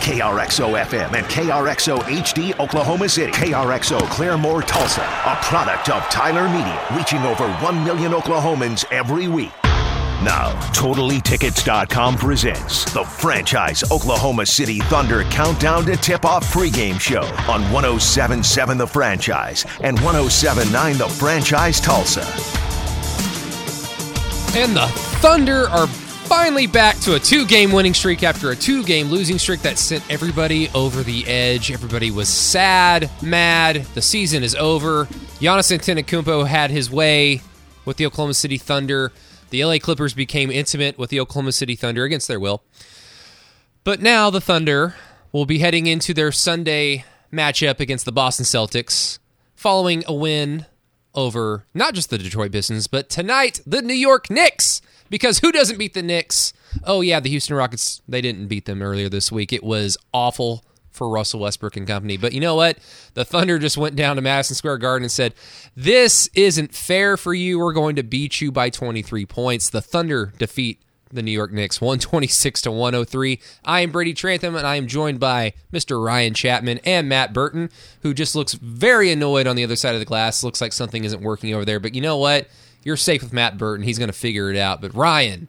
KRXO 0.00 0.82
FM 0.82 1.14
and 1.14 1.26
KRXO 1.26 1.98
HD 1.98 2.58
Oklahoma 2.58 3.08
City. 3.08 3.32
KRXO 3.32 4.00
Claremore 4.00 4.66
Tulsa, 4.66 5.02
a 5.02 5.36
product 5.42 5.90
of 5.90 6.02
Tyler 6.04 6.48
Media, 6.48 6.80
reaching 6.96 7.20
over 7.20 7.48
1 7.64 7.84
million 7.84 8.12
Oklahomans 8.12 8.84
every 8.90 9.28
week. 9.28 9.52
Now, 10.22 10.52
TotallyTickets.com 10.72 12.16
presents 12.16 12.84
the 12.92 13.04
franchise 13.04 13.90
Oklahoma 13.90 14.44
City 14.44 14.80
Thunder 14.80 15.24
Countdown 15.24 15.86
to 15.86 15.96
Tip 15.96 16.26
Off 16.26 16.52
pregame 16.52 17.00
show 17.00 17.22
on 17.50 17.62
1077 17.72 18.76
The 18.76 18.86
Franchise 18.86 19.64
and 19.80 19.98
1079 20.00 20.98
The 20.98 21.08
Franchise 21.08 21.80
Tulsa. 21.80 22.20
And 24.58 24.76
the 24.76 24.86
Thunder 25.20 25.70
are 25.70 25.86
finally 26.30 26.68
back 26.68 26.96
to 27.00 27.16
a 27.16 27.18
two 27.18 27.44
game 27.44 27.72
winning 27.72 27.92
streak 27.92 28.22
after 28.22 28.52
a 28.52 28.56
two 28.56 28.84
game 28.84 29.08
losing 29.08 29.36
streak 29.36 29.60
that 29.62 29.76
sent 29.76 30.08
everybody 30.08 30.68
over 30.76 31.02
the 31.02 31.26
edge. 31.26 31.72
Everybody 31.72 32.12
was 32.12 32.28
sad, 32.28 33.10
mad. 33.20 33.84
The 33.94 34.00
season 34.00 34.44
is 34.44 34.54
over. 34.54 35.06
Giannis 35.40 35.76
Antetokounmpo 35.76 36.46
had 36.46 36.70
his 36.70 36.88
way 36.88 37.40
with 37.84 37.96
the 37.96 38.06
Oklahoma 38.06 38.34
City 38.34 38.58
Thunder. 38.58 39.10
The 39.50 39.64
LA 39.64 39.78
Clippers 39.78 40.14
became 40.14 40.52
intimate 40.52 40.96
with 40.96 41.10
the 41.10 41.18
Oklahoma 41.18 41.50
City 41.50 41.74
Thunder 41.74 42.04
against 42.04 42.28
their 42.28 42.38
will. 42.38 42.62
But 43.82 44.00
now 44.00 44.30
the 44.30 44.40
Thunder 44.40 44.94
will 45.32 45.46
be 45.46 45.58
heading 45.58 45.88
into 45.88 46.14
their 46.14 46.30
Sunday 46.30 47.04
matchup 47.32 47.80
against 47.80 48.04
the 48.04 48.12
Boston 48.12 48.44
Celtics 48.44 49.18
following 49.56 50.04
a 50.06 50.14
win 50.14 50.66
over 51.12 51.66
not 51.74 51.94
just 51.94 52.08
the 52.08 52.18
Detroit 52.18 52.52
Pistons, 52.52 52.86
but 52.86 53.10
tonight 53.10 53.60
the 53.66 53.82
New 53.82 53.94
York 53.94 54.30
Knicks. 54.30 54.80
Because 55.10 55.40
who 55.40 55.52
doesn't 55.52 55.78
beat 55.78 55.94
the 55.94 56.02
Knicks? 56.02 56.52
Oh, 56.84 57.00
yeah, 57.00 57.20
the 57.20 57.28
Houston 57.28 57.56
Rockets, 57.56 58.00
they 58.08 58.20
didn't 58.20 58.46
beat 58.46 58.64
them 58.64 58.80
earlier 58.80 59.08
this 59.08 59.30
week. 59.30 59.52
It 59.52 59.64
was 59.64 59.98
awful 60.14 60.64
for 60.90 61.08
Russell 61.08 61.40
Westbrook 61.40 61.76
and 61.76 61.86
company. 61.86 62.16
But 62.16 62.32
you 62.32 62.40
know 62.40 62.54
what? 62.54 62.78
The 63.14 63.24
Thunder 63.24 63.58
just 63.58 63.76
went 63.76 63.96
down 63.96 64.16
to 64.16 64.22
Madison 64.22 64.54
Square 64.54 64.78
Garden 64.78 65.04
and 65.04 65.12
said, 65.12 65.34
This 65.76 66.28
isn't 66.34 66.74
fair 66.74 67.16
for 67.16 67.34
you. 67.34 67.58
We're 67.58 67.72
going 67.72 67.96
to 67.96 68.02
beat 68.02 68.40
you 68.40 68.52
by 68.52 68.70
23 68.70 69.26
points. 69.26 69.70
The 69.70 69.82
Thunder 69.82 70.32
defeat 70.38 70.82
the 71.12 71.22
New 71.22 71.32
York 71.32 71.52
Knicks 71.52 71.80
126 71.80 72.62
to 72.62 72.70
103. 72.70 73.40
I 73.64 73.80
am 73.80 73.90
Brady 73.90 74.14
Trantham 74.14 74.54
and 74.54 74.66
I 74.66 74.76
am 74.76 74.86
joined 74.86 75.18
by 75.18 75.54
Mr. 75.72 76.04
Ryan 76.04 76.34
Chapman 76.34 76.78
and 76.84 77.08
Matt 77.08 77.32
Burton, 77.32 77.70
who 78.02 78.14
just 78.14 78.36
looks 78.36 78.52
very 78.54 79.10
annoyed 79.10 79.48
on 79.48 79.56
the 79.56 79.64
other 79.64 79.76
side 79.76 79.94
of 79.94 80.00
the 80.00 80.06
glass. 80.06 80.44
Looks 80.44 80.60
like 80.60 80.72
something 80.72 81.02
isn't 81.04 81.22
working 81.22 81.52
over 81.52 81.64
there. 81.64 81.80
But 81.80 81.94
you 81.94 82.00
know 82.00 82.16
what? 82.16 82.48
You're 82.82 82.96
safe 82.96 83.22
with 83.22 83.32
Matt 83.32 83.58
Burton. 83.58 83.84
He's 83.84 83.98
going 83.98 84.08
to 84.08 84.16
figure 84.16 84.50
it 84.50 84.56
out. 84.56 84.80
But 84.80 84.94
Ryan, 84.94 85.48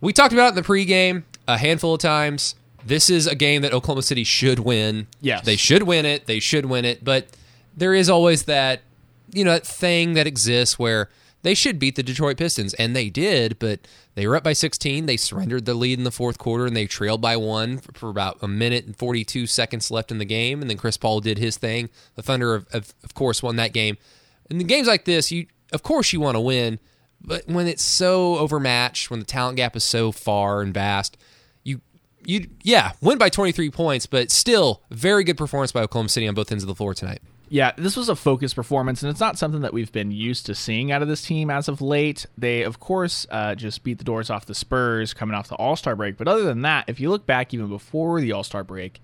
we 0.00 0.12
talked 0.12 0.32
about 0.32 0.46
it 0.46 0.48
in 0.50 0.54
the 0.56 0.62
pregame 0.62 1.22
a 1.48 1.58
handful 1.58 1.94
of 1.94 2.00
times. 2.00 2.54
This 2.84 3.08
is 3.08 3.26
a 3.26 3.34
game 3.34 3.62
that 3.62 3.72
Oklahoma 3.72 4.02
City 4.02 4.24
should 4.24 4.58
win. 4.58 5.06
Yes. 5.20 5.44
They 5.44 5.56
should 5.56 5.84
win 5.84 6.04
it. 6.04 6.26
They 6.26 6.40
should 6.40 6.66
win 6.66 6.84
it. 6.84 7.02
But 7.02 7.28
there 7.76 7.94
is 7.94 8.10
always 8.10 8.44
that, 8.44 8.82
you 9.32 9.44
know, 9.44 9.52
that 9.52 9.66
thing 9.66 10.14
that 10.14 10.26
exists 10.26 10.78
where 10.78 11.08
they 11.44 11.54
should 11.54 11.78
beat 11.78 11.96
the 11.96 12.02
Detroit 12.02 12.38
Pistons, 12.38 12.72
and 12.74 12.96
they 12.96 13.10
did, 13.10 13.58
but 13.58 13.80
they 14.14 14.26
were 14.26 14.34
up 14.34 14.44
by 14.44 14.54
16. 14.54 15.04
They 15.04 15.18
surrendered 15.18 15.66
the 15.66 15.74
lead 15.74 15.98
in 15.98 16.04
the 16.04 16.10
fourth 16.10 16.38
quarter, 16.38 16.64
and 16.64 16.74
they 16.74 16.86
trailed 16.86 17.20
by 17.20 17.36
one 17.36 17.78
for, 17.78 18.08
about 18.08 18.38
a 18.40 18.48
minute 18.48 18.86
and 18.86 18.96
42 18.96 19.46
seconds 19.46 19.90
left 19.90 20.10
in 20.10 20.16
the 20.16 20.24
game. 20.24 20.62
And 20.62 20.70
then 20.70 20.78
Chris 20.78 20.96
Paul 20.96 21.20
did 21.20 21.36
his 21.36 21.58
thing. 21.58 21.90
The 22.14 22.22
Thunder, 22.22 22.54
of, 22.54 22.66
of, 22.72 22.94
of 23.04 23.12
course, 23.12 23.42
won 23.42 23.56
that 23.56 23.74
game. 23.74 23.98
In 24.48 24.56
the 24.56 24.64
games 24.64 24.86
like 24.86 25.04
this, 25.04 25.30
you 25.30 25.46
of 25.74 25.82
course 25.82 26.12
you 26.12 26.20
want 26.20 26.36
to 26.36 26.40
win, 26.40 26.78
but 27.20 27.46
when 27.46 27.66
it's 27.66 27.82
so 27.82 28.36
overmatched, 28.38 29.10
when 29.10 29.20
the 29.20 29.26
talent 29.26 29.56
gap 29.56 29.76
is 29.76 29.84
so 29.84 30.12
far 30.12 30.62
and 30.62 30.72
vast, 30.72 31.16
you 31.62 31.80
you 32.24 32.48
yeah 32.62 32.92
win 33.00 33.18
by 33.18 33.28
23 33.28 33.70
points, 33.70 34.06
but 34.06 34.30
still 34.30 34.82
very 34.90 35.24
good 35.24 35.36
performance 35.36 35.72
by 35.72 35.82
Oklahoma 35.82 36.08
City 36.08 36.26
on 36.28 36.34
both 36.34 36.50
ends 36.50 36.64
of 36.64 36.68
the 36.68 36.74
floor 36.74 36.94
tonight. 36.94 37.20
Yeah, 37.50 37.72
this 37.76 37.94
was 37.96 38.08
a 38.08 38.16
focused 38.16 38.56
performance, 38.56 39.02
and 39.02 39.10
it's 39.10 39.20
not 39.20 39.38
something 39.38 39.60
that 39.60 39.72
we've 39.72 39.92
been 39.92 40.10
used 40.10 40.46
to 40.46 40.54
seeing 40.54 40.90
out 40.90 41.02
of 41.02 41.08
this 41.08 41.22
team 41.22 41.50
as 41.50 41.68
of 41.68 41.82
late. 41.82 42.26
They, 42.38 42.62
of 42.62 42.80
course, 42.80 43.26
uh, 43.30 43.54
just 43.54 43.84
beat 43.84 43.98
the 43.98 44.04
doors 44.04 44.30
off 44.30 44.46
the 44.46 44.54
Spurs 44.54 45.12
coming 45.12 45.36
off 45.36 45.48
the 45.48 45.54
All 45.56 45.76
Star 45.76 45.94
break. 45.94 46.16
But 46.16 46.26
other 46.26 46.42
than 46.42 46.62
that, 46.62 46.86
if 46.88 47.00
you 47.00 47.10
look 47.10 47.26
back 47.26 47.52
even 47.52 47.68
before 47.68 48.20
the 48.20 48.32
All 48.32 48.44
Star 48.44 48.64
break, 48.64 49.00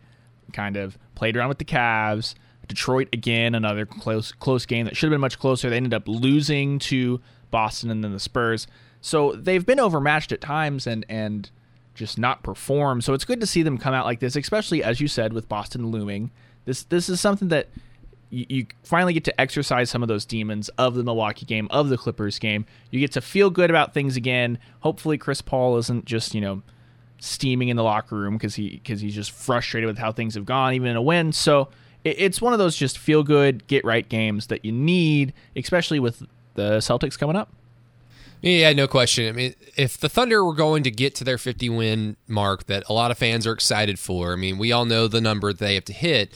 kind 0.53 0.77
of 0.77 0.99
played 1.15 1.37
around 1.37 1.49
with 1.49 1.59
the 1.59 1.65
Cavs. 1.65 2.35
Detroit 2.71 3.09
again, 3.13 3.55
another 3.57 3.85
close 3.85 4.31
close 4.31 4.65
game 4.65 4.87
that 4.87 4.97
should 4.97 5.09
have 5.09 5.11
been 5.11 5.21
much 5.21 5.39
closer. 5.39 5.69
They 5.69 5.77
ended 5.77 5.93
up 5.93 6.07
losing 6.07 6.79
to 6.79 7.21
Boston 7.51 7.91
and 7.91 8.03
then 8.03 8.13
the 8.13 8.21
Spurs. 8.21 8.69
So 9.01 9.33
they've 9.33 9.67
been 9.67 9.81
overmatched 9.81 10.31
at 10.31 10.41
times 10.41 10.87
and 10.87 11.05
and 11.09 11.51
just 11.95 12.17
not 12.17 12.45
perform. 12.45 13.01
So 13.01 13.13
it's 13.13 13.25
good 13.25 13.41
to 13.41 13.47
see 13.47 13.63
them 13.63 13.77
come 13.77 13.93
out 13.93 14.07
like 14.07 14.21
this, 14.21 14.37
especially 14.37 14.85
as 14.85 15.01
you 15.01 15.09
said 15.09 15.33
with 15.33 15.49
Boston 15.49 15.89
looming. 15.89 16.31
This 16.65 16.85
this 16.85 17.09
is 17.09 17.21
something 17.21 17.49
that 17.49 17.69
you, 18.33 18.67
finally 18.85 19.13
get 19.13 19.25
to 19.25 19.41
exercise 19.41 19.91
some 19.91 20.03
of 20.03 20.09
those 20.09 20.25
demons 20.25 20.69
of 20.79 20.95
the 20.95 21.03
Milwaukee 21.03 21.45
game, 21.45 21.67
of 21.73 21.89
the 21.89 21.99
Clippers 21.99 22.39
game. 22.39 22.65
You 22.93 23.01
get 23.01 23.11
to 23.13 23.21
feel 23.21 23.51
good 23.51 23.71
about 23.71 23.93
things 23.93 24.17
again. 24.17 24.61
Hopefully, 24.81 25.19
Chris 25.19 25.43
Paul 25.43 25.77
isn't 25.79 26.05
just 26.05 26.35
you 26.35 26.41
know 26.41 26.63
steaming 27.19 27.69
in 27.69 27.77
the 27.77 27.83
locker 27.83 28.15
room 28.15 28.35
because 28.35 28.55
he 28.55 28.71
because 28.71 29.01
he's 29.01 29.17
just 29.17 29.33
frustrated 29.33 29.89
with 29.89 29.99
how 29.99 30.13
things 30.13 30.37
have 30.37 30.47
gone, 30.47 30.75
even 30.75 30.89
in 30.89 30.97
a 30.97 31.03
win. 31.03 31.33
So 31.33 31.69
it's 32.05 32.41
one 32.41 32.53
of 32.53 32.59
those 32.59 32.77
just 32.77 32.99
feel 32.99 33.23
good, 33.23 33.67
get 33.67 33.85
right 33.85 34.09
games 34.09 34.47
that 34.47 34.65
you 34.65 34.73
need, 34.73 35.33
especially 35.55 36.01
with 36.01 36.27
the 36.55 36.79
Celtics 36.79 37.19
coming 37.19 37.37
up. 37.37 37.53
Yeah, 38.43 38.73
no 38.73 38.89
question. 38.89 39.29
I 39.29 39.33
mean, 39.33 39.55
if 39.77 39.99
the 39.99 40.09
Thunder 40.09 40.43
were 40.45 40.55
going 40.55 40.83
to 40.85 40.91
get 40.91 41.15
to 41.17 41.25
their 41.25 41.37
50 41.37 41.69
win 41.69 42.17
mark 42.27 42.67
that 42.67 42.85
a 42.89 42.93
lot 42.93 43.11
of 43.11 43.19
fans 43.19 43.47
are 43.47 43.53
excited 43.53 43.99
for, 43.99 44.33
I 44.33 44.37
mean, 44.37 44.57
we 44.57 44.73
all 44.73 44.87
know 44.87 45.09
the 45.09 45.21
number 45.21 45.53
they 45.53 45.75
have 45.75 45.85
to 45.87 45.93
hit, 45.93 46.33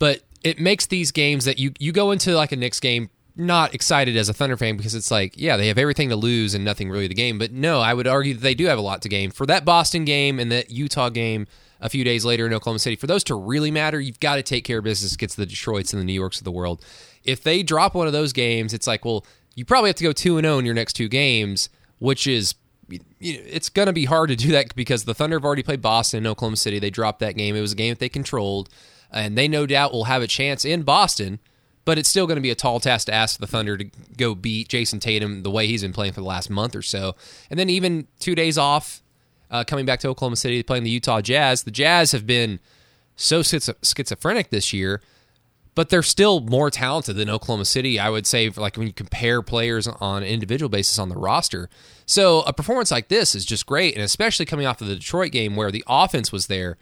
but 0.00 0.22
it 0.42 0.58
makes 0.58 0.86
these 0.86 1.12
games 1.12 1.44
that 1.44 1.58
you 1.58 1.72
you 1.78 1.92
go 1.92 2.10
into 2.10 2.34
like 2.34 2.50
a 2.50 2.56
Knicks 2.56 2.80
game 2.80 3.08
not 3.36 3.74
excited 3.74 4.16
as 4.16 4.28
a 4.28 4.32
Thunder 4.32 4.56
fan 4.56 4.76
because 4.76 4.94
it's 4.94 5.10
like, 5.10 5.34
yeah, 5.36 5.56
they 5.56 5.68
have 5.68 5.78
everything 5.78 6.08
to 6.08 6.16
lose 6.16 6.54
and 6.54 6.64
nothing 6.64 6.90
really 6.90 7.08
to 7.08 7.14
gain. 7.14 7.38
But 7.38 7.52
no, 7.52 7.80
I 7.80 7.94
would 7.94 8.06
argue 8.06 8.34
that 8.34 8.42
they 8.42 8.54
do 8.54 8.66
have 8.66 8.78
a 8.78 8.82
lot 8.82 9.02
to 9.02 9.08
gain. 9.08 9.30
For 9.30 9.46
that 9.46 9.64
Boston 9.64 10.04
game 10.04 10.38
and 10.38 10.52
that 10.52 10.70
Utah 10.70 11.08
game 11.08 11.46
a 11.80 11.88
few 11.88 12.04
days 12.04 12.24
later 12.24 12.46
in 12.46 12.52
Oklahoma 12.52 12.78
City, 12.78 12.96
for 12.96 13.06
those 13.06 13.24
to 13.24 13.34
really 13.34 13.70
matter, 13.70 14.00
you've 14.00 14.20
got 14.20 14.36
to 14.36 14.42
take 14.42 14.64
care 14.64 14.78
of 14.78 14.84
business 14.84 15.14
against 15.14 15.36
the 15.36 15.46
Detroits 15.46 15.92
and 15.92 16.00
the 16.00 16.04
New 16.04 16.12
Yorks 16.12 16.38
of 16.38 16.44
the 16.44 16.52
world. 16.52 16.84
If 17.24 17.42
they 17.42 17.62
drop 17.62 17.94
one 17.94 18.06
of 18.06 18.12
those 18.12 18.32
games, 18.32 18.72
it's 18.74 18.86
like, 18.86 19.04
well, 19.04 19.24
you 19.54 19.64
probably 19.64 19.88
have 19.88 19.96
to 19.96 20.04
go 20.04 20.12
2 20.12 20.38
and 20.38 20.44
0 20.44 20.58
in 20.58 20.64
your 20.64 20.74
next 20.74 20.94
two 20.94 21.08
games, 21.08 21.68
which 21.98 22.26
is 22.26 22.54
it's 23.20 23.68
going 23.70 23.86
to 23.86 23.92
be 23.92 24.04
hard 24.04 24.28
to 24.28 24.36
do 24.36 24.52
that 24.52 24.74
because 24.74 25.04
the 25.04 25.14
Thunder 25.14 25.36
have 25.36 25.44
already 25.44 25.62
played 25.62 25.80
Boston 25.80 26.18
and 26.18 26.26
Oklahoma 26.26 26.56
City. 26.56 26.78
They 26.78 26.90
dropped 26.90 27.20
that 27.20 27.36
game. 27.36 27.56
It 27.56 27.60
was 27.60 27.72
a 27.72 27.76
game 27.76 27.90
that 27.90 27.98
they 27.98 28.08
controlled 28.08 28.68
and 29.10 29.38
they 29.38 29.48
no 29.48 29.64
doubt 29.64 29.92
will 29.92 30.04
have 30.04 30.22
a 30.22 30.26
chance 30.26 30.64
in 30.64 30.82
Boston. 30.82 31.38
But 31.86 31.98
it's 31.98 32.08
still 32.08 32.26
going 32.26 32.36
to 32.36 32.42
be 32.42 32.50
a 32.50 32.54
tall 32.54 32.80
task 32.80 33.06
to 33.06 33.14
ask 33.14 33.38
the 33.38 33.46
Thunder 33.46 33.76
to 33.76 33.84
go 34.16 34.34
beat 34.34 34.68
Jayson 34.68 35.00
Tatum 35.00 35.42
the 35.42 35.50
way 35.50 35.66
he's 35.66 35.82
been 35.82 35.92
playing 35.92 36.14
for 36.14 36.20
the 36.20 36.26
last 36.26 36.48
month 36.48 36.74
or 36.74 36.80
so. 36.80 37.14
And 37.50 37.58
then 37.58 37.68
even 37.68 38.06
two 38.18 38.34
days 38.34 38.56
off, 38.56 39.02
uh, 39.54 39.64
coming 39.64 39.86
back 39.86 40.00
to 40.00 40.08
Oklahoma 40.08 40.36
City 40.36 40.62
playing 40.62 40.84
the 40.84 40.90
Utah 40.90 41.20
Jazz. 41.20 41.62
The 41.62 41.70
Jazz 41.70 42.12
have 42.12 42.26
been 42.26 42.60
so 43.16 43.42
schizophrenic 43.42 44.50
this 44.50 44.72
year, 44.72 45.00
but 45.74 45.88
they're 45.88 46.02
still 46.02 46.40
more 46.40 46.70
talented 46.70 47.16
than 47.16 47.30
Oklahoma 47.30 47.64
City. 47.64 47.98
I 47.98 48.10
would 48.10 48.26
say, 48.26 48.50
like 48.50 48.76
when 48.76 48.86
you 48.86 48.92
compare 48.92 49.42
players 49.42 49.86
on 49.86 50.22
an 50.22 50.28
individual 50.28 50.68
basis 50.68 50.98
on 50.98 51.08
the 51.08 51.16
roster. 51.16 51.68
So 52.06 52.40
a 52.42 52.52
performance 52.52 52.90
like 52.90 53.08
this 53.08 53.34
is 53.34 53.44
just 53.44 53.66
great, 53.66 53.94
and 53.94 54.02
especially 54.02 54.46
coming 54.46 54.66
off 54.66 54.80
of 54.80 54.88
the 54.88 54.96
Detroit 54.96 55.32
game 55.32 55.56
where 55.56 55.70
the 55.70 55.84
offense 55.86 56.32
was 56.32 56.48
there 56.48 56.76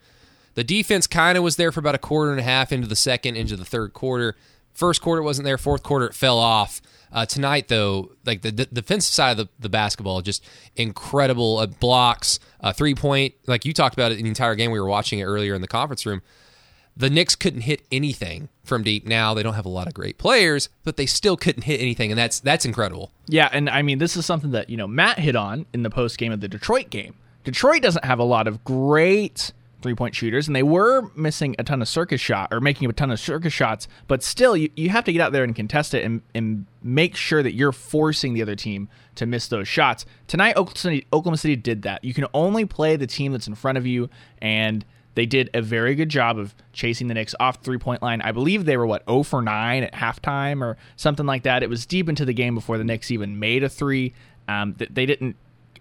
the 0.55 0.65
defense 0.65 1.07
kind 1.07 1.39
of 1.39 1.45
was 1.45 1.57
there 1.57 1.73
for 1.73 1.81
about 1.81 1.95
a 1.95 1.99
quarter 1.99 2.31
and 2.31 2.41
a 2.41 2.45
half 2.45 2.73
into 2.73 2.87
the 2.87 2.97
second, 2.97 3.37
into 3.37 3.57
the 3.57 3.65
third 3.65 3.93
quarter. 3.93 4.37
First 4.73 5.01
quarter 5.01 5.23
wasn't 5.23 5.45
there. 5.45 5.59
Fourth 5.59 5.83
quarter 5.83 6.07
it 6.07 6.15
fell 6.15 6.39
off. 6.39 6.81
Uh, 7.13 7.27
tonight, 7.27 7.69
though, 7.69 8.13
like 8.25 8.41
the, 8.41 8.51
the, 8.51 8.65
defensive 8.67 9.13
side 9.13 9.33
of 9.33 9.37
the, 9.37 9.49
the 9.61 9.69
basketball, 9.69 10.23
just 10.23 10.45
incredible 10.77 11.59
uh, 11.59 11.67
blocks, 11.67 12.41
uh, 12.61 12.73
three 12.73 12.95
point. 12.95 13.35
Like 13.47 13.67
you 13.67 13.75
talked 13.75 13.95
about 13.95 14.13
it 14.13 14.19
in 14.19 14.25
the 14.25 14.31
entire 14.31 14.55
game. 14.55 14.71
We 14.71 14.81
were 14.81 14.89
watching 14.89 15.19
it 15.19 15.25
earlier 15.25 15.55
in 15.55 15.61
the 15.61 15.69
conference 15.69 16.07
room. 16.07 16.23
The 16.97 17.11
Knicks 17.11 17.35
couldn't 17.35 17.63
hit 17.63 17.83
anything 17.91 18.49
from 18.65 18.83
deep. 18.83 19.07
Now 19.07 19.35
they 19.35 19.43
don't 19.43 19.55
have 19.55 19.67
a 19.67 19.71
lot 19.71 19.87
of 19.87 19.95
great 19.95 20.19
players, 20.19 20.69
but 20.85 20.97
they 20.97 21.07
still 21.07 21.37
couldn't 21.37 21.63
hit 21.63 21.81
anything, 21.81 22.11
and 22.11 22.19
that's 22.19 22.41
that's 22.41 22.65
incredible. 22.65 23.11
Yeah, 23.27 23.49
and 23.53 23.69
I 23.69 23.83
mean 23.83 23.99
this 23.99 24.17
is 24.17 24.25
something 24.25 24.53
that 24.53 24.71
you 24.71 24.77
know 24.77 24.87
Matt 24.87 25.19
hit 25.19 25.37
on 25.37 25.67
in 25.73 25.83
the 25.83 25.91
post 25.91 26.19
game 26.19 26.33
of 26.33 26.41
the 26.41 26.49
Detroit 26.49 26.91
game. 26.91 27.15
Detroit 27.45 27.83
doesn't 27.83 28.05
have 28.05 28.19
a 28.19 28.25
lot 28.25 28.47
of 28.47 28.65
great 28.65 29.53
three 29.83 29.95
point 29.95 30.15
shooters, 30.15 30.47
and 30.47 30.57
they 30.57 30.63
were 30.63 31.11
missing 31.15 31.55
a 31.59 31.65
ton 31.65 31.83
of 31.83 31.89
circus 31.89 32.21
shot 32.21 32.53
or 32.53 32.61
making 32.61 32.89
a 32.89 32.93
ton 32.93 33.11
of 33.11 33.21
circus 33.21 33.53
shots. 33.53 33.89
But 34.07 34.23
still, 34.23 34.57
you, 34.57 34.71
you 34.77 34.89
have 34.91 35.05
to 35.05 35.13
get 35.13 35.21
out 35.21 35.33
there 35.33 35.45
and 35.45 35.55
contest 35.55 35.95
it 35.95 36.05
and, 36.05 36.23
and 36.35 36.67
make 36.83 37.17
sure 37.17 37.43
that 37.43 37.55
you're 37.55 37.73
forcing 37.73 38.35
the 38.35 38.43
other 38.43 38.57
team 38.57 38.89
to 39.17 39.27
miss 39.27 39.49
those 39.49 39.69
shots. 39.69 40.07
Tonight, 40.27 40.57
Oklahoma 40.57 40.79
City, 40.79 41.07
Oklahoma 41.13 41.37
City 41.37 41.57
did 41.57 41.83
that. 41.83 42.03
You 42.05 42.15
can 42.15 42.27
only 42.33 42.65
play 42.65 42.97
the 42.97 43.07
team 43.07 43.33
that's 43.33 43.49
in 43.49 43.55
front 43.55 43.77
of 43.79 43.87
you, 43.87 44.09
and 44.41 44.85
they 45.15 45.27
did 45.27 45.51
a 45.53 45.61
very 45.61 45.95
good 45.95 46.09
job 46.09 46.39
of 46.39 46.55
chasing 46.73 47.09
the 47.09 47.15
Knicks 47.15 47.35
off 47.39 47.63
three 47.63 47.79
point 47.79 48.03
line. 48.03 48.23
I 48.23 48.33
believe 48.33 48.65
they 48.65 48.77
were 48.77 48.87
what 48.87 49.05
0 49.07 49.23
for 49.25 49.43
9 49.43 49.83
at 49.83 49.93
halftime 49.93 50.63
or 50.63 50.77
something 50.97 51.27
like 51.27 51.43
that. 51.43 51.63
It 51.63 51.69
was 51.69 51.85
deep 51.87 52.09
into 52.09 52.25
the 52.25 52.33
game 52.33 52.55
before 52.55 52.79
the 52.79 52.85
Knicks 52.85 53.11
even 53.11 53.39
made 53.39 53.63
a 53.63 53.69
three. 53.69 54.15
Um, 54.49 54.75
they 54.79 55.07
didn't 55.07 55.37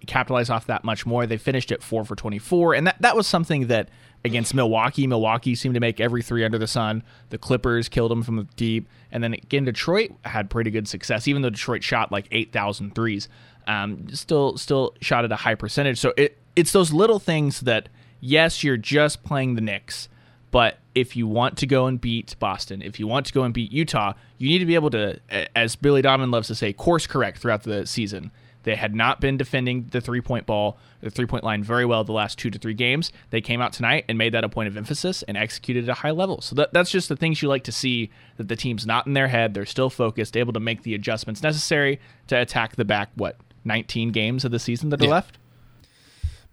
capitalize 0.07 0.49
off 0.49 0.67
that 0.67 0.83
much 0.83 1.05
more. 1.05 1.25
They 1.25 1.37
finished 1.37 1.71
at 1.71 1.83
four 1.83 2.05
for 2.05 2.15
24, 2.15 2.73
and 2.73 2.87
that, 2.87 3.01
that 3.01 3.15
was 3.15 3.27
something 3.27 3.67
that 3.67 3.89
against 4.23 4.53
Milwaukee. 4.53 5.07
Milwaukee 5.07 5.55
seemed 5.55 5.75
to 5.75 5.79
make 5.79 5.99
every 5.99 6.21
three 6.21 6.43
under 6.45 6.57
the 6.57 6.67
sun. 6.67 7.03
The 7.29 7.37
Clippers 7.37 7.89
killed 7.89 8.11
them 8.11 8.23
from 8.23 8.47
deep. 8.55 8.87
And 9.11 9.23
then 9.23 9.33
again, 9.33 9.65
Detroit 9.65 10.11
had 10.23 10.49
pretty 10.49 10.71
good 10.71 10.87
success, 10.87 11.27
even 11.27 11.41
though 11.41 11.49
Detroit 11.49 11.83
shot 11.83 12.11
like 12.11 12.27
8,000 12.31 12.93
threes. 12.95 13.29
Um, 13.67 14.07
still, 14.09 14.57
still 14.57 14.95
shot 15.01 15.25
at 15.25 15.31
a 15.31 15.37
high 15.37 15.55
percentage. 15.55 15.99
So 15.99 16.13
it, 16.17 16.37
it's 16.55 16.71
those 16.71 16.93
little 16.93 17.19
things 17.19 17.61
that, 17.61 17.89
yes, 18.19 18.63
you're 18.63 18.77
just 18.77 19.23
playing 19.23 19.55
the 19.55 19.61
Knicks, 19.61 20.09
but 20.51 20.77
if 20.93 21.15
you 21.15 21.27
want 21.27 21.57
to 21.59 21.65
go 21.65 21.87
and 21.87 21.99
beat 21.99 22.35
Boston, 22.39 22.81
if 22.81 22.99
you 22.99 23.07
want 23.07 23.25
to 23.27 23.33
go 23.33 23.43
and 23.43 23.53
beat 23.53 23.71
Utah, 23.71 24.13
you 24.37 24.49
need 24.49 24.59
to 24.59 24.65
be 24.65 24.75
able 24.75 24.89
to, 24.89 25.19
as 25.55 25.75
Billy 25.75 26.01
Donovan 26.01 26.31
loves 26.31 26.47
to 26.49 26.55
say, 26.55 26.73
course 26.73 27.07
correct 27.07 27.37
throughout 27.39 27.63
the 27.63 27.87
season. 27.87 28.31
They 28.63 28.75
had 28.75 28.93
not 28.95 29.19
been 29.19 29.37
defending 29.37 29.87
the 29.91 30.01
three 30.01 30.21
point 30.21 30.45
ball, 30.45 30.77
the 31.01 31.09
three 31.09 31.25
point 31.25 31.43
line 31.43 31.63
very 31.63 31.85
well 31.85 32.03
the 32.03 32.11
last 32.11 32.37
two 32.37 32.49
to 32.51 32.59
three 32.59 32.73
games. 32.73 33.11
They 33.29 33.41
came 33.41 33.61
out 33.61 33.73
tonight 33.73 34.05
and 34.07 34.17
made 34.17 34.33
that 34.33 34.43
a 34.43 34.49
point 34.49 34.67
of 34.67 34.77
emphasis 34.77 35.23
and 35.23 35.35
executed 35.37 35.85
at 35.85 35.89
a 35.89 35.99
high 36.01 36.11
level. 36.11 36.41
So 36.41 36.55
that, 36.55 36.73
that's 36.73 36.91
just 36.91 37.09
the 37.09 37.15
things 37.15 37.41
you 37.41 37.47
like 37.49 37.63
to 37.65 37.71
see 37.71 38.09
that 38.37 38.47
the 38.47 38.55
team's 38.55 38.85
not 38.85 39.07
in 39.07 39.13
their 39.13 39.27
head. 39.27 39.53
They're 39.53 39.65
still 39.65 39.89
focused, 39.89 40.37
able 40.37 40.53
to 40.53 40.59
make 40.59 40.83
the 40.83 40.93
adjustments 40.95 41.41
necessary 41.43 41.99
to 42.27 42.35
attack 42.39 42.75
the 42.75 42.85
back, 42.85 43.09
what, 43.15 43.37
19 43.65 44.11
games 44.11 44.45
of 44.45 44.51
the 44.51 44.59
season 44.59 44.89
that 44.89 45.01
are 45.01 45.05
Yeah. 45.05 45.11
left? 45.11 45.37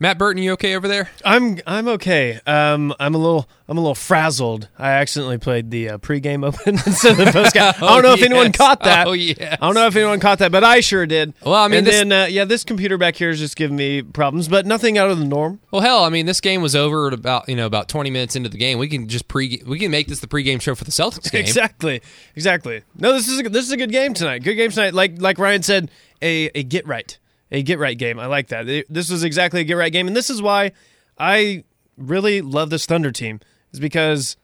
Matt 0.00 0.16
Burton, 0.16 0.40
you 0.40 0.52
okay 0.52 0.76
over 0.76 0.86
there? 0.86 1.10
I'm 1.24 1.58
I'm 1.66 1.88
okay. 1.88 2.38
Um, 2.46 2.94
I'm 3.00 3.16
a 3.16 3.18
little 3.18 3.48
I'm 3.68 3.76
a 3.76 3.80
little 3.80 3.96
frazzled. 3.96 4.68
I 4.78 4.90
accidentally 4.92 5.38
played 5.38 5.72
the 5.72 5.88
uh, 5.90 5.98
pregame 5.98 6.44
open 6.46 6.74
instead 6.86 7.12
of 7.12 7.16
the 7.18 7.24
postgame. 7.24 7.74
I 7.82 7.94
don't 7.94 8.02
know 8.04 8.12
if 8.12 8.22
anyone 8.22 8.52
caught 8.52 8.84
that. 8.84 9.08
Oh, 9.08 9.12
yes. 9.12 9.58
I 9.60 9.66
don't 9.66 9.74
know 9.74 9.88
if 9.88 9.96
anyone 9.96 10.20
caught 10.20 10.38
that, 10.38 10.52
but 10.52 10.62
I 10.62 10.78
sure 10.80 11.04
did. 11.04 11.34
Well, 11.44 11.54
I 11.54 11.66
mean, 11.66 11.78
and 11.78 11.86
this- 11.88 11.96
then 11.96 12.12
uh, 12.12 12.26
yeah, 12.26 12.44
this 12.44 12.62
computer 12.62 12.96
back 12.96 13.16
here 13.16 13.30
is 13.30 13.40
just 13.40 13.56
giving 13.56 13.76
me 13.76 14.02
problems, 14.02 14.46
but 14.46 14.66
nothing 14.66 14.98
out 14.98 15.10
of 15.10 15.18
the 15.18 15.24
norm. 15.24 15.58
Well, 15.72 15.82
hell, 15.82 16.04
I 16.04 16.10
mean, 16.10 16.26
this 16.26 16.40
game 16.40 16.62
was 16.62 16.76
over 16.76 17.08
at 17.08 17.12
about 17.12 17.48
you 17.48 17.56
know 17.56 17.66
about 17.66 17.88
20 17.88 18.08
minutes 18.10 18.36
into 18.36 18.48
the 18.48 18.58
game. 18.58 18.78
We 18.78 18.86
can 18.88 19.08
just 19.08 19.26
pre 19.26 19.60
we 19.66 19.80
can 19.80 19.90
make 19.90 20.06
this 20.06 20.20
the 20.20 20.28
pregame 20.28 20.60
show 20.60 20.76
for 20.76 20.84
the 20.84 20.92
Celtics 20.92 21.28
game. 21.32 21.40
Exactly, 21.40 22.00
exactly. 22.36 22.82
No, 22.96 23.12
this 23.12 23.26
is 23.26 23.40
a, 23.40 23.48
this 23.48 23.64
is 23.64 23.72
a 23.72 23.76
good 23.76 23.90
game 23.90 24.14
tonight. 24.14 24.44
Good 24.44 24.54
game 24.54 24.70
tonight. 24.70 24.94
Like 24.94 25.20
like 25.20 25.40
Ryan 25.40 25.64
said, 25.64 25.90
a 26.22 26.50
a 26.54 26.62
get 26.62 26.86
right, 26.86 27.18
a 27.50 27.62
get 27.62 27.78
right 27.78 27.96
game. 27.96 28.18
I 28.18 28.26
like 28.26 28.48
that. 28.48 28.66
This 28.88 29.10
was 29.10 29.24
exactly 29.24 29.60
a 29.60 29.64
get 29.64 29.74
right 29.74 29.92
game, 29.92 30.06
and 30.06 30.16
this 30.16 30.30
is 30.30 30.42
why 30.42 30.72
I 31.18 31.64
really 31.96 32.40
love 32.40 32.70
this 32.70 32.86
Thunder 32.86 33.10
team. 33.10 33.40
Is 33.72 33.80
because 33.80 34.36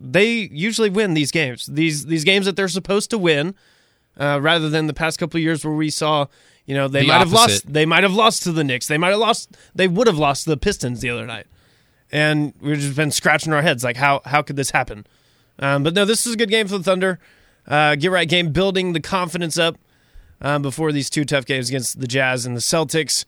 they 0.00 0.48
usually 0.52 0.88
win 0.90 1.14
these 1.14 1.30
games. 1.30 1.66
These 1.66 2.06
these 2.06 2.24
games 2.24 2.46
that 2.46 2.56
they're 2.56 2.68
supposed 2.68 3.10
to 3.10 3.18
win, 3.18 3.54
uh, 4.18 4.38
rather 4.40 4.68
than 4.68 4.86
the 4.86 4.94
past 4.94 5.18
couple 5.18 5.38
of 5.38 5.42
years 5.42 5.64
where 5.64 5.74
we 5.74 5.90
saw. 5.90 6.26
You 6.66 6.76
know 6.76 6.86
they 6.86 7.00
The 7.00 7.08
might 7.08 7.18
have 7.18 7.32
lost. 7.32 7.72
They 7.72 7.84
might 7.86 8.04
have 8.04 8.12
lost 8.12 8.44
to 8.44 8.52
the 8.52 8.62
Knicks. 8.62 8.86
They 8.86 8.98
might 8.98 9.08
have 9.08 9.18
lost. 9.18 9.56
They 9.74 9.88
would 9.88 10.06
have 10.06 10.18
lost 10.18 10.44
to 10.44 10.50
the 10.50 10.56
Pistons 10.56 11.00
the 11.00 11.10
other 11.10 11.26
night, 11.26 11.46
and 12.12 12.52
we've 12.60 12.78
just 12.78 12.94
been 12.94 13.10
scratching 13.10 13.52
our 13.52 13.62
heads 13.62 13.82
like 13.82 13.96
how 13.96 14.20
how 14.24 14.40
could 14.42 14.54
this 14.56 14.70
happen? 14.70 15.04
Um, 15.58 15.82
but 15.82 15.94
no, 15.94 16.04
this 16.04 16.26
is 16.26 16.34
a 16.34 16.36
good 16.36 16.50
game 16.50 16.68
for 16.68 16.78
the 16.78 16.84
Thunder. 16.84 17.18
Uh, 17.66 17.96
get 17.96 18.10
right 18.12 18.28
game, 18.28 18.52
building 18.52 18.92
the 18.92 19.00
confidence 19.00 19.58
up 19.58 19.78
um, 20.40 20.62
before 20.62 20.92
these 20.92 21.10
two 21.10 21.24
tough 21.24 21.46
games 21.46 21.68
against 21.68 22.00
the 22.00 22.06
Jazz 22.06 22.46
and 22.46 22.56
the 22.56 22.60
Celtics. 22.60 23.24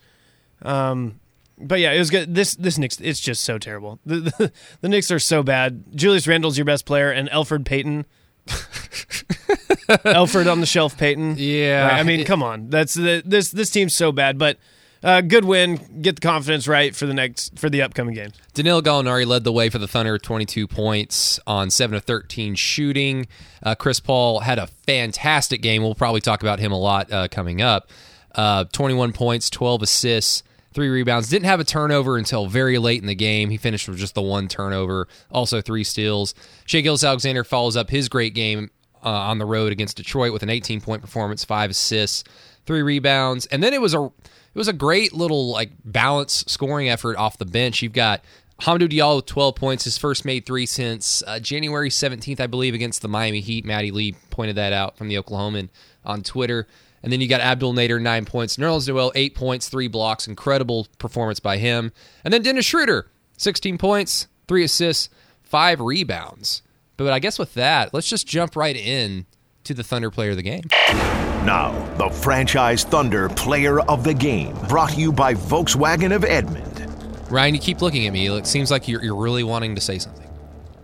Um, 0.62 1.20
but 1.59 1.81
yeah, 1.81 1.93
it 1.93 1.99
was 1.99 2.11
good. 2.11 2.35
This 2.35 2.55
this 2.55 2.79
Knicks, 2.79 3.00
it's 3.00 3.20
just 3.20 3.44
so 3.44 3.59
terrible. 3.59 4.00
The, 4.05 4.20
the, 4.20 4.53
the 4.81 4.88
Knicks 4.88 5.11
are 5.11 5.19
so 5.19 5.43
bad. 5.43 5.85
Julius 5.94 6.26
Randle's 6.26 6.59
your 6.59 6.64
best 6.64 6.85
player, 6.85 7.11
and 7.11 7.29
Elfrid 7.31 7.64
Payton. 7.64 8.06
Elfrid 8.47 10.50
on 10.50 10.61
the 10.61 10.67
shelf, 10.67 10.99
Payton. 10.99 11.37
Yeah. 11.38 11.88
Right, 11.88 12.00
I 12.00 12.03
mean, 12.03 12.25
come 12.25 12.43
on. 12.43 12.70
That's 12.70 12.94
the, 12.94 13.23
this 13.25 13.50
this 13.50 13.70
team's 13.70 13.94
so 13.94 14.12
bad, 14.12 14.38
but 14.38 14.59
uh, 15.02 15.20
good 15.20 15.44
win. 15.44 16.00
Get 16.00 16.16
the 16.16 16.20
confidence 16.20 16.69
right 16.69 16.94
for 16.94 17.06
the 17.06 17.14
next 17.14 17.58
for 17.58 17.69
the 17.69 17.82
upcoming 17.82 18.14
games. 18.14 18.34
Danilo 18.54 18.81
Gallinari 18.81 19.26
led 19.26 19.44
the 19.44 19.52
way 19.52 19.69
for 19.69 19.78
the 19.78 19.88
Thunder, 19.88 20.19
22 20.19 20.66
points 20.66 21.40
on 21.46 21.70
7 21.70 21.96
of 21.96 22.04
13 22.04 22.54
shooting. 22.54 23.26
Uh, 23.62 23.75
Chris 23.75 24.00
Paul 24.00 24.40
had 24.40 24.58
a 24.58 24.66
fantastic 24.66 25.62
game. 25.62 25.82
We'll 25.82 25.94
probably 25.94 26.20
talk 26.20 26.43
about 26.43 26.58
him 26.58 26.72
a 26.72 26.78
lot 26.78 27.12
uh, 27.12 27.28
coming 27.28 27.60
up. 27.60 27.90
Uh, 28.34 28.64
21 28.72 29.12
points, 29.12 29.50
12 29.50 29.82
assists, 29.82 30.43
three 30.72 30.88
rebounds. 30.88 31.28
Didn't 31.28 31.46
have 31.46 31.60
a 31.60 31.64
turnover 31.64 32.16
until 32.16 32.46
very 32.46 32.78
late 32.78 33.00
in 33.00 33.06
the 33.06 33.14
game. 33.14 33.50
He 33.50 33.56
finished 33.56 33.88
with 33.88 33.99
just 33.99 34.14
the 34.14 34.22
one 34.22 34.49
turnover, 34.49 35.08
also 35.31 35.60
three 35.60 35.84
steals. 35.84 36.34
Shai 36.64 36.81
Gilgeous-Alexander 36.81 37.44
follows 37.44 37.76
up 37.76 37.90
his 37.90 38.08
great 38.08 38.34
game 38.34 38.70
uh, 39.04 39.10
on 39.10 39.38
the 39.38 39.44
road 39.44 39.72
against 39.72 39.96
Detroit 39.96 40.32
with 40.32 40.43
an 40.43 40.50
18 40.50 40.81
point 40.81 41.02
performance, 41.02 41.44
five 41.44 41.70
assists, 41.70 42.25
three 42.66 42.82
rebounds, 42.82 43.46
and 43.46 43.62
then 43.62 43.75
it 43.75 43.81
was 43.81 43.94
a 43.94 44.10
it 44.54 44.58
was 44.58 44.69
a 44.69 44.72
great 44.72 45.12
little 45.12 45.50
like 45.50 45.70
balance 45.84 46.44
scoring 46.46 46.88
effort 46.88 47.16
off 47.16 47.38
the 47.38 47.46
bench. 47.46 47.82
You've 47.82 47.93
got 47.93 48.22
Hamidou 48.62 48.88
Diallo 48.88 49.16
with 49.16 49.26
12 49.26 49.54
points, 49.56 49.84
his 49.84 49.99
first 49.99 50.25
made 50.25 50.46
three 50.46 50.66
since 50.66 51.22
uh, 51.26 51.40
January 51.40 51.88
17th, 51.88 52.38
I 52.38 52.46
believe, 52.46 52.75
against 52.75 53.02
the 53.02 53.08
Miami 53.08 53.40
Heat. 53.40 53.64
Maddie 53.64 53.90
Lee 53.90 54.14
pointed 54.31 54.56
that 54.56 54.72
out 54.72 54.96
from 54.96 55.08
the 55.08 55.16
Oklahoman 55.16 55.69
on 56.04 56.22
Twitter. 56.22 56.66
And 57.02 57.12
then 57.12 57.20
you 57.20 57.26
got 57.26 57.40
Abdel 57.40 57.72
Nader, 57.72 58.00
nine 58.00 58.25
points. 58.25 58.56
Nerlens 58.56 58.87
Noel, 58.87 59.10
eight 59.16 59.34
points, 59.34 59.69
three 59.69 59.88
blocks. 59.88 60.28
Incredible 60.28 60.87
performance 60.99 61.40
by 61.40 61.56
him. 61.56 61.90
And 62.25 62.32
then 62.32 62.43
Dennis 62.43 62.64
Schroeder, 62.64 63.08
16 63.38 63.78
points, 63.78 64.28
three 64.46 64.62
assists, 64.62 65.08
five 65.43 65.81
rebounds. 65.81 66.62
But 66.96 67.12
I 67.12 67.19
guess 67.19 67.38
with 67.38 67.54
that, 67.54 67.93
let's 67.93 68.08
just 68.08 68.28
jump 68.28 68.54
right 68.54 68.76
in 68.76 69.26
to 69.64 69.75
the 69.75 69.82
Thunder 69.82 70.10
player 70.10 70.31
of 70.31 70.37
the 70.37 70.43
game. 70.43 71.31
Now, 71.44 71.73
the 71.97 72.09
franchise 72.09 72.85
Thunder 72.85 73.29
player 73.29 73.81
of 73.81 74.05
the 74.05 74.15
game, 74.15 74.56
brought 74.69 74.91
to 74.91 75.00
you 75.00 75.12
by 75.12 75.35
Volkswagen 75.35 76.15
of 76.15 76.25
Edmond. 76.25 76.87
Ryan, 77.31 77.55
you 77.55 77.61
keep 77.61 77.83
looking 77.83 78.06
at 78.06 78.12
me. 78.12 78.29
It 78.29 78.47
seems 78.47 78.71
like 78.71 78.87
you're, 78.87 79.03
you're 79.03 79.17
really 79.17 79.43
wanting 79.43 79.75
to 79.75 79.81
say 79.81 79.99
something. 79.99 80.29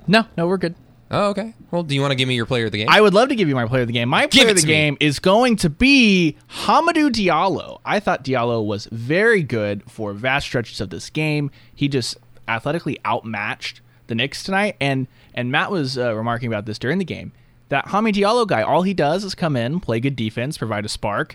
No, 0.09 0.25
no, 0.37 0.49
we're 0.49 0.57
good. 0.57 0.75
Oh, 1.11 1.29
okay. 1.29 1.55
Well, 1.71 1.85
do 1.85 1.95
you 1.95 2.01
want 2.01 2.11
to 2.11 2.17
give 2.17 2.27
me 2.27 2.35
your 2.35 2.45
player 2.45 2.67
of 2.67 2.73
the 2.73 2.79
game? 2.79 2.89
I 2.91 3.01
would 3.01 3.15
love 3.15 3.29
to 3.29 3.37
give 3.37 3.49
you 3.49 3.55
my 3.55 3.67
player 3.67 3.83
of 3.83 3.87
the 3.87 3.93
game. 3.93 4.09
My 4.09 4.23
Give 4.27 4.31
player 4.43 4.49
it 4.49 4.51
of 4.51 4.57
the 4.57 4.61
to 4.63 4.67
me. 4.67 4.73
game 4.73 4.97
is 5.01 5.21
going 5.21 5.57
to 5.57 5.71
be 5.71 6.37
Hamidou 6.65 7.11
Diallo. 7.11 7.81
I 7.85 8.01
thought 8.01 8.25
Diallo 8.25 8.65
was 8.67 8.87
very 8.87 9.43
good 9.43 9.89
for 9.89 10.13
vast 10.13 10.47
stretches 10.47 10.81
of 10.81 10.91
this 10.91 11.09
game. 11.09 11.51
He 11.75 11.89
just 11.89 12.17
athletically 12.49 12.99
outmatched 13.07 13.81
the 14.09 14.15
Knicks 14.15 14.43
tonight, 14.43 14.77
and 14.81 15.07
and 15.35 15.53
Matt 15.53 15.71
was 15.71 15.97
uh, 15.97 16.15
remarking 16.17 16.49
about 16.49 16.67
this 16.67 16.79
during 16.79 16.99
the 16.99 17.05
game. 17.05 17.33
That 17.69 17.87
Hami 17.87 18.13
Diallo 18.13 18.47
guy, 18.47 18.63
all 18.63 18.83
he 18.83 18.95
does 18.95 19.25
is 19.25 19.35
come 19.35 19.57
in, 19.57 19.81
play 19.81 20.01
good 20.01 20.17
defense, 20.17 20.59
provide 20.59 20.85
a 20.85 20.89
spark. 20.89 21.35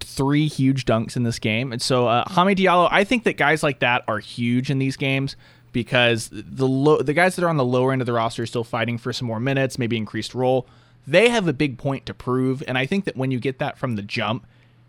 Three 0.00 0.48
huge 0.48 0.84
dunks 0.84 1.16
in 1.16 1.22
this 1.22 1.38
game, 1.38 1.72
and 1.72 1.80
so 1.80 2.08
uh, 2.08 2.24
Hami 2.24 2.56
Diallo. 2.56 2.88
I 2.90 3.04
think 3.04 3.22
that 3.24 3.36
guys 3.36 3.62
like 3.62 3.78
that 3.80 4.02
are 4.08 4.18
huge 4.18 4.68
in 4.68 4.78
these 4.80 4.96
games 4.96 5.36
because 5.72 6.28
the 6.32 7.02
the 7.02 7.14
guys 7.14 7.36
that 7.36 7.44
are 7.44 7.48
on 7.48 7.56
the 7.56 7.64
lower 7.64 7.92
end 7.92 8.02
of 8.02 8.06
the 8.06 8.12
roster 8.12 8.42
are 8.42 8.46
still 8.46 8.64
fighting 8.64 8.98
for 8.98 9.12
some 9.12 9.28
more 9.28 9.38
minutes, 9.40 9.78
maybe 9.78 9.96
increased 9.96 10.34
role. 10.34 10.66
They 11.06 11.28
have 11.28 11.46
a 11.46 11.52
big 11.52 11.78
point 11.78 12.06
to 12.06 12.14
prove, 12.14 12.62
and 12.66 12.76
I 12.76 12.84
think 12.84 13.04
that 13.04 13.16
when 13.16 13.30
you 13.30 13.38
get 13.38 13.58
that 13.60 13.78
from 13.78 13.94
the 13.94 14.02
jump, 14.02 14.46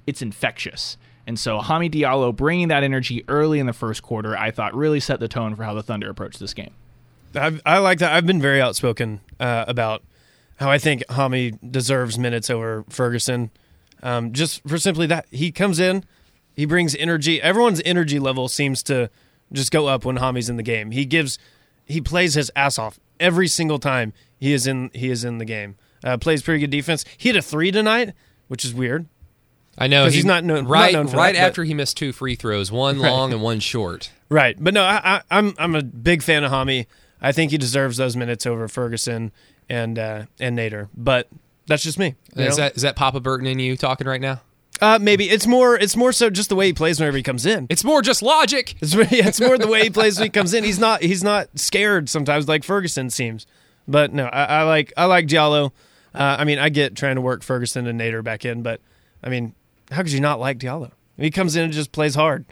it's 0.08 0.22
infectious. 0.22 0.98
And 1.26 1.40
so 1.40 1.60
Hami 1.60 1.92
Diallo 1.92 2.36
bringing 2.36 2.68
that 2.68 2.84
energy 2.84 3.24
early 3.28 3.60
in 3.60 3.66
the 3.66 3.74
first 3.74 4.04
quarter, 4.04 4.38
I 4.38 4.52
thought 4.52 4.76
really 4.76 5.00
set 5.00 5.20
the 5.20 5.28
tone 5.28 5.56
for 5.56 5.64
how 5.64 5.74
the 5.74 5.84
Thunder 5.84 6.10
approached 6.10 6.40
this 6.40 6.54
game. 6.54 6.72
I've, 7.34 7.62
I 7.66 7.78
like 7.78 8.00
that. 8.00 8.14
I've 8.14 8.28
been 8.28 8.42
very 8.42 8.62
outspoken 8.62 9.22
uh, 9.40 9.66
about 9.68 10.04
how 10.64 10.72
I 10.72 10.78
think 10.78 11.04
Hami 11.10 11.58
deserves 11.72 12.18
minutes 12.18 12.50
over 12.50 12.84
Ferguson. 12.90 13.52
Um, 14.02 14.34
just 14.34 14.62
for 14.68 14.78
simply 14.78 15.06
that 15.08 15.26
he 15.32 15.52
comes 15.52 15.80
in, 15.80 16.04
he 16.56 16.66
brings 16.66 16.96
energy. 16.96 17.42
Everyone's 17.42 17.82
energy 17.86 18.20
level 18.20 18.48
seems 18.48 18.84
to 18.84 19.10
just 19.52 19.72
go 19.72 19.88
up 19.88 20.04
when 20.06 20.18
Hami's 20.18 20.50
in 20.50 20.58
the 20.58 20.64
game. 20.64 20.92
He 20.92 21.06
gives, 21.06 21.38
he 21.86 22.02
plays 22.02 22.34
his 22.34 22.52
ass 22.56 22.78
off 22.80 23.00
every 23.20 23.48
single 23.48 23.80
time 23.80 24.14
he 24.40 24.54
is 24.54 24.68
in. 24.68 24.90
He 24.94 25.10
is 25.10 25.24
in 25.24 25.38
the 25.38 25.46
game. 25.46 25.76
Uh, 26.04 26.18
plays 26.18 26.42
pretty 26.42 26.60
good 26.60 26.70
defense. 26.70 27.06
He 27.18 27.30
hit 27.30 27.36
a 27.38 27.42
three 27.42 27.72
tonight, 27.72 28.14
which 28.50 28.66
is 28.66 28.74
weird. 28.74 29.06
I 29.78 29.88
know 29.88 30.04
'Cause 30.06 30.14
he's 30.14 30.26
not 30.26 30.44
known- 30.44 30.66
not 30.66 30.70
right 30.70 30.94
known 30.94 31.08
for 31.08 31.18
right 31.18 31.34
that, 31.34 31.42
but- 31.42 31.48
after 31.48 31.64
he 31.64 31.74
missed 31.74 31.98
two 31.98 32.12
free 32.12 32.36
throws, 32.36 32.72
one 32.72 33.00
long 33.00 33.32
and 33.34 33.42
one 33.42 33.60
short. 33.60 34.12
Right, 34.30 34.56
but 34.60 34.74
no, 34.74 34.84
I, 34.84 35.02
I, 35.04 35.22
I'm 35.32 35.54
I'm 35.58 35.76
a 35.76 35.82
big 35.82 36.22
fan 36.22 36.44
of 36.44 36.52
Hami. 36.52 36.86
I 37.22 37.32
think 37.32 37.52
he 37.52 37.58
deserves 37.58 37.98
those 37.98 38.16
minutes 38.18 38.46
over 38.46 38.68
Ferguson 38.68 39.32
and 39.70 39.98
uh, 39.98 40.26
and 40.40 40.58
Nader. 40.58 40.90
But 40.96 41.28
that's 41.68 41.84
just 41.84 42.00
me. 42.00 42.16
Is 42.36 42.58
know? 42.58 42.64
that 42.64 42.76
is 42.76 42.82
that 42.82 42.96
Papa 42.96 43.20
Burton 43.20 43.48
in 43.48 43.60
you 43.60 43.78
talking 43.78 44.08
right 44.08 44.22
now? 44.22 44.42
Uh, 44.82 45.00
maybe 45.02 45.30
it's 45.30 45.48
more. 45.48 45.76
It's 45.76 45.96
more 45.96 46.12
so 46.12 46.30
just 46.30 46.50
the 46.50 46.56
way 46.56 46.68
he 46.68 46.74
plays 46.74 47.00
whenever 47.00 47.16
he 47.16 47.24
comes 47.24 47.46
in. 47.46 47.68
It's 47.70 47.84
more 47.84 48.02
just 48.02 48.22
logic. 48.22 48.76
It's, 48.82 48.94
yeah, 49.12 49.28
it's 49.28 49.40
more 49.40 49.58
the 49.58 49.68
way 49.68 49.84
he 49.84 49.90
plays 49.90 50.18
when 50.18 50.26
he 50.26 50.30
comes 50.30 50.54
in. 50.54 50.64
He's 50.64 50.80
not. 50.80 51.02
He's 51.02 51.24
not 51.24 51.58
scared 51.58 52.10
sometimes 52.10 52.48
like 52.48 52.64
Ferguson 52.64 53.10
seems. 53.10 53.46
But 53.88 54.14
no, 54.14 54.26
I, 54.26 54.44
I 54.44 54.64
like. 54.64 54.92
I 54.98 55.06
like 55.06 55.28
Diallo. 55.28 55.72
Uh, 56.14 56.36
I 56.40 56.44
mean, 56.44 56.60
I 56.60 56.70
get 56.70 56.96
trying 56.96 57.16
to 57.16 57.22
work 57.22 57.44
Ferguson 57.44 57.88
and 57.88 58.00
Nader 58.00 58.24
back 58.24 58.46
in, 58.46 58.62
but 58.62 58.82
I 59.24 59.30
mean, 59.30 59.56
how 59.90 60.04
could 60.04 60.12
you 60.12 60.20
not 60.20 60.40
like 60.40 60.60
Diallo? 60.60 60.92
He 61.18 61.32
comes 61.32 61.56
in 61.56 61.64
and 61.64 61.74
just 61.74 61.92
plays 61.92 62.16
hard. 62.16 62.46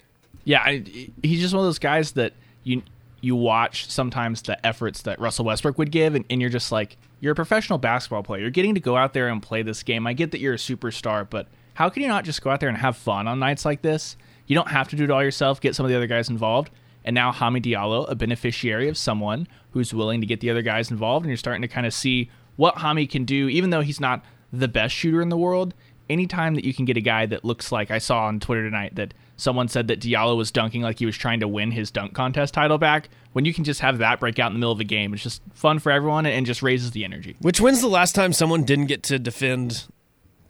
Yeah, 0.44 0.62
I, 0.62 0.84
he's 1.22 1.42
just 1.42 1.54
one 1.54 1.62
of 1.62 1.68
those 1.68 1.80
guys 1.80 2.14
that 2.14 2.34
you 2.64 2.82
you 3.22 3.36
watch 3.36 3.90
sometimes 3.90 4.42
the 4.42 4.64
efforts 4.66 5.04
that 5.04 5.20
Russell 5.20 5.46
Westbrook 5.46 5.78
would 5.78 5.92
give, 5.92 6.16
and, 6.16 6.26
and 6.30 6.42
you're 6.42 6.50
just 6.50 6.72
like, 6.72 6.98
you're 7.20 7.34
a 7.34 7.36
professional 7.36 7.78
basketball 7.78 8.24
player. 8.24 8.42
You're 8.42 8.50
getting 8.50 8.74
to 8.74 8.82
go 8.82 8.98
out 8.98 9.14
there 9.14 9.28
and 9.28 9.42
play 9.42 9.62
this 9.62 9.84
game. 9.84 10.08
I 10.08 10.14
get 10.14 10.32
that 10.32 10.40
you're 10.40 10.56
a 10.56 10.58
superstar, 10.58 11.30
but 11.30 11.48
how 11.76 11.88
can 11.90 12.02
you 12.02 12.08
not 12.08 12.26
just 12.26 12.42
go 12.42 12.50
out 12.50 12.60
there 12.60 12.70
and 12.70 12.78
have 12.78 12.98
fun 12.98 13.28
on 13.28 13.40
nights 13.40 13.64
like 13.64 13.82
this? 13.84 14.18
You 14.48 14.56
don't 14.56 14.70
have 14.70 14.90
to 14.90 14.96
do 14.96 15.04
it 15.04 15.12
all 15.12 15.24
yourself. 15.24 15.62
Get 15.62 15.76
some 15.76 15.86
of 15.86 15.92
the 15.92 15.96
other 15.96 16.08
guys 16.08 16.30
involved. 16.30 16.72
and 17.04 17.14
now 17.14 17.32
Hami 17.32 17.62
Diallo, 17.62 18.10
a 18.10 18.16
beneficiary 18.16 18.88
of 18.88 18.98
someone 18.98 19.48
who's 19.72 19.94
willing 19.94 20.22
to 20.22 20.28
get 20.28 20.40
the 20.40 20.50
other 20.50 20.62
guys 20.62 20.92
involved, 20.92 21.26
and 21.26 21.30
you're 21.30 21.38
starting 21.38 21.62
to 21.62 21.68
kind 21.68 21.88
of 21.88 21.94
see 21.94 22.30
what 22.58 22.76
Hami 22.76 23.10
can 23.10 23.26
do, 23.26 23.50
even 23.50 23.70
though 23.70 23.82
he's 23.82 24.00
not 24.00 24.24
the 24.52 24.68
best 24.68 24.94
shooter 24.94 25.22
in 25.22 25.30
the 25.30 25.38
world. 25.38 25.74
Anytime 26.10 26.56
that 26.56 26.66
you 26.66 26.74
can 26.74 26.86
get 26.86 26.98
a 26.98 27.02
guy 27.02 27.26
that 27.28 27.46
looks 27.46 27.72
like 27.72 27.90
I 27.90 27.98
saw 27.98 28.26
on 28.26 28.40
Twitter 28.40 28.64
tonight 28.64 28.96
that 28.96 29.14
someone 29.42 29.68
said 29.68 29.88
that 29.88 30.00
Diallo 30.00 30.38
was 30.38 30.52
dunking 30.52 30.82
like 30.84 31.00
he 31.00 31.06
was 31.06 31.18
trying 31.18 31.40
to 31.40 31.48
win 31.48 31.72
his 31.72 31.90
dunk 31.90 32.14
contest 32.14 32.54
title 32.54 32.78
back, 32.78 33.10
when 33.34 33.44
you 33.44 33.54
can 33.54 33.64
just 33.64 33.80
have 33.80 33.98
that 33.98 34.20
break 34.20 34.38
out 34.40 34.48
in 34.48 34.54
the 34.54 34.60
middle 34.60 34.72
of 34.72 34.80
a 34.80 34.84
game, 34.86 35.14
it's 35.14 35.24
just 35.24 35.42
fun 35.54 35.80
for 35.80 35.92
everyone 35.92 36.26
and 36.26 36.46
just 36.46 36.62
raises 36.62 36.92
the 36.92 37.04
energy. 37.04 37.36
Which 37.42 37.60
when's 37.60 37.82
the 37.82 37.88
last 37.88 38.14
time 38.14 38.34
someone 38.34 38.64
didn't 38.64 38.86
get 38.86 39.04
to 39.04 39.18
defend 39.18 39.86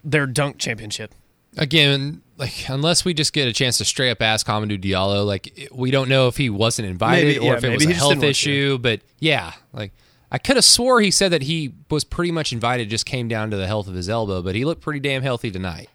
their 0.04 0.28
dunk 0.28 0.58
championship? 0.58 1.16
Again, 1.58 2.22
like 2.38 2.70
unless 2.70 3.06
we 3.06 3.14
just 3.14 3.34
get 3.34 3.48
a 3.48 3.54
chance 3.54 3.78
to 3.78 3.86
straight 3.86 4.12
up 4.12 4.22
ask 4.22 4.46
Hamidou 4.48 4.82
Diallo, 4.82 5.26
like 5.26 5.70
we 5.72 5.92
don't 5.92 6.10
know 6.10 6.28
if 6.28 6.38
he 6.38 6.50
wasn't 6.50 6.88
invited 6.88 7.26
Maybe- 7.26 7.40
or 7.40 7.52
yeah, 7.52 7.58
if 7.58 7.64
it 7.64 7.70
was 7.70 7.86
a 7.86 7.94
health 7.94 8.10
didn't 8.10 8.10
want 8.10 8.22
to. 8.22 8.28
issue. 8.28 8.78
But 8.78 9.02
yeah, 9.20 9.54
like 9.74 9.92
I 10.32 10.38
could 10.38 10.56
have 10.58 10.66
swore 10.66 11.02
he 11.02 11.12
said 11.12 11.32
that 11.32 11.44
he 11.44 11.74
was 11.90 12.04
pretty 12.04 12.32
much 12.32 12.52
invited, 12.54 12.90
just 12.90 13.06
came 13.06 13.28
down 13.28 13.52
to 13.52 13.58
the 13.58 13.68
health 13.68 13.88
of 13.88 13.94
his 13.96 14.10
elbow, 14.10 14.42
but 14.42 14.56
he 14.56 14.66
looked 14.66 14.82
pretty 14.82 15.00
damn 15.02 15.24
healthy 15.24 15.52
tonight. 15.52 15.90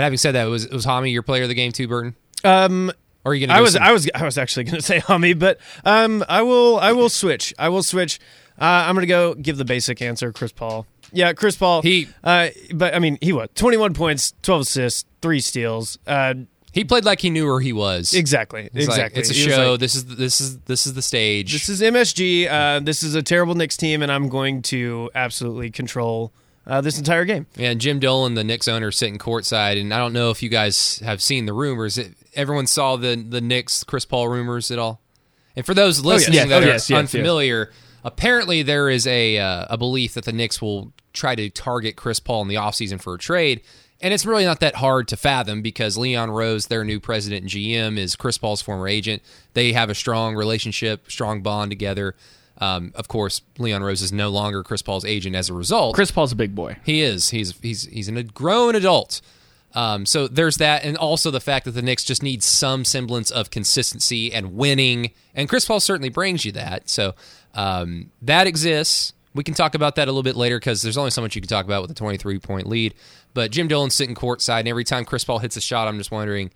But 0.00 0.04
having 0.04 0.16
said 0.16 0.32
that, 0.32 0.44
was 0.44 0.66
was 0.70 0.86
Hami 0.86 1.12
your 1.12 1.22
player 1.22 1.42
of 1.42 1.50
the 1.50 1.54
game 1.54 1.72
too, 1.72 1.86
Burton? 1.86 2.16
Um, 2.42 2.90
Or 3.22 3.32
are 3.32 3.34
you 3.34 3.46
gonna? 3.46 3.58
I 3.58 3.60
was 3.60 3.74
some- 3.74 3.82
I 3.82 3.92
was 3.92 4.08
I 4.14 4.24
was 4.24 4.38
actually 4.38 4.64
going 4.70 4.76
to 4.76 4.82
say 4.82 4.98
Hummy, 4.98 5.34
but 5.34 5.58
um, 5.84 6.24
I 6.26 6.40
will 6.40 6.78
I 6.78 6.92
will 6.92 7.10
switch. 7.10 7.52
I 7.58 7.68
will 7.68 7.82
switch. 7.82 8.18
Uh, 8.58 8.64
I'm 8.64 8.94
going 8.94 9.02
to 9.02 9.06
go 9.06 9.34
give 9.34 9.58
the 9.58 9.64
basic 9.66 10.00
answer. 10.00 10.32
Chris 10.32 10.52
Paul. 10.52 10.86
Yeah, 11.12 11.34
Chris 11.34 11.54
Paul. 11.56 11.82
He- 11.82 12.08
Uh, 12.24 12.48
but 12.72 12.94
I 12.94 12.98
mean, 12.98 13.18
he 13.20 13.32
what? 13.34 13.54
21 13.56 13.92
points, 13.94 14.32
12 14.42 14.62
assists, 14.62 15.04
three 15.20 15.40
steals. 15.40 15.98
Uh, 16.06 16.34
he 16.72 16.84
played 16.84 17.04
like 17.04 17.20
he 17.20 17.28
knew 17.30 17.46
where 17.46 17.60
he 17.60 17.72
was. 17.74 18.14
exactly. 18.14 18.70
It's 18.72 18.86
like, 18.88 18.96
exactly. 18.96 19.20
it's 19.20 19.30
a 19.30 19.34
He 19.34 19.50
show. 19.50 19.72
like, 19.72 19.80
this 19.80 19.94
is 19.96 20.04
this 20.06 20.40
is 20.40 20.58
this 20.60 20.86
is 20.86 20.94
the 20.94 21.02
stage. 21.02 21.52
this 21.52 21.68
is 21.68 21.82
MSG. 21.82 22.48
Uh, 22.50 22.80
this 22.80 23.02
is 23.02 23.14
a 23.14 23.22
terrible 23.22 23.54
Knicks 23.54 23.76
team, 23.76 24.00
and 24.02 24.10
I'm 24.10 24.28
going 24.30 24.62
to 24.62 25.10
absolutely 25.14 25.70
control 25.70 26.32
uh, 26.66 26.80
this 26.80 26.98
entire 26.98 27.24
game. 27.24 27.46
Yeah, 27.56 27.70
and 27.70 27.80
Jim 27.80 27.98
Dolan, 27.98 28.34
the 28.34 28.44
Knicks 28.44 28.68
owner, 28.68 28.90
sitting 28.90 29.18
courtside, 29.18 29.80
and 29.80 29.92
I 29.92 29.98
don't 29.98 30.12
know 30.12 30.30
if 30.30 30.42
you 30.42 30.48
guys 30.48 30.98
have 31.00 31.22
seen 31.22 31.46
the 31.46 31.52
rumors. 31.52 31.98
It, 31.98 32.14
everyone 32.34 32.66
saw 32.66 32.96
the 32.96 33.16
the 33.16 33.40
Knicks 33.40 33.84
Chris 33.84 34.04
Paul 34.04 34.28
rumors 34.28 34.70
at 34.70 34.78
all. 34.78 35.00
And 35.56 35.66
for 35.66 35.74
those 35.74 36.04
listening 36.04 36.36
yes. 36.36 36.48
that 36.48 36.62
Oh, 36.62 36.66
are 36.66 36.68
yes, 36.68 36.90
yes, 36.90 36.98
unfamiliar, 36.98 37.70
apparently 38.04 38.62
there 38.62 38.88
is 38.88 39.06
a 39.06 39.38
uh, 39.38 39.66
a 39.68 39.76
belief 39.76 40.14
that 40.14 40.24
the 40.24 40.32
Knicks 40.32 40.62
will 40.62 40.92
try 41.12 41.34
to 41.34 41.50
target 41.50 41.96
Chris 41.96 42.20
Paul 42.20 42.42
in 42.42 42.48
the 42.48 42.54
offseason 42.54 43.00
for 43.00 43.14
a 43.14 43.18
trade. 43.18 43.62
And 44.02 44.14
it's 44.14 44.24
really 44.24 44.46
not 44.46 44.60
that 44.60 44.76
hard 44.76 45.08
to 45.08 45.16
fathom 45.16 45.60
because 45.60 45.98
Leon 45.98 46.30
Rose, 46.30 46.68
their 46.68 46.84
new 46.84 47.00
president 47.00 47.42
and 47.42 47.50
GM, 47.50 47.98
is 47.98 48.16
Chris 48.16 48.38
Paul's 48.38 48.62
former 48.62 48.88
agent. 48.88 49.22
They 49.52 49.74
have 49.74 49.90
a 49.90 49.94
strong 49.94 50.34
relationship, 50.36 51.10
strong 51.10 51.42
bond 51.42 51.70
together. 51.70 52.14
Um, 52.60 52.92
of 52.94 53.08
course, 53.08 53.40
Leon 53.58 53.82
Rose 53.82 54.02
is 54.02 54.12
no 54.12 54.28
longer 54.28 54.62
Chris 54.62 54.82
Paul's 54.82 55.04
agent 55.04 55.34
as 55.34 55.48
a 55.48 55.54
result. 55.54 55.94
Chris 55.94 56.10
Paul's 56.10 56.32
a 56.32 56.36
big 56.36 56.54
boy. 56.54 56.76
He 56.84 57.00
is. 57.00 57.30
He's 57.30 57.58
he's 57.60 57.84
he's 57.84 58.08
a 58.08 58.22
grown 58.22 58.74
adult. 58.74 59.20
Um, 59.72 60.04
so 60.04 60.26
there's 60.26 60.56
that, 60.56 60.84
and 60.84 60.96
also 60.96 61.30
the 61.30 61.40
fact 61.40 61.64
that 61.64 61.72
the 61.72 61.82
Knicks 61.82 62.02
just 62.02 62.22
need 62.22 62.42
some 62.42 62.84
semblance 62.84 63.30
of 63.30 63.50
consistency 63.50 64.32
and 64.32 64.54
winning, 64.54 65.12
and 65.34 65.48
Chris 65.48 65.64
Paul 65.64 65.80
certainly 65.80 66.08
brings 66.08 66.44
you 66.44 66.52
that. 66.52 66.88
So 66.88 67.14
um, 67.54 68.10
that 68.22 68.46
exists. 68.46 69.12
We 69.32 69.44
can 69.44 69.54
talk 69.54 69.76
about 69.76 69.94
that 69.94 70.08
a 70.08 70.10
little 70.10 70.24
bit 70.24 70.34
later 70.34 70.58
because 70.58 70.82
there's 70.82 70.98
only 70.98 71.12
so 71.12 71.22
much 71.22 71.36
you 71.36 71.40
can 71.40 71.48
talk 71.48 71.64
about 71.64 71.82
with 71.82 71.90
a 71.92 71.94
23 71.94 72.40
point 72.40 72.66
lead. 72.66 72.94
But 73.32 73.52
Jim 73.52 73.68
Dolan's 73.68 73.94
sitting 73.94 74.16
courtside, 74.16 74.60
and 74.60 74.68
every 74.68 74.82
time 74.82 75.04
Chris 75.04 75.22
Paul 75.22 75.38
hits 75.38 75.56
a 75.56 75.60
shot, 75.60 75.86
I'm 75.86 75.98
just 75.98 76.10
wondering, 76.10 76.50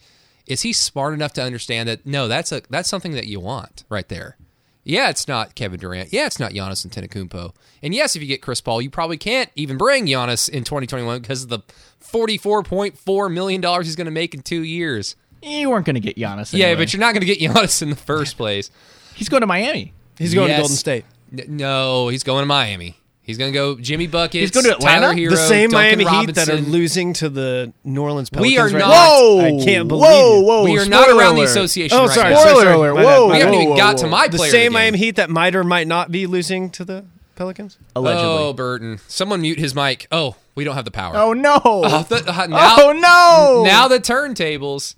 is 0.47 0.63
he 0.63 0.73
smart 0.73 1.15
enough 1.15 1.33
to 1.35 1.43
understand 1.43 1.89
that 1.89 2.05
no, 2.05 2.27
that's 2.27 2.51
a 2.51 2.63
that's 2.69 2.89
something 2.89 3.13
that 3.13 3.27
you 3.29 3.39
want 3.39 3.85
right 3.89 4.09
there. 4.09 4.37
Yeah, 4.85 5.09
it's 5.09 5.27
not 5.27 5.55
Kevin 5.55 5.81
Durant. 5.81 6.13
Yeah, 6.13 6.27
it's 6.27 6.39
not 6.39 6.53
Giannis 6.53 6.87
Antetokounmpo. 6.87 7.55
And 7.83 7.95
yes, 7.95 8.17
if 8.17 8.23
you 8.23 8.29
get 8.29 8.43
Chris 8.43 8.61
Paul, 8.61 8.83
you 8.83 8.91
probably 8.91 9.17
can't 9.17 9.51
even 9.55 9.79
bring 9.79 10.07
Giannis 10.07 10.49
in 10.49 10.63
2021 10.65 11.23
because 11.23 11.43
of 11.45 11.49
the 11.49 11.61
44.4 12.03 13.33
million 13.33 13.61
dollars 13.61 13.87
he's 13.87 13.97
going 13.97 14.05
to 14.07 14.11
make 14.11 14.35
in 14.35 14.43
two 14.43 14.63
years. 14.63 15.17
You 15.43 15.71
weren't 15.71 15.85
going 15.87 15.95
to 15.95 16.01
get 16.01 16.17
Giannis. 16.17 16.53
Yeah, 16.57 16.75
but 16.75 16.93
you're 16.93 17.01
not 17.01 17.13
going 17.15 17.27
to 17.27 17.35
get 17.35 17.39
Giannis 17.39 17.83
in 17.83 17.91
the 17.91 17.97
first 17.97 18.37
place. 18.39 18.71
he's 19.15 19.29
going 19.29 19.43
to 19.43 19.47
Miami. 19.47 19.93
He's 20.19 20.35
going 20.35 20.49
Yes. 20.49 20.59
to 20.59 20.63
Golden 20.63 20.77
State. 20.77 21.05
No, 21.49 22.09
he's 22.09 22.23
going 22.23 22.43
to 22.43 22.47
Miami. 22.47 22.97
He's 23.25 23.39
going 23.39 23.51
to 23.53 23.59
go 23.59 23.77
Jimmy 23.77 24.07
Buckets. 24.07 24.41
He's 24.41 24.51
going 24.51 24.65
to 24.67 24.73
Atlanta? 24.75 25.01
Tyler 25.01 25.15
Herro, 25.15 25.31
the 25.31 25.37
same 25.39 25.71
Duncan 25.71 25.99
Miami 26.01 26.05
Robinson. 26.05 26.27
Heat 26.29 26.35
that 26.35 26.49
are 26.51 26.71
losing 26.71 27.13
to 27.15 27.31
the 27.31 27.73
New 27.83 28.03
Orleans 28.03 28.29
Pelicans. 28.29 28.53
We 28.53 28.59
are 28.59 28.67
right 28.67 28.73
not- 28.79 28.89
now. 28.91 29.19
Whoa! 29.19 29.41
I 29.41 29.65
can't 29.65 29.89
believe 29.89 30.03
Whoa! 30.03 30.39
you. 30.41 30.45
Whoa! 30.47 30.65
We 30.65 30.79
are 30.79 30.85
not 30.87 31.05
Spoiler 31.05 31.19
around 31.21 31.37
the 31.37 31.43
association 31.45 31.97
Oh, 31.99 32.05
right 32.07 32.15
sorry. 32.15 32.35
now. 32.35 32.41
Spoiler 32.41 32.63
sorry. 32.65 32.75
alert. 32.75 32.95
My 32.97 33.05
Whoa, 33.05 33.31
We 33.31 33.39
haven't 33.39 33.55
even 33.55 33.69
whoa, 33.71 33.77
got 33.79 33.97
whoa. 33.97 34.03
to 34.03 34.09
my 34.09 34.29
The 34.29 34.37
player. 34.37 34.51
same 34.51 34.59
of 34.59 34.61
the 34.61 34.67
game. 34.67 34.73
Miami 34.75 34.99
Heat 34.99 35.17
that 35.17 35.31
might 35.31 35.55
or 35.57 35.65
might 35.65 35.87
not 35.87 36.13
be 36.13 36.27
losing 36.27 36.69
to 36.73 36.85
the 36.85 37.05
Pelicans. 37.35 37.79
Allegedly. 37.97 38.27
Oh, 38.29 38.53
Burton. 38.53 39.01
Someone 39.09 39.41
mute 39.41 39.59
his 39.59 39.75
mic. 39.75 40.07
Oh, 40.13 40.37
we 40.55 40.65
don't 40.65 40.75
have 40.75 40.85
the 40.85 40.91
power. 40.91 41.17
Oh 41.17 41.33
no! 41.33 41.61
Oh, 41.65 42.03
th- 42.07 42.25
uh, 42.27 42.47
now, 42.47 42.77
oh 42.79 42.93
no! 42.93 43.65
Now 43.65 43.89
the 43.89 43.99
turntables. 44.01 44.97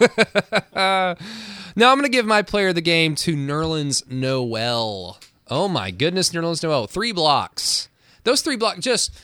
now 0.74 1.16
I'm 1.92 1.98
going 1.98 2.02
to 2.02 2.08
give 2.08 2.26
my 2.26 2.42
player 2.42 2.68
of 2.68 2.74
the 2.74 2.80
game 2.80 3.14
to 3.16 3.34
Nerlens 3.34 4.08
Noel. 4.10 5.18
Oh 5.48 5.68
my 5.68 5.90
goodness, 5.90 6.30
Nerlens 6.30 6.62
Noel. 6.62 6.86
Three 6.86 7.12
blocks. 7.12 7.88
Those 8.24 8.42
three 8.42 8.56
blocks 8.56 8.80
just. 8.80 9.14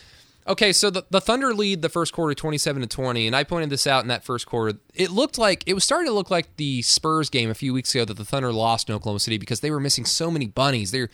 Okay, 0.47 0.73
so 0.73 0.89
the, 0.89 1.05
the 1.11 1.21
Thunder 1.21 1.53
lead 1.53 1.83
the 1.83 1.89
first 1.89 2.13
quarter 2.13 2.33
27 2.33 2.81
to 2.81 2.87
20, 2.87 3.27
and 3.27 3.35
I 3.35 3.43
pointed 3.43 3.69
this 3.69 3.85
out 3.85 4.01
in 4.01 4.07
that 4.07 4.23
first 4.23 4.47
quarter. 4.47 4.79
It 4.95 5.11
looked 5.11 5.37
like 5.37 5.63
it 5.67 5.75
was 5.75 5.83
starting 5.83 6.07
to 6.07 6.13
look 6.13 6.31
like 6.31 6.55
the 6.57 6.81
Spurs 6.81 7.29
game 7.29 7.51
a 7.51 7.53
few 7.53 7.73
weeks 7.73 7.93
ago 7.93 8.05
that 8.05 8.17
the 8.17 8.25
Thunder 8.25 8.51
lost 8.51 8.89
in 8.89 8.95
Oklahoma 8.95 9.19
City 9.19 9.37
because 9.37 9.59
they 9.59 9.69
were 9.69 9.79
missing 9.79 10.03
so 10.03 10.31
many 10.31 10.47
bunnies. 10.47 10.89
They 10.89 11.07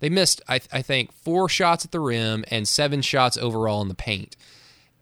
they 0.00 0.10
missed 0.10 0.42
I, 0.48 0.60
I 0.70 0.82
think 0.82 1.12
four 1.12 1.48
shots 1.48 1.86
at 1.86 1.92
the 1.92 2.00
rim 2.00 2.44
and 2.50 2.68
seven 2.68 3.00
shots 3.00 3.38
overall 3.38 3.80
in 3.80 3.88
the 3.88 3.94
paint 3.94 4.36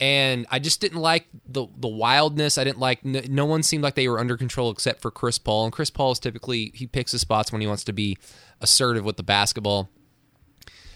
and 0.02 0.47
I 0.50 0.59
just 0.59 0.80
didn't 0.80 0.99
like 0.99 1.28
the 1.47 1.68
the 1.78 1.87
wildness. 1.87 2.59
I 2.59 2.64
didn't 2.64 2.80
like 2.80 3.04
no, 3.04 3.23
no 3.28 3.47
one 3.47 3.62
seemed 3.62 3.85
like 3.85 3.94
they 3.94 4.09
were 4.09 4.18
under 4.18 4.37
control 4.37 4.73
except 4.73 5.00
for 5.00 5.12
Chris 5.12 5.38
Paul. 5.38 5.62
And 5.62 5.73
Chris 5.73 5.90
Paul 5.90 6.11
is 6.11 6.18
typically 6.18 6.73
he 6.75 6.88
picks 6.88 7.12
his 7.12 7.21
spots 7.21 7.52
when 7.52 7.61
he 7.61 7.68
wants 7.68 7.85
to 7.85 7.92
be 7.92 8.18
assertive 8.61 9.04
with 9.04 9.16
the 9.16 9.23
basketball. 9.23 9.90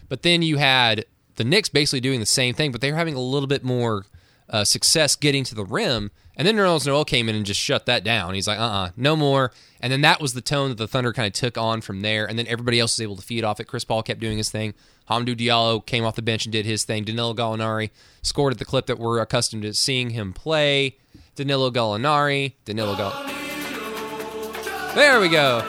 But 0.08 0.22
then 0.22 0.42
you 0.42 0.56
had 0.56 1.04
the 1.36 1.44
Knicks 1.44 1.68
basically 1.68 2.00
doing 2.00 2.18
the 2.18 2.26
same 2.26 2.52
thing, 2.52 2.72
but 2.72 2.80
they 2.80 2.90
were 2.90 2.98
having 2.98 3.14
a 3.14 3.20
little 3.20 3.46
bit 3.46 3.62
more 3.62 4.06
uh, 4.50 4.64
success 4.64 5.14
getting 5.14 5.44
to 5.44 5.54
the 5.54 5.64
rim. 5.64 6.10
And 6.36 6.46
then 6.46 6.56
Nerlens 6.56 6.84
Noel 6.84 7.04
came 7.04 7.28
in 7.28 7.36
and 7.36 7.46
just 7.46 7.60
shut 7.60 7.86
that 7.86 8.02
down. 8.02 8.34
He's 8.34 8.48
like, 8.48 8.58
uh 8.58 8.62
uh 8.62 8.90
no 8.96 9.14
more. 9.14 9.52
And 9.80 9.92
then 9.92 10.00
that 10.00 10.20
was 10.20 10.34
the 10.34 10.40
tone 10.40 10.70
that 10.70 10.78
the 10.78 10.88
Thunder 10.88 11.12
kind 11.12 11.28
of 11.28 11.32
took 11.32 11.56
on 11.56 11.80
from 11.80 12.00
there. 12.00 12.26
And 12.26 12.36
then 12.36 12.48
everybody 12.48 12.80
else 12.80 12.98
was 12.98 13.04
able 13.04 13.14
to 13.14 13.22
feed 13.22 13.44
off 13.44 13.60
it. 13.60 13.68
Chris 13.68 13.84
Paul 13.84 14.02
kept 14.02 14.18
doing 14.18 14.36
his 14.36 14.50
thing. 14.50 14.74
Hamidou 15.10 15.36
Diallo 15.36 15.84
came 15.84 16.04
off 16.04 16.16
the 16.16 16.22
bench 16.22 16.44
and 16.46 16.52
did 16.52 16.66
his 16.66 16.84
thing. 16.84 17.04
Danilo 17.04 17.34
Gallinari 17.34 17.90
scored 18.22 18.52
at 18.52 18.58
the 18.58 18.64
clip 18.64 18.86
that 18.86 18.98
we're 18.98 19.20
accustomed 19.20 19.62
to 19.62 19.72
seeing 19.74 20.10
him 20.10 20.32
play. 20.32 20.96
Danilo 21.36 21.70
Gallinari. 21.70 22.54
Danilo 22.64 22.96
Gall. 22.96 23.12
There 24.94 25.20
we 25.20 25.28
go. 25.28 25.62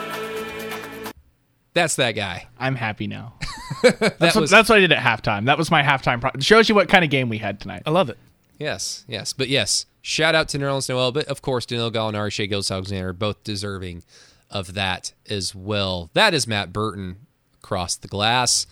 That's 1.74 1.96
that 1.96 2.12
guy. 2.12 2.48
I'm 2.58 2.74
happy 2.74 3.06
now. 3.06 3.34
That 3.82 4.18
That's, 4.18 4.34
what, 4.34 4.40
was 4.40 4.50
that's 4.50 4.68
what 4.68 4.78
I 4.78 4.80
did 4.80 4.90
at 4.92 4.98
halftime. 4.98 5.44
That 5.44 5.56
was 5.58 5.70
my 5.70 5.82
halftime. 5.82 6.20
Pro- 6.20 6.32
shows 6.40 6.68
you 6.68 6.74
what 6.74 6.88
kind 6.88 7.04
of 7.04 7.10
game 7.10 7.28
we 7.28 7.38
had 7.38 7.60
tonight. 7.60 7.82
I 7.86 7.90
love 7.90 8.08
it. 8.08 8.18
Yes, 8.58 9.04
yes, 9.06 9.32
but 9.32 9.48
yes, 9.48 9.86
shout 10.02 10.34
out 10.34 10.48
to 10.48 10.58
Nerlens 10.58 10.88
Noel, 10.88 11.12
but 11.12 11.26
of 11.26 11.42
course 11.42 11.64
Danilo 11.64 11.90
Gallinari, 11.90 12.32
Shai 12.32 12.46
Gilgeous-Alexander, 12.46 13.12
both 13.12 13.44
deserving 13.44 14.02
of 14.50 14.74
that 14.74 15.12
as 15.28 15.54
well. 15.54 16.10
That 16.14 16.34
is 16.34 16.46
Matt 16.48 16.72
Burton 16.72 17.26
across 17.62 17.94
the 17.94 18.08
glass. 18.08 18.66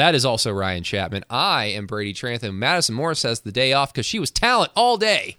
That 0.00 0.14
is 0.14 0.24
also 0.24 0.50
Ryan 0.50 0.82
Chapman. 0.82 1.24
I 1.28 1.66
am 1.66 1.86
Brady 1.86 2.14
Trantham. 2.14 2.58
Madison 2.58 2.94
Morris 2.94 3.22
has 3.22 3.40
the 3.40 3.52
day 3.52 3.74
off 3.74 3.92
because 3.92 4.06
she 4.06 4.18
was 4.18 4.30
talent 4.30 4.72
all 4.74 4.96
day. 4.96 5.36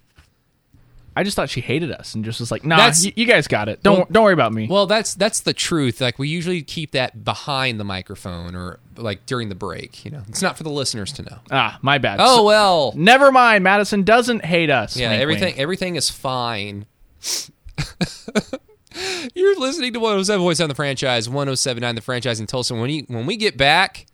I 1.14 1.24
just 1.24 1.36
thought 1.36 1.50
she 1.50 1.60
hated 1.60 1.90
us 1.90 2.14
and 2.14 2.24
just 2.24 2.40
was 2.40 2.50
like, 2.50 2.64
"Nah, 2.64 2.76
That's- 2.76 3.04
y- 3.04 3.12
you 3.16 3.26
guys 3.26 3.46
got 3.46 3.68
it. 3.68 3.82
Don't 3.82 3.96
Well- 3.98 4.06
don't 4.10 4.24
worry 4.24 4.32
about 4.32 4.52
me." 4.54 4.66
Well, 4.70 4.86
that's 4.86 5.14
that's 5.14 5.40
the 5.40 5.52
truth. 5.52 6.00
Like 6.00 6.18
we 6.18 6.28
usually 6.28 6.62
keep 6.62 6.92
that 6.92 7.22
behind 7.24 7.78
the 7.78 7.84
microphone 7.84 8.54
or 8.54 8.78
like 8.96 9.26
during 9.26 9.50
the 9.50 9.54
break. 9.54 10.04
You 10.06 10.12
know, 10.12 10.22
it's 10.28 10.40
not 10.40 10.56
for 10.56 10.62
the 10.62 10.70
listeners 10.70 11.12
to 11.14 11.22
know. 11.22 11.38
ah, 11.50 11.78
my 11.82 11.98
bad. 11.98 12.18
Oh 12.22 12.36
So- 12.38 12.44
well, 12.44 12.92
never 12.96 13.30
mind. 13.30 13.62
Madison 13.64 14.04
doesn't 14.04 14.44
hate 14.46 14.70
us. 14.70 14.96
Yeah, 14.96 15.10
Wink, 15.10 15.20
everything 15.22 15.44
wink. 15.48 15.58
everything 15.58 15.96
is 15.96 16.08
fine. 16.08 16.86
You're 19.34 19.58
listening 19.58 19.94
to 19.94 20.00
107.7 20.00 20.68
the 20.68 20.74
franchise, 20.74 21.28
107.9 21.28 21.94
the 21.94 22.00
franchise 22.02 22.40
in 22.40 22.46
Tulsa. 22.46 22.74
When 22.74 22.90
you 22.90 23.04
when 23.08 23.26
we 23.26 23.36
get 23.36 23.56
back, 23.56 24.06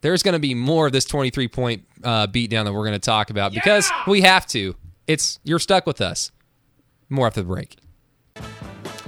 there's 0.00 0.22
going 0.22 0.34
to 0.34 0.38
be 0.38 0.54
more 0.54 0.86
of 0.86 0.92
this 0.92 1.04
23 1.04 1.48
point 1.48 1.84
uh, 2.04 2.26
beatdown 2.26 2.64
that 2.64 2.72
we're 2.72 2.84
going 2.84 2.92
to 2.92 2.98
talk 2.98 3.30
about 3.30 3.52
because 3.52 3.90
we 4.06 4.22
have 4.22 4.46
to. 4.48 4.74
It's 5.06 5.38
you're 5.44 5.58
stuck 5.58 5.86
with 5.86 6.00
us. 6.00 6.30
More 7.08 7.26
after 7.26 7.40
the 7.40 7.46
break. 7.46 7.76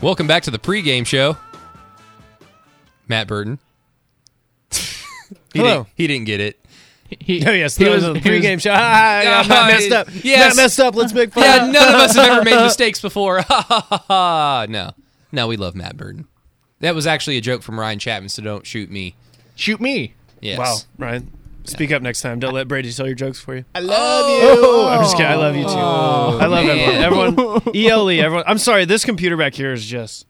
Welcome 0.01 0.27
back 0.27 0.45
to 0.45 0.51
the 0.51 0.59
pregame 0.59 1.05
show. 1.05 1.37
Matt 3.09 3.27
Burton. 3.27 3.59
he, 4.71 4.81
Hello. 5.55 5.69
didn't, 5.75 5.89
he 5.97 6.07
didn't 6.07 6.27
get 6.27 6.41
it. 6.41 6.61
He, 7.21 7.45
Oh 7.47 7.51
yes, 7.53 7.77
he 7.77 7.85
was 7.89 8.07
was, 8.07 8.19
a 8.19 8.21
pregame 8.21 8.61
show. 8.61 8.71
Ah, 8.73 9.23
yeah, 9.23 9.43
Ah, 9.45 9.49
Matt 9.49 9.67
messed 9.73 9.93
up. 9.93 10.09
yes. 10.23 10.57
Matt 10.57 10.63
messed 10.63 10.81
up. 10.81 10.95
Let's 10.95 11.13
make 11.15 11.33
fun. 11.33 11.43
Yeah, 11.43 11.71
none 11.71 11.89
of 11.95 12.01
us 12.01 12.15
have 12.15 12.29
ever 12.29 12.45
made 12.45 12.63
mistakes 12.63 13.01
before. 13.01 13.41
Ha 13.41 13.65
ha 13.69 13.87
ha 13.89 14.05
ha. 14.07 14.67
No. 14.69 14.93
No, 15.33 15.47
we 15.47 15.57
love 15.57 15.75
Matt 15.75 15.97
Burton. 15.97 16.27
That 16.81 16.95
was 16.95 17.07
actually 17.07 17.37
a 17.39 17.41
joke 17.41 17.63
from 17.63 17.81
Ryan 17.81 17.99
Chapman, 17.99 18.29
so 18.29 18.43
don't 18.43 18.67
shoot 18.67 18.91
me. 18.91 19.17
Shoot 19.57 19.81
me. 19.81 20.15
Yes. 20.41 20.59
Wow, 20.59 20.77
Ryan. 20.99 21.31
Speak 21.65 21.93
up 21.93 22.01
next 22.01 22.23
time. 22.23 22.39
Don't 22.41 22.55
let 22.55 22.67
Brady 22.67 22.91
tell 22.93 23.07
your 23.07 23.15
jokes 23.15 23.39
for 23.39 23.55
you. 23.55 23.65
I 23.75 23.81
love 23.81 24.25
Oh, 24.27 24.89
I'm 24.89 25.01
just 25.03 25.17
kidding. 25.17 25.31
I 25.31 25.35
love 25.35 25.55
you 25.55 25.65
too. 25.65 25.69
I 25.71 26.47
love 26.47 26.65
man. 26.65 27.03
everyone. 27.03 27.39
Everyone, 27.39 27.63
ELE, 27.77 28.09
everyone. 28.25 28.45
I'm 28.47 28.57
sorry. 28.59 28.87
This 28.87 29.05
computer 29.05 29.37
back 29.37 29.53
here 29.55 29.73
is 29.73 29.85
just. 29.85 30.27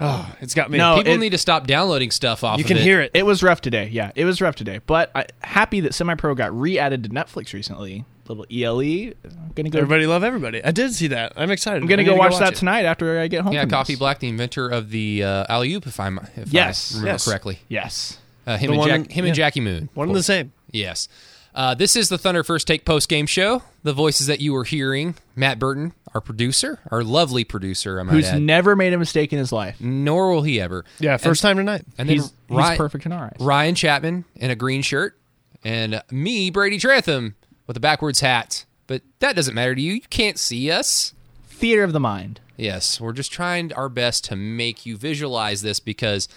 Oh, 0.00 0.34
it's 0.40 0.54
got 0.54 0.70
me. 0.70 0.78
No, 0.78 0.96
People 0.96 1.12
it- 1.14 1.18
need 1.18 1.30
to 1.30 1.38
stop 1.38 1.66
downloading 1.66 2.10
stuff 2.10 2.42
off 2.44 2.58
you 2.58 2.64
of 2.64 2.68
can 2.68 2.76
it. 2.76 2.82
hear 2.82 3.00
it. 3.00 3.12
It 3.14 3.24
was 3.24 3.42
rough 3.42 3.60
today. 3.60 3.88
Yeah, 3.92 4.10
it 4.14 4.24
was 4.24 4.40
rough 4.42 4.56
today. 4.56 4.80
But 4.84 5.10
I, 5.14 5.26
happy 5.42 5.80
that 5.80 5.94
Semi 5.94 6.14
Pro 6.16 6.34
got 6.34 6.52
re-added 6.58 7.04
to 7.04 7.08
Netflix 7.10 7.54
recently. 7.54 8.04
Little 8.28 8.44
ELE. 8.52 8.80
I'm 9.24 9.52
gonna 9.54 9.70
go. 9.70 9.78
Everybody 9.78 10.06
love 10.06 10.22
everybody. 10.24 10.62
I 10.64 10.70
did 10.70 10.92
see 10.92 11.08
that. 11.08 11.32
I'm 11.36 11.50
excited. 11.50 11.82
I'm 11.82 11.88
gonna 11.88 12.02
I 12.02 12.04
go 12.04 12.12
need 12.12 12.16
to 12.16 12.20
watch 12.30 12.38
that 12.38 12.52
it. 12.52 12.56
tonight 12.56 12.84
after 12.84 13.18
I 13.20 13.28
get 13.28 13.42
home. 13.42 13.52
Yeah, 13.52 13.62
from 13.62 13.70
Coffee 13.70 13.94
this. 13.94 13.98
Black, 13.98 14.18
the 14.20 14.28
inventor 14.28 14.68
of 14.68 14.90
the 14.90 15.22
uh, 15.24 15.44
alley 15.48 15.72
oop, 15.74 15.86
if 15.86 15.98
I'm 16.00 16.18
if 16.36 16.52
Yes, 16.52 16.94
I 16.94 16.98
remember 16.98 17.12
yes. 17.14 17.24
correctly. 17.24 17.58
Yes. 17.68 18.18
Uh, 18.46 18.56
him 18.56 18.70
The 18.72 18.76
and 18.80 18.84
Jack, 18.88 19.00
in- 19.00 19.10
him 19.10 19.24
yeah. 19.24 19.28
and 19.28 19.36
Jackie 19.36 19.60
Moon. 19.60 19.88
One 19.94 20.08
and 20.08 20.16
the 20.16 20.22
same. 20.22 20.52
Yes. 20.70 21.08
Uh, 21.54 21.74
this 21.74 21.96
is 21.96 22.08
the 22.08 22.16
Thunder 22.18 22.42
First 22.42 22.66
Take 22.66 22.84
post 22.84 23.08
game 23.08 23.26
show. 23.26 23.62
The 23.82 23.92
voices 23.92 24.26
that 24.26 24.40
you 24.40 24.52
were 24.54 24.64
hearing: 24.64 25.16
Matt 25.36 25.58
Burton, 25.58 25.92
our 26.14 26.20
producer, 26.22 26.80
our 26.90 27.04
lovely 27.04 27.44
producer, 27.44 28.00
I 28.00 28.04
might 28.04 28.12
Who's 28.12 28.26
add. 28.28 28.40
never 28.40 28.74
made 28.74 28.92
a 28.94 28.98
mistake 28.98 29.32
in 29.34 29.38
his 29.38 29.52
life. 29.52 29.76
Nor 29.78 30.32
will 30.32 30.42
he 30.42 30.60
ever. 30.60 30.84
Yeah, 30.98 31.18
first 31.18 31.42
time 31.42 31.58
tonight. 31.58 31.84
And 31.98 32.08
then 32.08 32.16
He's, 32.16 32.32
he's 32.48 32.76
perfect 32.78 33.04
in 33.04 33.12
our 33.12 33.26
eyes. 33.26 33.36
Ryan 33.38 33.74
Chapman 33.74 34.24
in 34.36 34.50
a 34.50 34.54
green 34.56 34.80
shirt, 34.80 35.18
and 35.62 36.02
me, 36.10 36.48
Brady 36.50 36.78
Trantham, 36.78 37.34
with 37.66 37.76
a 37.76 37.80
backwards 37.80 38.20
hat. 38.20 38.64
But 38.86 39.02
that 39.18 39.36
doesn't 39.36 39.54
matter 39.54 39.74
to 39.74 39.80
you. 39.80 39.92
You 39.94 40.00
can't 40.10 40.38
see 40.38 40.70
us. 40.70 41.12
Theater 41.48 41.84
of 41.84 41.92
the 41.92 42.00
mind. 42.00 42.40
Yes, 42.56 42.98
we're 43.00 43.12
just 43.12 43.30
trying 43.30 43.72
our 43.74 43.88
best 43.90 44.24
to 44.26 44.36
make 44.36 44.86
you 44.86 44.96
visualize 44.96 45.60
this 45.62 45.80
because 45.80 46.28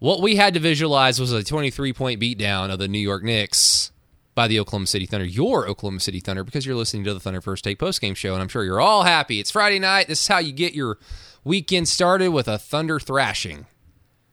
what 0.00 0.20
we 0.20 0.36
had 0.36 0.54
to 0.54 0.60
visualize 0.60 1.20
was 1.20 1.32
a 1.32 1.44
23 1.44 1.92
point 1.92 2.20
beatdown 2.20 2.72
of 2.72 2.78
the 2.78 2.88
New 2.88 2.98
York 2.98 3.22
Knicks 3.22 3.92
by 4.34 4.48
the 4.48 4.58
Oklahoma 4.58 4.86
City 4.86 5.06
Thunder. 5.06 5.26
Your 5.26 5.68
Oklahoma 5.68 6.00
City 6.00 6.18
Thunder 6.20 6.42
because 6.42 6.66
you're 6.66 6.74
listening 6.74 7.04
to 7.04 7.14
the 7.14 7.20
Thunder 7.20 7.40
First 7.40 7.62
Take 7.62 7.78
post 7.78 8.00
game 8.00 8.14
show, 8.14 8.32
and 8.32 8.42
I'm 8.42 8.48
sure 8.48 8.64
you're 8.64 8.80
all 8.80 9.04
happy. 9.04 9.38
It's 9.38 9.50
Friday 9.50 9.78
night. 9.78 10.08
This 10.08 10.20
is 10.22 10.26
how 10.28 10.38
you 10.38 10.52
get 10.52 10.74
your 10.74 10.98
weekend 11.44 11.86
started 11.86 12.30
with 12.30 12.48
a 12.48 12.58
Thunder 12.58 12.98
thrashing. 12.98 13.66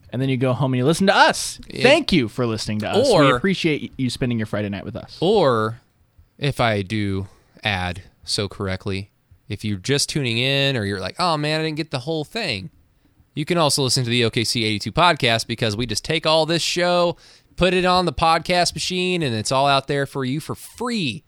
And 0.09 0.21
then 0.21 0.29
you 0.29 0.37
go 0.37 0.53
home 0.53 0.73
and 0.73 0.77
you 0.77 0.85
listen 0.85 1.07
to 1.07 1.15
us. 1.15 1.59
Thank 1.69 2.13
you 2.13 2.29
for 2.29 2.45
listening 2.45 2.79
to 2.79 2.89
us. 2.89 3.09
Or, 3.09 3.25
we 3.25 3.31
appreciate 3.31 3.91
you 3.97 4.09
spending 4.09 4.39
your 4.39 4.45
Friday 4.45 4.69
night 4.69 4.85
with 4.85 4.95
us. 4.95 5.17
Or, 5.19 5.81
if 6.37 6.61
I 6.61 6.81
do 6.81 7.27
add 7.61 8.03
so 8.23 8.47
correctly, 8.47 9.11
if 9.49 9.65
you're 9.65 9.77
just 9.77 10.07
tuning 10.07 10.37
in 10.37 10.77
or 10.77 10.85
you're 10.85 11.01
like, 11.01 11.17
oh 11.19 11.35
man, 11.35 11.59
I 11.59 11.63
didn't 11.63 11.75
get 11.75 11.91
the 11.91 11.99
whole 11.99 12.23
thing, 12.23 12.69
you 13.37 13.45
can 13.45 13.59
also 13.59 13.83
listen 13.83 14.03
to 14.03 14.09
the 14.09 14.23
OKC 14.23 14.63
82 14.63 14.91
podcast 14.91 15.45
because 15.45 15.77
we 15.77 15.85
just 15.85 16.03
take 16.03 16.25
all 16.25 16.47
this 16.47 16.63
show, 16.63 17.17
put 17.55 17.75
it 17.75 17.85
on 17.85 18.05
the 18.05 18.11
podcast 18.11 18.73
machine, 18.73 19.21
and 19.21 19.35
it's 19.35 19.51
all 19.51 19.67
out 19.67 19.87
there 19.87 20.07
for 20.07 20.25
you 20.25 20.39
for 20.39 20.55
free. 20.55 21.23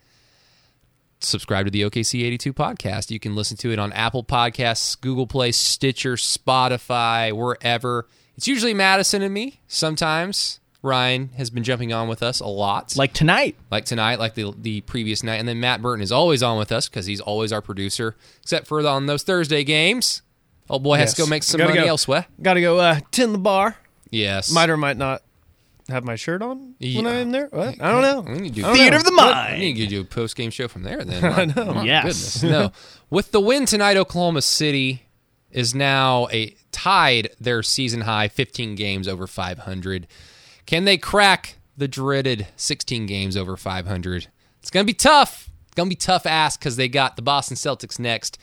Subscribe 1.19 1.67
to 1.67 1.71
the 1.71 1.83
OKC 1.83 2.23
82 2.23 2.51
podcast. 2.51 3.11
You 3.11 3.19
can 3.19 3.35
listen 3.35 3.57
to 3.57 3.71
it 3.71 3.77
on 3.77 3.93
Apple 3.93 4.23
Podcasts, 4.23 4.99
Google 4.99 5.27
Play, 5.27 5.51
Stitcher, 5.51 6.15
Spotify, 6.15 7.31
wherever. 7.31 8.07
It's 8.35 8.47
usually 8.47 8.73
Madison 8.73 9.21
and 9.21 9.31
me. 9.31 9.59
Sometimes 9.67 10.61
Ryan 10.81 11.29
has 11.37 11.51
been 11.51 11.63
jumping 11.63 11.93
on 11.93 12.07
with 12.07 12.23
us 12.23 12.39
a 12.39 12.47
lot 12.47 12.97
Like 12.97 13.13
tonight. 13.13 13.55
like 13.69 13.85
tonight, 13.85 14.17
like 14.17 14.33
the 14.33 14.51
the 14.57 14.81
previous 14.81 15.21
night, 15.21 15.35
and 15.35 15.47
then 15.47 15.59
Matt 15.59 15.83
Burton 15.83 16.01
is 16.01 16.11
always 16.11 16.41
on 16.41 16.57
with 16.57 16.71
us 16.71 16.89
because 16.89 17.05
he's 17.05 17.21
always 17.21 17.53
our 17.53 17.61
producer, 17.61 18.15
except 18.41 18.65
for 18.65 18.83
on 18.87 19.05
those 19.05 19.21
Thursday 19.21 19.63
games. 19.63 20.23
Oh 20.69 20.79
boy, 20.79 20.97
has 20.97 21.13
to 21.15 21.21
go 21.23 21.27
make 21.27 21.43
some 21.43 21.57
Gotta 21.57 21.71
money 21.71 21.81
go. 21.81 21.87
elsewhere. 21.89 22.25
Got 22.41 22.53
to 22.55 22.61
go 22.61 22.77
uh, 22.79 22.99
tin 23.11 23.31
the 23.31 23.37
bar. 23.39 23.77
Yes, 24.11 24.51
Might 24.51 24.69
or 24.69 24.77
might 24.77 24.97
not 24.97 25.21
have 25.87 26.03
my 26.03 26.15
shirt 26.15 26.41
on 26.41 26.57
when 26.59 26.75
Yeah. 26.79 27.09
I'm 27.09 27.31
there. 27.31 27.47
What? 27.47 27.81
I 27.81 27.91
don't 27.91 28.01
know. 28.01 28.21
We 28.33 28.39
need 28.41 28.55
to 28.55 28.61
do 28.61 28.67
I 28.67 28.73
Theater 28.73 28.91
know. 28.91 28.97
of 28.97 29.03
the 29.05 29.11
mind. 29.11 29.35
I 29.35 29.57
need 29.57 29.75
to 29.77 29.87
do 29.87 30.01
a 30.01 30.03
post 30.03 30.35
game 30.35 30.51
show 30.51 30.67
from 30.67 30.83
there. 30.83 31.03
Then 31.03 31.23
I 31.33 31.45
know. 31.45 31.81
Yes. 31.83 32.41
Goodness. 32.41 32.43
No, 32.43 32.71
with 33.09 33.31
the 33.31 33.39
win 33.41 33.65
tonight, 33.65 33.97
Oklahoma 33.97 34.41
City 34.43 35.03
is 35.51 35.73
now 35.73 36.27
a 36.31 36.55
tied 36.71 37.29
their 37.39 37.63
season 37.63 38.01
high 38.01 38.27
15 38.27 38.75
games 38.75 39.07
over 39.07 39.25
500. 39.25 40.05
Can 40.67 40.85
they 40.85 40.97
crack 40.97 41.55
the 41.75 41.87
dreaded 41.87 42.47
16 42.55 43.07
games 43.07 43.35
over 43.35 43.57
500? 43.57 44.27
It's 44.61 44.69
gonna 44.69 44.85
be 44.85 44.93
tough. 44.93 45.49
It's 45.65 45.75
gonna 45.75 45.89
be 45.89 45.95
tough 45.95 46.25
ass 46.27 46.57
because 46.57 46.75
they 46.75 46.87
got 46.87 47.15
the 47.15 47.21
Boston 47.23 47.55
Celtics 47.57 47.97
next 47.99 48.37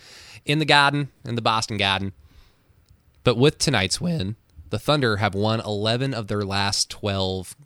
in 0.46 0.58
the 0.58 0.64
Garden 0.64 1.10
in 1.24 1.34
the 1.34 1.42
Boston 1.42 1.76
Garden. 1.76 2.12
But 3.24 3.36
with 3.36 3.58
tonight's 3.58 4.00
win, 4.00 4.36
the 4.70 4.78
Thunder 4.78 5.16
have 5.16 5.34
won 5.34 5.60
11 5.60 6.14
of 6.14 6.28
their 6.28 6.44
last 6.44 6.90
12 6.90 7.56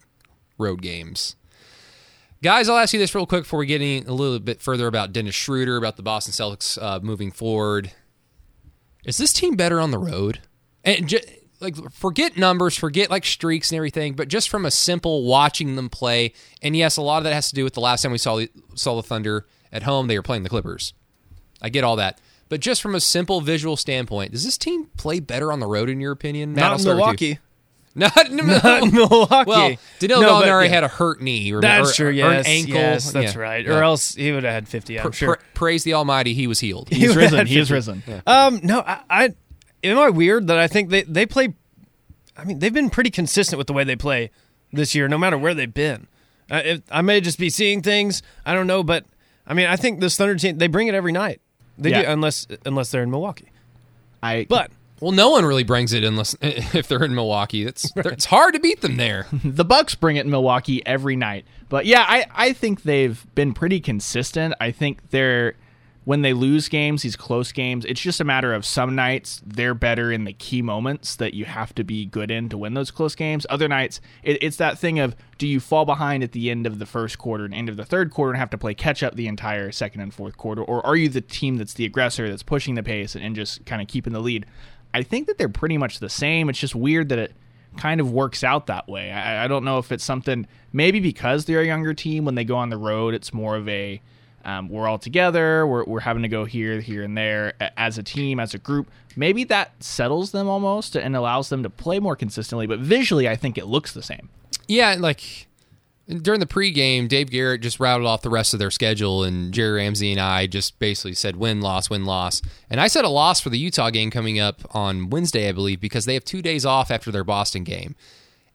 road 0.58 0.82
games. 0.82 1.36
Guys, 2.42 2.68
I'll 2.68 2.78
ask 2.78 2.94
you 2.94 2.98
this 2.98 3.14
real 3.14 3.26
quick 3.26 3.42
before 3.42 3.58
we 3.58 3.66
get 3.66 3.82
in 3.82 4.06
a 4.06 4.14
little 4.14 4.38
bit 4.38 4.62
further 4.62 4.86
about 4.86 5.12
Dennis 5.12 5.34
Schroeder, 5.34 5.76
about 5.76 5.96
the 5.96 6.02
Boston 6.02 6.32
Celtics 6.32 6.82
uh, 6.82 6.98
moving 7.02 7.30
forward. 7.30 7.92
Is 9.04 9.18
this 9.18 9.32
team 9.32 9.56
better 9.56 9.78
on 9.78 9.90
the 9.90 9.98
road? 9.98 10.40
And 10.82 11.06
ju- 11.06 11.20
like, 11.60 11.76
forget 11.92 12.38
numbers, 12.38 12.76
forget 12.76 13.10
like 13.10 13.26
streaks 13.26 13.70
and 13.70 13.76
everything, 13.76 14.14
but 14.14 14.28
just 14.28 14.48
from 14.48 14.64
a 14.64 14.70
simple 14.70 15.24
watching 15.24 15.76
them 15.76 15.90
play. 15.90 16.32
And 16.62 16.74
yes, 16.74 16.96
a 16.96 17.02
lot 17.02 17.18
of 17.18 17.24
that 17.24 17.34
has 17.34 17.50
to 17.50 17.54
do 17.54 17.64
with 17.64 17.74
the 17.74 17.80
last 17.80 18.02
time 18.02 18.12
we 18.12 18.18
saw 18.18 18.40
saw 18.74 18.96
the 18.96 19.02
Thunder 19.02 19.46
at 19.70 19.82
home. 19.82 20.06
They 20.06 20.18
were 20.18 20.22
playing 20.22 20.42
the 20.42 20.48
Clippers. 20.48 20.94
I 21.60 21.68
get 21.68 21.84
all 21.84 21.96
that, 21.96 22.18
but 22.50 22.60
just 22.60 22.82
from 22.82 22.94
a 22.94 23.00
simple 23.00 23.40
visual 23.40 23.78
standpoint, 23.78 24.32
does 24.32 24.44
this 24.44 24.58
team 24.58 24.90
play 24.98 25.20
better 25.20 25.50
on 25.50 25.60
the 25.60 25.66
road 25.66 25.88
in 25.88 26.00
your 26.00 26.12
opinion? 26.12 26.52
Matt, 26.52 26.64
I'll 26.64 26.70
Not 26.72 26.80
in 26.80 26.84
with 26.86 26.86
you. 26.86 26.94
Milwaukee. 26.96 27.38
Not 27.94 28.28
in 28.30 28.36
Not 28.36 28.82
in 28.84 28.94
Milwaukee. 28.94 29.48
Well, 29.50 29.76
Danilo 29.98 30.20
No, 30.20 30.28
but 30.40 30.44
Gallinari 30.46 30.64
yeah. 30.66 30.70
had 30.70 30.84
a 30.84 30.88
hurt 30.88 31.20
knee. 31.22 31.50
Or, 31.52 31.60
That's 31.60 31.90
or, 31.92 31.94
true. 31.94 32.06
or 32.08 32.10
Yes, 32.12 32.46
an 32.46 32.52
ankle. 32.52 32.74
yes, 32.74 33.12
that's 33.12 33.34
Yeah. 33.34 33.40
right. 33.40 33.64
Yeah. 33.66 33.78
Or 33.78 33.82
else 33.82 34.14
he 34.14 34.30
would 34.30 34.44
have 34.44 34.52
had 34.52 34.68
50. 34.68 34.98
I'm 34.98 35.02
Pra- 35.06 35.12
sure. 35.12 35.38
praise 35.54 35.82
the 35.84 35.94
Almighty, 35.94 36.34
he 36.34 36.46
was 36.46 36.60
healed. 36.60 36.88
He's 36.92 37.00
You 37.00 37.14
risen. 37.14 37.38
had 37.38 37.48
He 37.48 37.58
is 37.58 37.68
50. 37.68 37.74
risen. 37.74 38.22
Um, 38.26 38.60
no, 38.62 38.80
I, 38.80 39.00
I 39.10 39.28
am 39.82 39.98
I 39.98 40.10
weird 40.10 40.46
that 40.48 40.58
I 40.58 40.66
think 40.68 40.90
they 40.90 41.02
they 41.02 41.26
play. 41.26 41.54
I 42.36 42.44
mean, 42.44 42.58
they've 42.60 42.72
been 42.72 42.90
pretty 42.90 43.10
consistent 43.10 43.58
with 43.58 43.66
the 43.66 43.72
way 43.72 43.82
they 43.84 43.96
play 43.96 44.30
this 44.72 44.94
year, 44.94 45.08
no 45.08 45.18
matter 45.18 45.36
where 45.36 45.54
they've 45.54 45.72
been. 45.74 46.06
Uh, 46.50 46.62
it, 46.64 46.82
I 46.90 47.02
may 47.02 47.20
just 47.20 47.38
be 47.38 47.50
seeing 47.50 47.82
things. 47.82 48.22
I 48.46 48.54
don't 48.54 48.66
know, 48.68 48.82
but 48.82 49.04
I 49.46 49.54
mean, 49.54 49.66
I 49.66 49.76
think 49.76 50.00
this 50.00 50.16
Thunder 50.16 50.36
team 50.36 50.58
they 50.58 50.68
bring 50.68 50.86
it 50.88 50.94
every 50.94 51.12
night. 51.12 51.40
They 51.80 51.90
Yeah. 51.90 52.02
do, 52.02 52.08
unless 52.08 52.46
unless 52.64 52.90
they're 52.90 53.02
in 53.02 53.10
Milwaukee. 53.10 53.48
I 54.22 54.46
But 54.48 54.70
Well, 55.00 55.12
no 55.12 55.30
one 55.30 55.44
really 55.46 55.64
brings 55.64 55.92
it 55.92 56.04
unless 56.04 56.36
if 56.42 56.88
they're 56.88 57.02
in 57.04 57.14
Milwaukee. 57.14 57.64
It's 57.64 57.90
it's 57.96 58.26
hard 58.26 58.54
to 58.54 58.60
beat 58.60 58.80
them 58.82 58.96
there. 58.96 59.26
the 59.44 59.64
Bucks 59.64 59.94
bring 59.94 60.16
it 60.16 60.24
in 60.24 60.30
Milwaukee 60.30 60.84
every 60.86 61.16
night. 61.16 61.44
But 61.68 61.86
yeah, 61.86 62.04
I, 62.06 62.26
I 62.34 62.52
think 62.52 62.82
they've 62.82 63.24
been 63.34 63.54
pretty 63.54 63.80
consistent. 63.80 64.54
I 64.60 64.72
think 64.72 65.10
they're 65.10 65.54
when 66.04 66.22
they 66.22 66.32
lose 66.32 66.68
games, 66.68 67.02
these 67.02 67.16
close 67.16 67.52
games, 67.52 67.84
it's 67.84 68.00
just 68.00 68.20
a 68.20 68.24
matter 68.24 68.54
of 68.54 68.64
some 68.64 68.94
nights 68.94 69.42
they're 69.46 69.74
better 69.74 70.10
in 70.10 70.24
the 70.24 70.32
key 70.32 70.62
moments 70.62 71.14
that 71.16 71.34
you 71.34 71.44
have 71.44 71.74
to 71.74 71.84
be 71.84 72.06
good 72.06 72.30
in 72.30 72.48
to 72.48 72.56
win 72.56 72.74
those 72.74 72.90
close 72.90 73.14
games. 73.14 73.46
Other 73.50 73.68
nights, 73.68 74.00
it, 74.22 74.42
it's 74.42 74.56
that 74.56 74.78
thing 74.78 74.98
of 74.98 75.14
do 75.36 75.46
you 75.46 75.60
fall 75.60 75.84
behind 75.84 76.22
at 76.22 76.32
the 76.32 76.50
end 76.50 76.66
of 76.66 76.78
the 76.78 76.86
first 76.86 77.18
quarter 77.18 77.44
and 77.44 77.52
end 77.52 77.68
of 77.68 77.76
the 77.76 77.84
third 77.84 78.10
quarter 78.10 78.32
and 78.32 78.38
have 78.38 78.50
to 78.50 78.58
play 78.58 78.72
catch 78.72 79.02
up 79.02 79.14
the 79.14 79.26
entire 79.26 79.70
second 79.70 80.00
and 80.00 80.14
fourth 80.14 80.36
quarter, 80.36 80.62
or 80.62 80.84
are 80.86 80.96
you 80.96 81.08
the 81.08 81.20
team 81.20 81.56
that's 81.56 81.74
the 81.74 81.84
aggressor 81.84 82.28
that's 82.28 82.42
pushing 82.42 82.76
the 82.76 82.82
pace 82.82 83.14
and, 83.14 83.24
and 83.24 83.36
just 83.36 83.64
kind 83.66 83.82
of 83.82 83.88
keeping 83.88 84.12
the 84.12 84.20
lead? 84.20 84.46
I 84.94 85.02
think 85.02 85.26
that 85.26 85.36
they're 85.36 85.48
pretty 85.48 85.76
much 85.76 86.00
the 86.00 86.08
same. 86.08 86.48
It's 86.48 86.58
just 86.58 86.74
weird 86.74 87.10
that 87.10 87.18
it 87.18 87.34
kind 87.76 88.00
of 88.00 88.10
works 88.10 88.42
out 88.42 88.66
that 88.66 88.88
way. 88.88 89.12
I, 89.12 89.44
I 89.44 89.48
don't 89.48 89.64
know 89.64 89.78
if 89.78 89.92
it's 89.92 90.02
something 90.02 90.46
maybe 90.72 90.98
because 90.98 91.44
they're 91.44 91.60
a 91.60 91.66
younger 91.66 91.94
team 91.94 92.24
when 92.24 92.34
they 92.34 92.44
go 92.44 92.56
on 92.56 92.70
the 92.70 92.78
road, 92.78 93.14
it's 93.14 93.32
more 93.32 93.54
of 93.56 93.68
a 93.68 94.00
um, 94.44 94.68
we're 94.68 94.88
all 94.88 94.98
together. 94.98 95.66
We're, 95.66 95.84
we're 95.84 96.00
having 96.00 96.22
to 96.22 96.28
go 96.28 96.44
here, 96.44 96.80
here, 96.80 97.02
and 97.02 97.16
there 97.16 97.54
as 97.76 97.98
a 97.98 98.02
team, 98.02 98.40
as 98.40 98.54
a 98.54 98.58
group. 98.58 98.90
Maybe 99.16 99.44
that 99.44 99.82
settles 99.82 100.32
them 100.32 100.48
almost 100.48 100.96
and 100.96 101.16
allows 101.16 101.48
them 101.48 101.62
to 101.62 101.70
play 101.70 101.98
more 101.98 102.16
consistently. 102.16 102.66
But 102.66 102.80
visually, 102.80 103.28
I 103.28 103.36
think 103.36 103.58
it 103.58 103.66
looks 103.66 103.92
the 103.92 104.02
same. 104.02 104.28
Yeah, 104.68 104.96
like 104.98 105.48
during 106.08 106.40
the 106.40 106.46
pregame, 106.46 107.08
Dave 107.08 107.30
Garrett 107.30 107.60
just 107.60 107.78
routed 107.78 108.06
off 108.06 108.22
the 108.22 108.30
rest 108.30 108.52
of 108.52 108.58
their 108.58 108.70
schedule, 108.70 109.22
and 109.22 109.52
Jerry 109.52 109.78
Ramsey 109.78 110.10
and 110.12 110.20
I 110.20 110.46
just 110.46 110.78
basically 110.78 111.14
said 111.14 111.36
win, 111.36 111.60
loss, 111.60 111.88
win, 111.90 112.04
loss. 112.04 112.42
And 112.68 112.80
I 112.80 112.88
said 112.88 113.04
a 113.04 113.08
loss 113.08 113.40
for 113.40 113.50
the 113.50 113.58
Utah 113.58 113.90
game 113.90 114.10
coming 114.10 114.38
up 114.38 114.62
on 114.74 115.10
Wednesday, 115.10 115.48
I 115.48 115.52
believe, 115.52 115.80
because 115.80 116.04
they 116.04 116.14
have 116.14 116.24
two 116.24 116.42
days 116.42 116.64
off 116.64 116.90
after 116.90 117.10
their 117.10 117.24
Boston 117.24 117.64
game. 117.64 117.94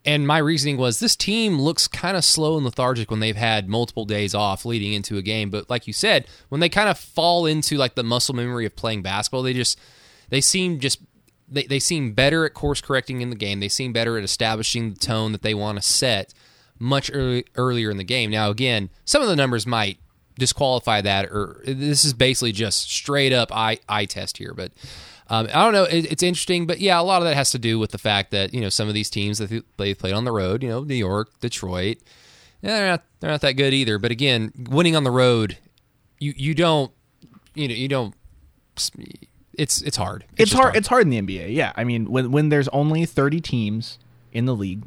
And 0.06 0.28
my 0.28 0.38
reasoning 0.38 0.78
was 0.78 1.00
this 1.00 1.16
team 1.16 1.60
looks 1.60 1.88
kind 1.88 2.16
of 2.16 2.24
slow 2.24 2.58
and 2.58 2.66
lethargic 2.66 3.10
when 3.10 3.20
they've 3.20 3.36
had 3.36 3.68
multiple 3.68 4.06
days 4.06 4.36
off 4.36 4.64
leading 4.64 4.94
into 4.94 5.18
a 5.18 5.22
game. 5.24 5.50
But 5.50 5.70
like 5.70 5.88
you 5.88 5.94
said, 5.94 6.28
when 6.50 6.62
they 6.62 6.70
kind 6.70 6.90
of 6.90 7.00
fall 7.00 7.46
into 7.48 7.78
like 7.78 7.96
the 7.96 8.04
muscle 8.04 8.36
memory 8.36 8.66
of 8.66 8.76
playing 8.76 9.02
basketball, 9.02 9.42
they 9.42 9.54
just 9.54 9.80
they 10.30 10.42
seem 10.42 10.80
just 10.80 11.00
they, 11.48 11.64
they 11.64 11.80
seem 11.80 12.14
better 12.14 12.46
at 12.46 12.54
course 12.54 12.82
correcting 12.82 13.22
in 13.22 13.30
the 13.30 13.36
game. 13.36 13.60
They 13.60 13.70
seem 13.70 13.94
better 13.94 14.18
at 14.18 14.24
establishing 14.24 14.94
the 14.94 15.00
tone 15.00 15.32
that 15.32 15.42
they 15.42 15.54
want 15.54 15.78
to 15.78 15.82
set 15.82 16.34
much 16.80 17.10
early, 17.14 17.46
earlier 17.56 17.90
in 17.90 17.98
the 17.98 18.04
game. 18.04 18.30
Now, 18.32 18.50
again, 18.50 18.90
some 19.06 19.22
of 19.22 19.28
the 19.28 19.36
numbers 19.36 19.66
might 19.66 19.98
disqualify 20.38 21.02
that, 21.02 21.26
or 21.26 21.62
this 21.66 22.04
is 22.04 22.14
basically 22.14 22.52
just 22.52 22.92
straight 22.92 23.34
up 23.34 23.56
eye 23.56 23.80
eye 23.88 24.06
test 24.06 24.38
here. 24.38 24.54
But 24.54 24.72
Um, 25.28 25.48
I 25.48 25.64
don't 25.64 25.74
know. 25.74 25.84
It, 25.84 26.12
it's 26.12 26.24
interesting, 26.24 26.68
but 26.68 26.80
yeah, 26.80 27.00
a 27.00 27.02
lot 27.02 27.22
of 27.22 27.28
that 27.28 27.36
has 27.36 27.50
to 27.52 27.60
do 27.60 27.80
with 27.80 27.92
the 27.92 27.98
fact 27.98 28.32
that 28.32 28.54
you 28.54 28.62
know 28.62 28.70
some 28.70 28.88
of 28.88 28.94
these 28.94 29.10
teams 29.10 29.40
that 29.40 29.64
they 29.78 29.94
played 29.94 30.14
on 30.14 30.24
the 30.24 30.32
road, 30.32 30.62
you 30.62 30.70
know, 30.70 30.84
New 30.84 30.96
York, 30.96 31.30
Detroit, 31.40 31.98
yeah, 32.62 32.78
they're 32.78 32.88
not 32.88 33.04
they're 33.20 33.32
not 33.32 33.42
that 33.42 33.54
good 33.54 33.74
either. 33.74 33.98
But 33.98 34.12
again, 34.12 34.52
winning 34.70 34.96
on 34.96 35.04
the 35.04 35.12
road, 35.12 35.58
you 36.20 36.34
you 36.36 36.54
don't 36.54 36.92
you 37.56 37.68
know 37.68 37.74
you 37.74 37.88
don't. 37.88 38.14
It's 39.54 39.82
it's 39.82 39.98
hard. 39.98 40.26
It's, 40.34 40.52
it's 40.52 40.54
hard, 40.54 40.64
hard. 40.64 40.76
It's 40.76 40.88
hard 40.88 41.04
in 41.04 41.10
the 41.10 41.22
NBA. 41.22 41.56
Yeah, 41.56 41.74
I 41.76 41.84
mean 41.84 42.12
when 42.12 42.32
when 42.32 42.50
there's 42.50 42.68
only 42.70 43.06
30 43.06 43.42
teams 43.42 43.98
in 44.32 44.46
the 44.46 44.56
league, 44.56 44.84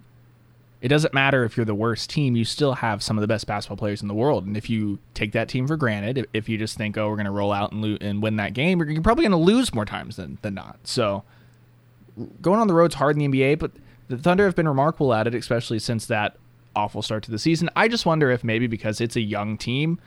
it 0.80 0.88
doesn't 0.88 1.12
matter 1.12 1.44
if 1.44 1.56
you're 1.56 1.66
the 1.66 1.74
worst 1.74 2.08
team. 2.10 2.36
You 2.36 2.44
still 2.44 2.74
have 2.74 3.02
some 3.02 3.16
of 3.16 3.20
the 3.20 3.26
best 3.26 3.46
basketball 3.46 3.76
players 3.76 4.00
in 4.00 4.08
the 4.08 4.14
world, 4.14 4.46
and 4.46 4.56
if 4.56 4.70
you 4.70 4.98
take 5.14 5.32
that 5.32 5.48
team 5.48 5.66
for 5.66 5.76
granted, 5.76 6.28
if, 6.32 6.48
you 6.48 6.56
just 6.56 6.76
think, 6.76 6.96
oh, 6.96 7.08
we're 7.08 7.16
going 7.16 7.26
to 7.26 7.32
roll 7.32 7.52
out 7.52 7.72
and 7.72 7.82
lo- 7.82 7.98
and 8.00 8.22
win 8.22 8.36
that 8.36 8.54
game, 8.54 8.80
you're 8.80 9.02
probably 9.02 9.24
going 9.24 9.32
to 9.32 9.36
lose 9.36 9.74
more 9.74 9.84
times 9.84 10.16
than 10.16 10.38
than 10.42 10.54
not. 10.54 10.78
So 10.84 11.24
going 12.40 12.60
on 12.60 12.68
the 12.68 12.74
road's 12.74 12.94
hard 12.94 13.16
in 13.16 13.30
the 13.30 13.38
NBA, 13.38 13.58
but 13.58 13.72
the 14.08 14.18
Thunder 14.18 14.44
have 14.44 14.54
been 14.54 14.68
remarkable 14.68 15.12
at 15.14 15.26
it, 15.26 15.34
especially 15.34 15.78
since 15.78 16.06
that 16.06 16.36
awful 16.74 17.02
start 17.02 17.24
to 17.24 17.30
the 17.30 17.38
season. 17.38 17.68
I 17.76 17.88
just 17.88 18.06
wonder 18.06 18.30
if 18.30 18.44
maybe 18.44 18.66
because 18.66 19.00
it's 19.00 19.16
a 19.16 19.20
young 19.20 19.58
team, 19.58 19.98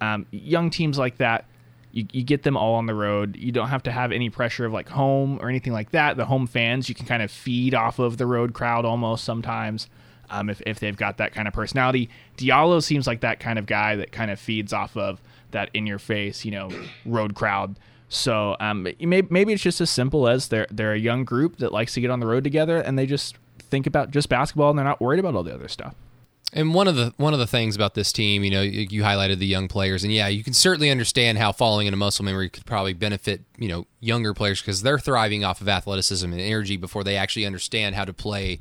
um, 0.00 0.26
young 0.30 0.70
teams 0.70 0.98
like 0.98 1.18
that, 1.18 1.44
you, 1.92 2.06
you 2.12 2.22
get 2.22 2.44
them 2.44 2.56
all 2.56 2.74
on 2.74 2.86
the 2.86 2.94
road. 2.94 3.36
You 3.36 3.50
don't 3.52 3.68
have 3.68 3.82
to 3.84 3.90
have 3.90 4.12
any 4.12 4.30
pressure 4.30 4.64
of 4.64 4.72
like 4.72 4.88
home 4.88 5.38
or 5.42 5.48
anything 5.48 5.72
like 5.72 5.90
that. 5.90 6.16
The 6.16 6.24
home 6.24 6.46
fans, 6.46 6.88
you 6.88 6.94
can 6.94 7.06
kind 7.06 7.22
of 7.22 7.30
feed 7.30 7.74
off 7.74 7.98
of 7.98 8.16
the 8.16 8.26
road 8.26 8.54
crowd 8.54 8.84
almost 8.84 9.24
sometimes. 9.24 9.88
Um, 10.30 10.48
if, 10.50 10.62
if 10.66 10.80
they've 10.80 10.96
got 10.96 11.18
that 11.18 11.32
kind 11.34 11.48
of 11.48 11.54
personality, 11.54 12.08
Diallo 12.36 12.82
seems 12.82 13.06
like 13.06 13.20
that 13.20 13.40
kind 13.40 13.58
of 13.58 13.66
guy 13.66 13.96
that 13.96 14.12
kind 14.12 14.30
of 14.30 14.38
feeds 14.38 14.72
off 14.72 14.96
of 14.96 15.20
that 15.50 15.70
in 15.74 15.86
your 15.86 15.98
face, 15.98 16.44
you 16.44 16.50
know, 16.50 16.70
road 17.04 17.34
crowd. 17.34 17.78
So 18.08 18.56
um, 18.58 18.82
maybe 18.98 19.52
it's 19.52 19.62
just 19.62 19.80
as 19.80 19.88
simple 19.88 20.28
as 20.28 20.48
they're 20.48 20.66
they're 20.70 20.94
a 20.94 20.98
young 20.98 21.24
group 21.24 21.58
that 21.58 21.72
likes 21.72 21.94
to 21.94 22.00
get 22.00 22.10
on 22.10 22.18
the 22.18 22.26
road 22.26 22.42
together, 22.42 22.78
and 22.78 22.98
they 22.98 23.06
just 23.06 23.36
think 23.58 23.86
about 23.86 24.10
just 24.10 24.28
basketball, 24.28 24.70
and 24.70 24.78
they're 24.78 24.84
not 24.84 25.00
worried 25.00 25.20
about 25.20 25.36
all 25.36 25.44
the 25.44 25.54
other 25.54 25.68
stuff. 25.68 25.94
And 26.52 26.74
one 26.74 26.88
of 26.88 26.96
the 26.96 27.14
one 27.16 27.32
of 27.32 27.38
the 27.38 27.46
things 27.46 27.76
about 27.76 27.94
this 27.94 28.12
team, 28.12 28.42
you 28.42 28.50
know, 28.50 28.62
you, 28.62 28.88
you, 28.90 29.02
highlighted 29.02 29.38
the 29.38 29.46
young 29.46 29.68
players, 29.68 30.02
and 30.02 30.12
yeah, 30.12 30.26
you 30.26 30.42
can 30.42 30.52
certainly 30.52 30.90
understand 30.90 31.38
how 31.38 31.52
falling 31.52 31.86
into 31.86 31.96
muscle 31.96 32.24
memory 32.24 32.48
could 32.48 32.66
probably 32.66 32.92
benefit 32.92 33.42
you 33.56 33.68
know 33.68 33.86
younger 34.00 34.34
players 34.34 34.60
because 34.60 34.82
they're 34.82 34.98
thriving 34.98 35.44
off 35.44 35.60
of 35.60 35.68
athleticism 35.68 36.26
and 36.32 36.40
energy 36.40 36.76
before 36.76 37.04
they 37.04 37.16
actually 37.16 37.46
understand 37.46 37.94
how 37.94 38.04
to 38.04 38.12
play 38.12 38.58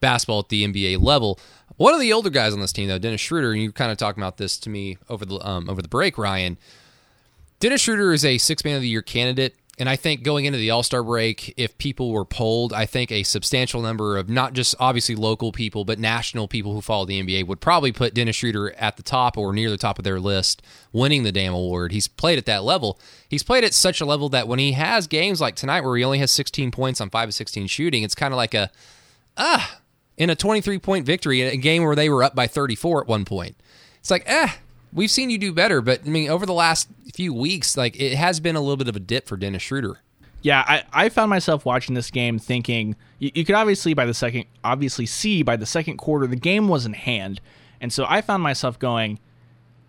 basketball 0.00 0.40
at 0.40 0.48
the 0.48 0.66
NBA 0.66 1.00
level. 1.00 1.38
One 1.76 1.94
of 1.94 2.00
the 2.00 2.12
older 2.12 2.30
guys 2.30 2.52
on 2.52 2.60
this 2.60 2.72
team, 2.72 2.88
though, 2.88 2.98
Dennis 2.98 3.20
Schroeder, 3.20 3.52
and 3.52 3.62
you 3.62 3.72
kind 3.72 3.90
of 3.90 3.98
talking 3.98 4.22
about 4.22 4.36
this 4.36 4.58
to 4.58 4.70
me 4.70 4.98
over 5.08 5.24
the 5.24 5.46
um, 5.46 5.68
over 5.68 5.80
the 5.80 5.88
break, 5.88 6.18
Ryan. 6.18 6.58
Dennis 7.58 7.82
Schroeder 7.82 8.12
is 8.12 8.24
a 8.24 8.38
six 8.38 8.64
man 8.64 8.76
of 8.76 8.82
the 8.82 8.88
year 8.88 9.02
candidate. 9.02 9.54
And 9.80 9.88
I 9.88 9.96
think 9.96 10.22
going 10.22 10.44
into 10.44 10.58
the 10.58 10.68
All 10.70 10.82
Star 10.82 11.02
break, 11.02 11.54
if 11.56 11.78
people 11.78 12.12
were 12.12 12.26
polled, 12.26 12.74
I 12.74 12.84
think 12.84 13.10
a 13.10 13.22
substantial 13.22 13.80
number 13.80 14.18
of 14.18 14.28
not 14.28 14.52
just 14.52 14.74
obviously 14.78 15.14
local 15.14 15.52
people, 15.52 15.86
but 15.86 15.98
national 15.98 16.48
people 16.48 16.74
who 16.74 16.82
follow 16.82 17.06
the 17.06 17.22
NBA 17.22 17.46
would 17.46 17.62
probably 17.62 17.90
put 17.90 18.12
Dennis 18.12 18.36
Schroeder 18.36 18.72
at 18.72 18.98
the 18.98 19.02
top 19.02 19.38
or 19.38 19.54
near 19.54 19.70
the 19.70 19.78
top 19.78 19.98
of 19.98 20.04
their 20.04 20.20
list, 20.20 20.60
winning 20.92 21.22
the 21.22 21.32
damn 21.32 21.54
award. 21.54 21.92
He's 21.92 22.08
played 22.08 22.36
at 22.36 22.44
that 22.44 22.62
level. 22.62 23.00
He's 23.26 23.42
played 23.42 23.64
at 23.64 23.72
such 23.72 24.02
a 24.02 24.04
level 24.04 24.28
that 24.28 24.46
when 24.46 24.58
he 24.58 24.72
has 24.72 25.06
games 25.06 25.40
like 25.40 25.56
tonight 25.56 25.80
where 25.80 25.96
he 25.96 26.04
only 26.04 26.18
has 26.18 26.30
16 26.30 26.70
points 26.72 27.00
on 27.00 27.08
5 27.08 27.28
of 27.30 27.34
16 27.34 27.66
shooting, 27.66 28.02
it's 28.02 28.14
kind 28.14 28.34
of 28.34 28.36
like 28.36 28.52
a, 28.52 28.70
ah, 29.38 29.79
in 30.20 30.28
a 30.28 30.36
23 30.36 30.78
point 30.78 31.06
victory 31.06 31.40
in 31.40 31.48
a 31.48 31.56
game 31.56 31.82
where 31.82 31.96
they 31.96 32.10
were 32.10 32.22
up 32.22 32.34
by 32.34 32.46
34 32.46 33.00
at 33.00 33.08
one 33.08 33.24
point. 33.24 33.56
It's 34.00 34.10
like, 34.10 34.22
eh, 34.26 34.48
we've 34.92 35.10
seen 35.10 35.30
you 35.30 35.38
do 35.38 35.50
better, 35.50 35.80
but 35.80 36.02
I 36.06 36.10
mean, 36.10 36.28
over 36.28 36.44
the 36.44 36.52
last 36.52 36.88
few 37.14 37.32
weeks, 37.32 37.74
like 37.76 37.98
it 37.98 38.14
has 38.16 38.38
been 38.38 38.54
a 38.54 38.60
little 38.60 38.76
bit 38.76 38.86
of 38.86 38.94
a 38.94 39.00
dip 39.00 39.26
for 39.26 39.38
Dennis 39.38 39.62
Schroeder. 39.62 39.98
Yeah, 40.42 40.62
I, 40.66 40.84
I 40.92 41.08
found 41.08 41.30
myself 41.30 41.64
watching 41.64 41.94
this 41.94 42.10
game 42.10 42.38
thinking 42.38 42.96
you, 43.18 43.30
you 43.34 43.44
could 43.46 43.54
obviously 43.54 43.94
by 43.94 44.04
the 44.04 44.14
second 44.14 44.44
obviously 44.62 45.06
see 45.06 45.42
by 45.42 45.56
the 45.56 45.66
second 45.66 45.96
quarter 45.96 46.26
the 46.26 46.36
game 46.36 46.68
was 46.68 46.84
in 46.84 46.92
hand, 46.92 47.40
and 47.80 47.90
so 47.90 48.04
I 48.06 48.20
found 48.20 48.42
myself 48.42 48.78
going, 48.78 49.18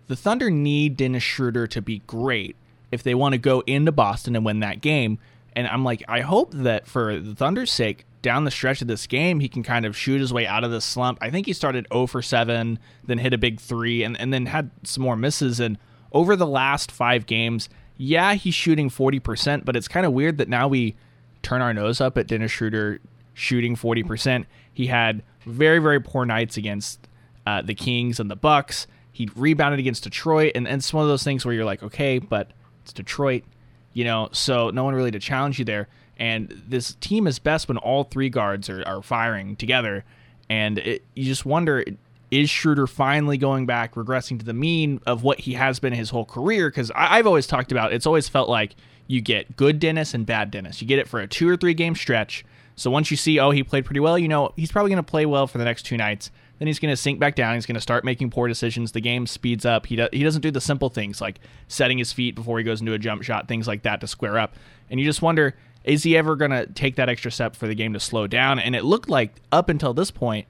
the 0.08 0.16
Thunder 0.16 0.50
need 0.50 0.96
Dennis 0.96 1.22
Schroeder 1.22 1.66
to 1.68 1.82
be 1.82 1.98
great 2.06 2.56
if 2.90 3.02
they 3.02 3.14
want 3.14 3.34
to 3.34 3.38
go 3.38 3.60
into 3.66 3.92
Boston 3.92 4.34
and 4.34 4.46
win 4.46 4.60
that 4.60 4.80
game. 4.80 5.18
And 5.54 5.66
I'm 5.66 5.84
like, 5.84 6.02
I 6.08 6.20
hope 6.20 6.52
that 6.52 6.86
for 6.86 7.18
the 7.18 7.34
Thunder's 7.34 7.70
sake, 7.70 8.06
down 8.22 8.44
the 8.44 8.50
stretch 8.50 8.80
of 8.80 8.88
this 8.88 9.06
game, 9.06 9.40
he 9.40 9.48
can 9.48 9.62
kind 9.62 9.84
of 9.84 9.96
shoot 9.96 10.20
his 10.20 10.32
way 10.32 10.46
out 10.46 10.64
of 10.64 10.70
this 10.70 10.84
slump. 10.84 11.18
I 11.20 11.30
think 11.30 11.46
he 11.46 11.52
started 11.52 11.86
0 11.92 12.06
for 12.06 12.22
7, 12.22 12.78
then 13.04 13.18
hit 13.18 13.34
a 13.34 13.38
big 13.38 13.60
three, 13.60 14.02
and, 14.04 14.18
and 14.18 14.32
then 14.32 14.46
had 14.46 14.70
some 14.84 15.02
more 15.02 15.16
misses. 15.16 15.60
And 15.60 15.76
over 16.12 16.36
the 16.36 16.46
last 16.46 16.90
five 16.90 17.26
games, 17.26 17.68
yeah, 17.96 18.34
he's 18.34 18.54
shooting 18.54 18.88
40%, 18.88 19.64
but 19.64 19.76
it's 19.76 19.88
kind 19.88 20.06
of 20.06 20.12
weird 20.12 20.38
that 20.38 20.48
now 20.48 20.68
we 20.68 20.94
turn 21.42 21.60
our 21.60 21.74
nose 21.74 22.00
up 22.00 22.16
at 22.16 22.28
Dennis 22.28 22.52
Schroeder 22.52 23.00
shooting 23.34 23.76
40%. 23.76 24.46
He 24.72 24.86
had 24.86 25.22
very, 25.44 25.78
very 25.78 26.00
poor 26.00 26.24
nights 26.24 26.56
against 26.56 27.08
uh, 27.46 27.62
the 27.62 27.74
Kings 27.74 28.20
and 28.20 28.30
the 28.30 28.36
Bucks. 28.36 28.86
He 29.10 29.28
rebounded 29.36 29.80
against 29.80 30.04
Detroit, 30.04 30.52
and, 30.54 30.66
and 30.66 30.78
it's 30.78 30.92
one 30.92 31.02
of 31.02 31.08
those 31.08 31.22
things 31.22 31.44
where 31.44 31.54
you're 31.54 31.64
like, 31.64 31.82
okay, 31.82 32.18
but 32.18 32.52
it's 32.82 32.92
Detroit, 32.92 33.44
you 33.92 34.04
know, 34.04 34.28
so 34.32 34.70
no 34.70 34.84
one 34.84 34.94
really 34.94 35.10
to 35.10 35.18
challenge 35.18 35.58
you 35.58 35.64
there. 35.64 35.88
And 36.22 36.62
this 36.68 36.94
team 37.00 37.26
is 37.26 37.40
best 37.40 37.66
when 37.66 37.78
all 37.78 38.04
three 38.04 38.28
guards 38.28 38.70
are, 38.70 38.84
are 38.86 39.02
firing 39.02 39.56
together. 39.56 40.04
And 40.48 40.78
it, 40.78 41.02
you 41.14 41.24
just 41.24 41.44
wonder 41.44 41.84
is 42.30 42.48
Schroeder 42.48 42.86
finally 42.86 43.36
going 43.36 43.66
back, 43.66 43.96
regressing 43.96 44.38
to 44.38 44.44
the 44.44 44.54
mean 44.54 45.00
of 45.04 45.24
what 45.24 45.40
he 45.40 45.54
has 45.54 45.80
been 45.80 45.92
his 45.92 46.10
whole 46.10 46.24
career? 46.24 46.70
Because 46.70 46.92
I've 46.94 47.26
always 47.26 47.48
talked 47.48 47.72
about 47.72 47.92
it's 47.92 48.06
always 48.06 48.28
felt 48.28 48.48
like 48.48 48.76
you 49.08 49.20
get 49.20 49.56
good 49.56 49.80
Dennis 49.80 50.14
and 50.14 50.24
bad 50.24 50.52
Dennis. 50.52 50.80
You 50.80 50.86
get 50.86 51.00
it 51.00 51.08
for 51.08 51.18
a 51.18 51.26
two 51.26 51.48
or 51.48 51.56
three 51.56 51.74
game 51.74 51.96
stretch. 51.96 52.44
So 52.76 52.88
once 52.88 53.10
you 53.10 53.16
see, 53.16 53.40
oh, 53.40 53.50
he 53.50 53.64
played 53.64 53.84
pretty 53.84 54.00
well, 54.00 54.16
you 54.16 54.28
know, 54.28 54.52
he's 54.54 54.70
probably 54.70 54.90
going 54.90 55.02
to 55.04 55.10
play 55.10 55.26
well 55.26 55.48
for 55.48 55.58
the 55.58 55.64
next 55.64 55.82
two 55.82 55.96
nights. 55.96 56.30
Then 56.60 56.68
he's 56.68 56.78
going 56.78 56.92
to 56.92 56.96
sink 56.96 57.18
back 57.18 57.34
down. 57.34 57.56
He's 57.56 57.66
going 57.66 57.74
to 57.74 57.80
start 57.80 58.04
making 58.04 58.30
poor 58.30 58.46
decisions. 58.46 58.92
The 58.92 59.00
game 59.00 59.26
speeds 59.26 59.66
up. 59.66 59.86
He, 59.86 59.96
do, 59.96 60.08
he 60.12 60.22
doesn't 60.22 60.42
do 60.42 60.52
the 60.52 60.60
simple 60.60 60.88
things 60.88 61.20
like 61.20 61.40
setting 61.66 61.98
his 61.98 62.12
feet 62.12 62.36
before 62.36 62.58
he 62.58 62.64
goes 62.64 62.80
into 62.80 62.92
a 62.92 62.98
jump 62.98 63.24
shot, 63.24 63.48
things 63.48 63.66
like 63.66 63.82
that 63.82 64.00
to 64.02 64.06
square 64.06 64.38
up. 64.38 64.54
And 64.88 65.00
you 65.00 65.04
just 65.04 65.20
wonder, 65.20 65.56
is 65.84 66.02
he 66.02 66.16
ever 66.16 66.36
going 66.36 66.50
to 66.50 66.66
take 66.66 66.96
that 66.96 67.08
extra 67.08 67.30
step 67.30 67.56
for 67.56 67.66
the 67.66 67.74
game 67.74 67.92
to 67.92 68.00
slow 68.00 68.26
down? 68.26 68.58
And 68.58 68.76
it 68.76 68.84
looked 68.84 69.08
like 69.08 69.34
up 69.50 69.68
until 69.68 69.94
this 69.94 70.10
point, 70.10 70.46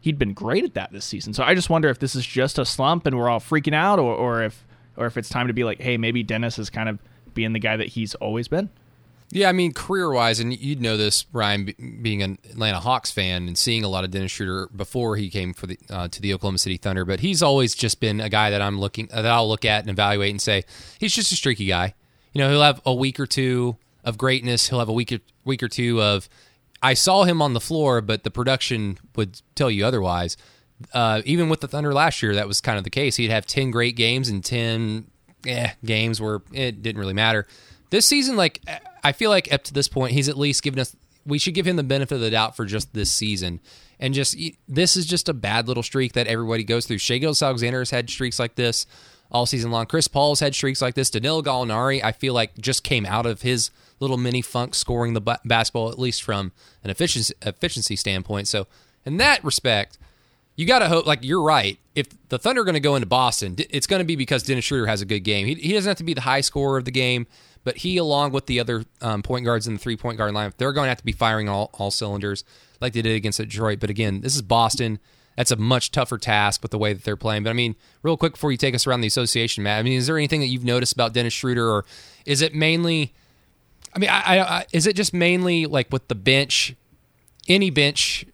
he'd 0.00 0.18
been 0.18 0.34
great 0.34 0.64
at 0.64 0.74
that 0.74 0.92
this 0.92 1.04
season. 1.04 1.34
So 1.34 1.42
I 1.42 1.54
just 1.54 1.70
wonder 1.70 1.88
if 1.88 1.98
this 1.98 2.14
is 2.14 2.26
just 2.26 2.58
a 2.58 2.64
slump 2.64 3.06
and 3.06 3.16
we're 3.16 3.28
all 3.28 3.40
freaking 3.40 3.74
out, 3.74 3.98
or, 3.98 4.14
or 4.14 4.42
if 4.42 4.66
or 4.96 5.06
if 5.06 5.16
it's 5.16 5.28
time 5.28 5.46
to 5.46 5.54
be 5.54 5.64
like, 5.64 5.80
hey, 5.80 5.96
maybe 5.96 6.22
Dennis 6.22 6.58
is 6.58 6.70
kind 6.70 6.88
of 6.88 6.98
being 7.34 7.52
the 7.52 7.58
guy 7.58 7.76
that 7.76 7.88
he's 7.88 8.14
always 8.16 8.48
been. 8.48 8.68
Yeah, 9.34 9.48
I 9.48 9.52
mean, 9.52 9.72
career 9.72 10.12
wise, 10.12 10.40
and 10.40 10.52
you'd 10.52 10.82
know 10.82 10.98
this, 10.98 11.24
Ryan, 11.32 11.72
being 12.02 12.22
an 12.22 12.36
Atlanta 12.50 12.80
Hawks 12.80 13.10
fan 13.10 13.48
and 13.48 13.56
seeing 13.56 13.82
a 13.82 13.88
lot 13.88 14.04
of 14.04 14.10
Dennis 14.10 14.30
Schroeder 14.30 14.68
before 14.76 15.16
he 15.16 15.30
came 15.30 15.54
for 15.54 15.66
the 15.66 15.78
uh, 15.88 16.08
to 16.08 16.20
the 16.20 16.34
Oklahoma 16.34 16.58
City 16.58 16.76
Thunder. 16.76 17.06
But 17.06 17.20
he's 17.20 17.42
always 17.42 17.74
just 17.74 17.98
been 17.98 18.20
a 18.20 18.28
guy 18.28 18.50
that 18.50 18.60
I'm 18.60 18.78
looking 18.78 19.06
that 19.06 19.24
I'll 19.24 19.48
look 19.48 19.64
at 19.64 19.84
and 19.84 19.90
evaluate 19.90 20.30
and 20.32 20.42
say 20.42 20.64
he's 21.00 21.14
just 21.14 21.32
a 21.32 21.36
streaky 21.36 21.64
guy. 21.64 21.94
You 22.34 22.40
know, 22.40 22.50
he'll 22.50 22.62
have 22.62 22.82
a 22.84 22.92
week 22.92 23.18
or 23.18 23.26
two 23.26 23.78
of 24.04 24.18
greatness. 24.18 24.68
He'll 24.68 24.78
have 24.78 24.88
a 24.88 24.92
week 24.92 25.12
or, 25.12 25.18
week 25.44 25.62
or 25.62 25.68
two 25.68 26.00
of 26.02 26.28
I 26.82 26.94
saw 26.94 27.24
him 27.24 27.40
on 27.40 27.52
the 27.52 27.60
floor, 27.60 28.00
but 28.00 28.24
the 28.24 28.30
production 28.30 28.98
would 29.14 29.40
tell 29.54 29.70
you 29.70 29.86
otherwise. 29.86 30.36
Uh, 30.92 31.22
even 31.24 31.48
with 31.48 31.60
the 31.60 31.68
Thunder 31.68 31.92
last 31.92 32.22
year, 32.22 32.34
that 32.34 32.48
was 32.48 32.60
kind 32.60 32.76
of 32.76 32.82
the 32.84 32.90
case. 32.90 33.16
He'd 33.16 33.30
have 33.30 33.46
ten 33.46 33.70
great 33.70 33.94
games 33.94 34.28
and 34.28 34.44
ten 34.44 35.06
eh, 35.46 35.70
games 35.84 36.20
where 36.20 36.42
it 36.52 36.82
didn't 36.82 36.98
really 36.98 37.14
matter. 37.14 37.46
This 37.90 38.06
season, 38.06 38.36
like 38.36 38.60
I 39.04 39.12
feel 39.12 39.30
like 39.30 39.52
up 39.52 39.62
to 39.64 39.72
this 39.72 39.86
point, 39.86 40.12
he's 40.12 40.28
at 40.28 40.36
least 40.36 40.62
given 40.62 40.80
us. 40.80 40.96
We 41.24 41.38
should 41.38 41.54
give 41.54 41.68
him 41.68 41.76
the 41.76 41.84
benefit 41.84 42.16
of 42.16 42.20
the 42.20 42.30
doubt 42.30 42.56
for 42.56 42.64
just 42.64 42.92
this 42.94 43.12
season, 43.12 43.60
and 44.00 44.12
just 44.12 44.36
this 44.66 44.96
is 44.96 45.06
just 45.06 45.28
a 45.28 45.34
bad 45.34 45.68
little 45.68 45.84
streak 45.84 46.14
that 46.14 46.26
everybody 46.26 46.64
goes 46.64 46.86
through. 46.86 46.98
Shai 46.98 47.18
Gilgeous-Alexander 47.18 47.78
has 47.78 47.90
had 47.90 48.10
streaks 48.10 48.40
like 48.40 48.56
this 48.56 48.86
all 49.32 49.46
season 49.46 49.70
long. 49.70 49.86
Chris 49.86 50.06
Paul's 50.06 50.40
had 50.40 50.54
streaks 50.54 50.80
like 50.80 50.94
this. 50.94 51.10
Danilo 51.10 51.42
Gallinari, 51.42 52.02
I 52.04 52.12
feel 52.12 52.34
like 52.34 52.56
just 52.58 52.84
came 52.84 53.06
out 53.06 53.26
of 53.26 53.42
his 53.42 53.70
little 53.98 54.16
mini 54.16 54.42
funk 54.42 54.74
scoring 54.74 55.14
the 55.14 55.20
b- 55.20 55.34
basketball, 55.44 55.90
at 55.90 55.98
least 55.98 56.22
from 56.22 56.52
an 56.84 56.90
efficiency 56.90 57.34
efficiency 57.42 57.96
standpoint. 57.96 58.46
So, 58.48 58.66
in 59.04 59.16
that 59.16 59.42
respect, 59.42 59.98
you 60.54 60.66
got 60.66 60.80
to 60.80 60.88
hope. 60.88 61.06
Like 61.06 61.24
you're 61.24 61.42
right. 61.42 61.78
If 61.94 62.06
the 62.28 62.38
Thunder 62.38 62.62
are 62.62 62.64
going 62.64 62.74
to 62.74 62.80
go 62.80 62.94
into 62.94 63.06
Boston, 63.06 63.56
it's 63.58 63.86
going 63.86 64.00
to 64.00 64.06
be 64.06 64.16
because 64.16 64.42
Dennis 64.42 64.64
Schroeder 64.64 64.86
has 64.86 65.02
a 65.02 65.06
good 65.06 65.20
game. 65.20 65.46
He, 65.46 65.54
he 65.54 65.72
doesn't 65.72 65.88
have 65.88 65.98
to 65.98 66.04
be 66.04 66.14
the 66.14 66.22
high 66.22 66.40
scorer 66.40 66.78
of 66.78 66.84
the 66.84 66.90
game, 66.90 67.26
but 67.64 67.78
he, 67.78 67.96
along 67.96 68.32
with 68.32 68.46
the 68.46 68.60
other 68.60 68.84
um, 69.00 69.22
point 69.22 69.44
guards 69.44 69.66
in 69.66 69.74
the 69.74 69.78
three 69.78 69.96
point 69.96 70.18
guard 70.18 70.34
line, 70.34 70.52
they're 70.58 70.72
going 70.72 70.86
to 70.86 70.90
have 70.90 70.98
to 70.98 71.04
be 71.04 71.12
firing 71.12 71.48
all, 71.48 71.70
all 71.74 71.90
cylinders 71.90 72.44
like 72.80 72.92
they 72.92 73.02
did 73.02 73.14
against 73.14 73.38
Detroit. 73.38 73.80
But 73.80 73.90
again, 73.90 74.20
this 74.20 74.34
is 74.34 74.42
Boston. 74.42 74.98
That's 75.36 75.50
a 75.50 75.56
much 75.56 75.90
tougher 75.90 76.18
task 76.18 76.62
with 76.62 76.70
the 76.70 76.78
way 76.78 76.92
that 76.92 77.04
they're 77.04 77.16
playing. 77.16 77.44
But 77.44 77.50
I 77.50 77.54
mean, 77.54 77.74
real 78.02 78.16
quick 78.16 78.32
before 78.32 78.52
you 78.52 78.58
take 78.58 78.74
us 78.74 78.86
around 78.86 79.00
the 79.00 79.06
association, 79.06 79.62
Matt. 79.64 79.78
I 79.78 79.82
mean, 79.82 79.94
is 79.94 80.06
there 80.06 80.18
anything 80.18 80.40
that 80.40 80.46
you've 80.46 80.64
noticed 80.64 80.92
about 80.92 81.12
Dennis 81.12 81.32
Schroeder, 81.32 81.68
or 81.68 81.84
is 82.26 82.42
it 82.42 82.54
mainly? 82.54 83.14
I 83.94 83.98
mean, 83.98 84.10
I, 84.10 84.40
I, 84.40 84.66
is 84.72 84.86
it 84.86 84.96
just 84.96 85.12
mainly 85.12 85.66
like 85.66 85.92
with 85.92 86.08
the 86.08 86.14
bench? 86.14 86.74
Any 87.48 87.70
bench, 87.70 88.24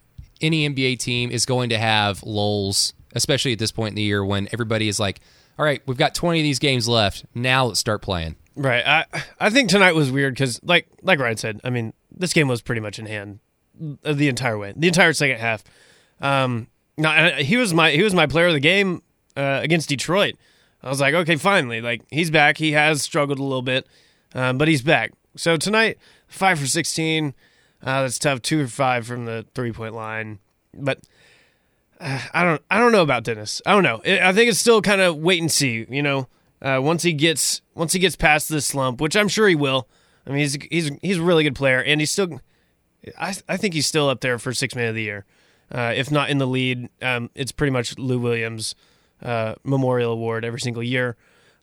any 0.41 0.69
NBA 0.69 0.99
team 0.99 1.31
is 1.31 1.45
going 1.45 1.69
to 1.69 1.77
have 1.77 2.21
lulls, 2.23 2.93
especially 3.13 3.53
at 3.53 3.59
this 3.59 3.71
point 3.71 3.93
in 3.93 3.95
the 3.95 4.03
year 4.03 4.23
when 4.23 4.47
everybody 4.51 4.87
is 4.87 4.99
like, 4.99 5.19
"All 5.57 5.65
right, 5.65 5.81
we've 5.85 5.97
got 5.97 6.13
20 6.13 6.39
of 6.39 6.43
these 6.43 6.59
games 6.59 6.87
left. 6.87 7.25
Now 7.33 7.65
let's 7.65 7.79
start 7.79 8.01
playing." 8.01 8.35
Right. 8.55 8.85
I 8.85 9.05
I 9.39 9.49
think 9.49 9.69
tonight 9.69 9.95
was 9.95 10.11
weird 10.11 10.33
because, 10.33 10.59
like 10.63 10.87
like 11.01 11.19
Ryan 11.19 11.37
said, 11.37 11.61
I 11.63 11.69
mean, 11.69 11.93
this 12.11 12.33
game 12.33 12.47
was 12.47 12.61
pretty 12.61 12.81
much 12.81 12.99
in 12.99 13.05
hand 13.05 13.39
the 13.79 14.27
entire 14.27 14.57
way, 14.57 14.73
the 14.75 14.87
entire 14.87 15.13
second 15.13 15.39
half. 15.39 15.63
Um, 16.21 16.67
now 16.99 17.31
he 17.31 17.57
was 17.57 17.73
my 17.73 17.91
he 17.91 18.03
was 18.03 18.13
my 18.13 18.27
player 18.27 18.47
of 18.47 18.53
the 18.53 18.59
game 18.59 19.01
uh, 19.35 19.59
against 19.63 19.89
Detroit. 19.89 20.35
I 20.83 20.89
was 20.89 21.01
like, 21.01 21.13
okay, 21.13 21.35
finally, 21.35 21.81
like 21.81 22.01
he's 22.11 22.29
back. 22.29 22.57
He 22.57 22.73
has 22.73 23.01
struggled 23.01 23.39
a 23.39 23.43
little 23.43 23.61
bit, 23.61 23.87
um, 24.35 24.57
but 24.57 24.67
he's 24.67 24.81
back. 24.81 25.11
So 25.35 25.57
tonight, 25.57 25.97
five 26.27 26.59
for 26.59 26.67
sixteen. 26.67 27.33
Uh, 27.81 28.03
that's 28.03 28.19
tough. 28.19 28.41
Two 28.41 28.65
for 28.65 28.71
five 28.71 29.07
from 29.07 29.25
the 29.25 29.45
three 29.55 29.71
point 29.71 29.95
line, 29.95 30.39
but. 30.73 30.99
Uh, 32.01 32.21
I 32.33 32.45
don't. 32.45 32.61
I 32.71 32.79
don't 32.79 32.93
know 32.93 33.01
about 33.01 33.25
Dennis. 33.25 33.61
I 33.65 33.73
don't 33.73 33.83
know. 33.83 34.01
I 34.05 34.31
think 34.31 34.49
it's 34.49 34.57
still 34.59 34.81
kind 34.81 35.01
of 35.01 35.17
wait 35.17 35.41
and 35.41 35.51
see. 35.51 35.85
You 35.89 36.01
know, 36.01 36.29
uh, 36.61 36.79
once 36.81 37.03
he 37.03 37.11
gets 37.11 37.61
once 37.75 37.91
he 37.91 37.99
gets 37.99 38.15
past 38.15 38.47
this 38.47 38.65
slump, 38.65 39.01
which 39.01 39.17
I'm 39.17 39.27
sure 39.27 39.49
he 39.49 39.55
will. 39.55 39.85
I 40.25 40.29
mean, 40.29 40.39
he's 40.39 40.57
he's 40.71 40.91
he's 41.01 41.17
a 41.17 41.21
really 41.21 41.43
good 41.43 41.55
player, 41.55 41.83
and 41.83 41.99
he's 41.99 42.11
still. 42.11 42.39
I 43.17 43.35
I 43.49 43.57
think 43.57 43.73
he's 43.73 43.87
still 43.87 44.07
up 44.07 44.21
there 44.21 44.39
for 44.39 44.53
six 44.53 44.75
man 44.75 44.87
of 44.87 44.95
the 44.95 45.03
year, 45.03 45.25
uh, 45.71 45.93
if 45.95 46.11
not 46.11 46.29
in 46.29 46.37
the 46.37 46.47
lead. 46.47 46.89
Um, 47.01 47.29
it's 47.35 47.51
pretty 47.51 47.71
much 47.71 47.97
Lou 47.97 48.19
Williams 48.19 48.75
uh, 49.21 49.55
Memorial 49.63 50.13
Award 50.13 50.45
every 50.45 50.59
single 50.59 50.83
year. 50.83 51.15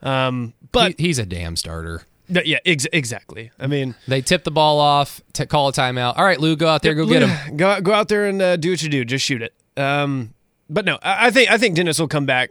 Um, 0.02 0.54
but 0.72 0.94
he, 0.98 1.06
he's 1.08 1.18
a 1.18 1.26
damn 1.26 1.56
starter. 1.56 2.02
Yeah, 2.28 2.58
ex- 2.66 2.86
exactly. 2.92 3.52
I 3.58 3.66
mean, 3.68 3.94
they 4.08 4.20
tip 4.20 4.44
the 4.44 4.50
ball 4.50 4.80
off, 4.80 5.20
t- 5.32 5.46
call 5.46 5.68
a 5.68 5.72
timeout. 5.72 6.18
All 6.18 6.24
right, 6.24 6.40
Lou, 6.40 6.56
go 6.56 6.66
out 6.66 6.82
there, 6.82 6.94
go 6.94 7.06
get 7.06 7.22
him. 7.22 7.56
Go 7.56 7.80
go 7.80 7.92
out 7.92 8.08
there 8.08 8.26
and 8.26 8.42
uh, 8.42 8.56
do 8.56 8.70
what 8.70 8.82
you 8.82 8.88
do. 8.88 9.04
Just 9.04 9.24
shoot 9.24 9.42
it. 9.42 9.54
Um, 9.76 10.34
but 10.68 10.84
no, 10.84 10.98
I, 11.02 11.28
I, 11.28 11.30
think 11.30 11.50
I 11.50 11.58
think 11.58 11.76
Dennis 11.76 12.00
will 12.00 12.08
come 12.08 12.26
back 12.26 12.50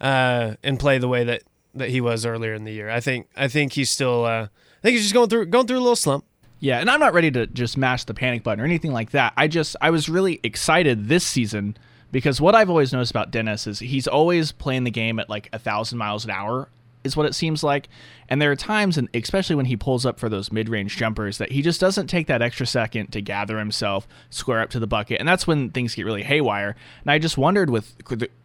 uh, 0.00 0.54
and 0.62 0.78
play 0.80 0.98
the 0.98 1.08
way 1.08 1.24
that, 1.24 1.42
that 1.74 1.90
he 1.90 2.00
was 2.00 2.24
earlier 2.24 2.54
in 2.54 2.64
the 2.64 2.72
year. 2.72 2.88
I 2.88 3.00
think 3.00 3.28
I 3.36 3.48
think 3.48 3.74
he's 3.74 3.90
still. 3.90 4.24
Uh, 4.24 4.44
I 4.44 4.82
think 4.82 4.94
he's 4.94 5.02
just 5.02 5.14
going 5.14 5.28
through 5.28 5.46
going 5.46 5.66
through 5.66 5.78
a 5.78 5.80
little 5.80 5.96
slump. 5.96 6.24
Yeah, 6.60 6.78
and 6.78 6.90
I'm 6.90 7.00
not 7.00 7.14
ready 7.14 7.30
to 7.32 7.46
just 7.46 7.78
mash 7.78 8.04
the 8.04 8.14
panic 8.14 8.42
button 8.42 8.60
or 8.60 8.64
anything 8.66 8.92
like 8.92 9.10
that. 9.12 9.32
I 9.36 9.48
just 9.48 9.76
I 9.80 9.90
was 9.90 10.08
really 10.08 10.40
excited 10.42 11.08
this 11.08 11.26
season 11.26 11.76
because 12.12 12.40
what 12.40 12.54
I've 12.54 12.68
always 12.68 12.92
noticed 12.92 13.10
about 13.10 13.30
Dennis 13.30 13.66
is 13.66 13.78
he's 13.78 14.06
always 14.06 14.52
playing 14.52 14.84
the 14.84 14.90
game 14.90 15.18
at 15.18 15.30
like 15.30 15.48
a 15.54 15.58
thousand 15.58 15.98
miles 15.98 16.24
an 16.26 16.30
hour 16.30 16.68
is 17.04 17.16
what 17.16 17.26
it 17.26 17.34
seems 17.34 17.62
like. 17.62 17.88
And 18.28 18.40
there 18.40 18.52
are 18.52 18.56
times, 18.56 18.96
and 18.96 19.08
especially 19.12 19.56
when 19.56 19.66
he 19.66 19.76
pulls 19.76 20.06
up 20.06 20.20
for 20.20 20.28
those 20.28 20.52
mid-range 20.52 20.96
jumpers, 20.96 21.38
that 21.38 21.50
he 21.50 21.62
just 21.62 21.80
doesn't 21.80 22.06
take 22.06 22.28
that 22.28 22.42
extra 22.42 22.64
second 22.64 23.08
to 23.12 23.20
gather 23.20 23.58
himself, 23.58 24.06
square 24.30 24.60
up 24.60 24.70
to 24.70 24.78
the 24.78 24.86
bucket, 24.86 25.18
and 25.18 25.28
that's 25.28 25.46
when 25.46 25.70
things 25.70 25.94
get 25.94 26.04
really 26.04 26.22
haywire. 26.22 26.76
And 27.02 27.10
I 27.10 27.18
just 27.18 27.36
wondered 27.36 27.70
with 27.70 27.96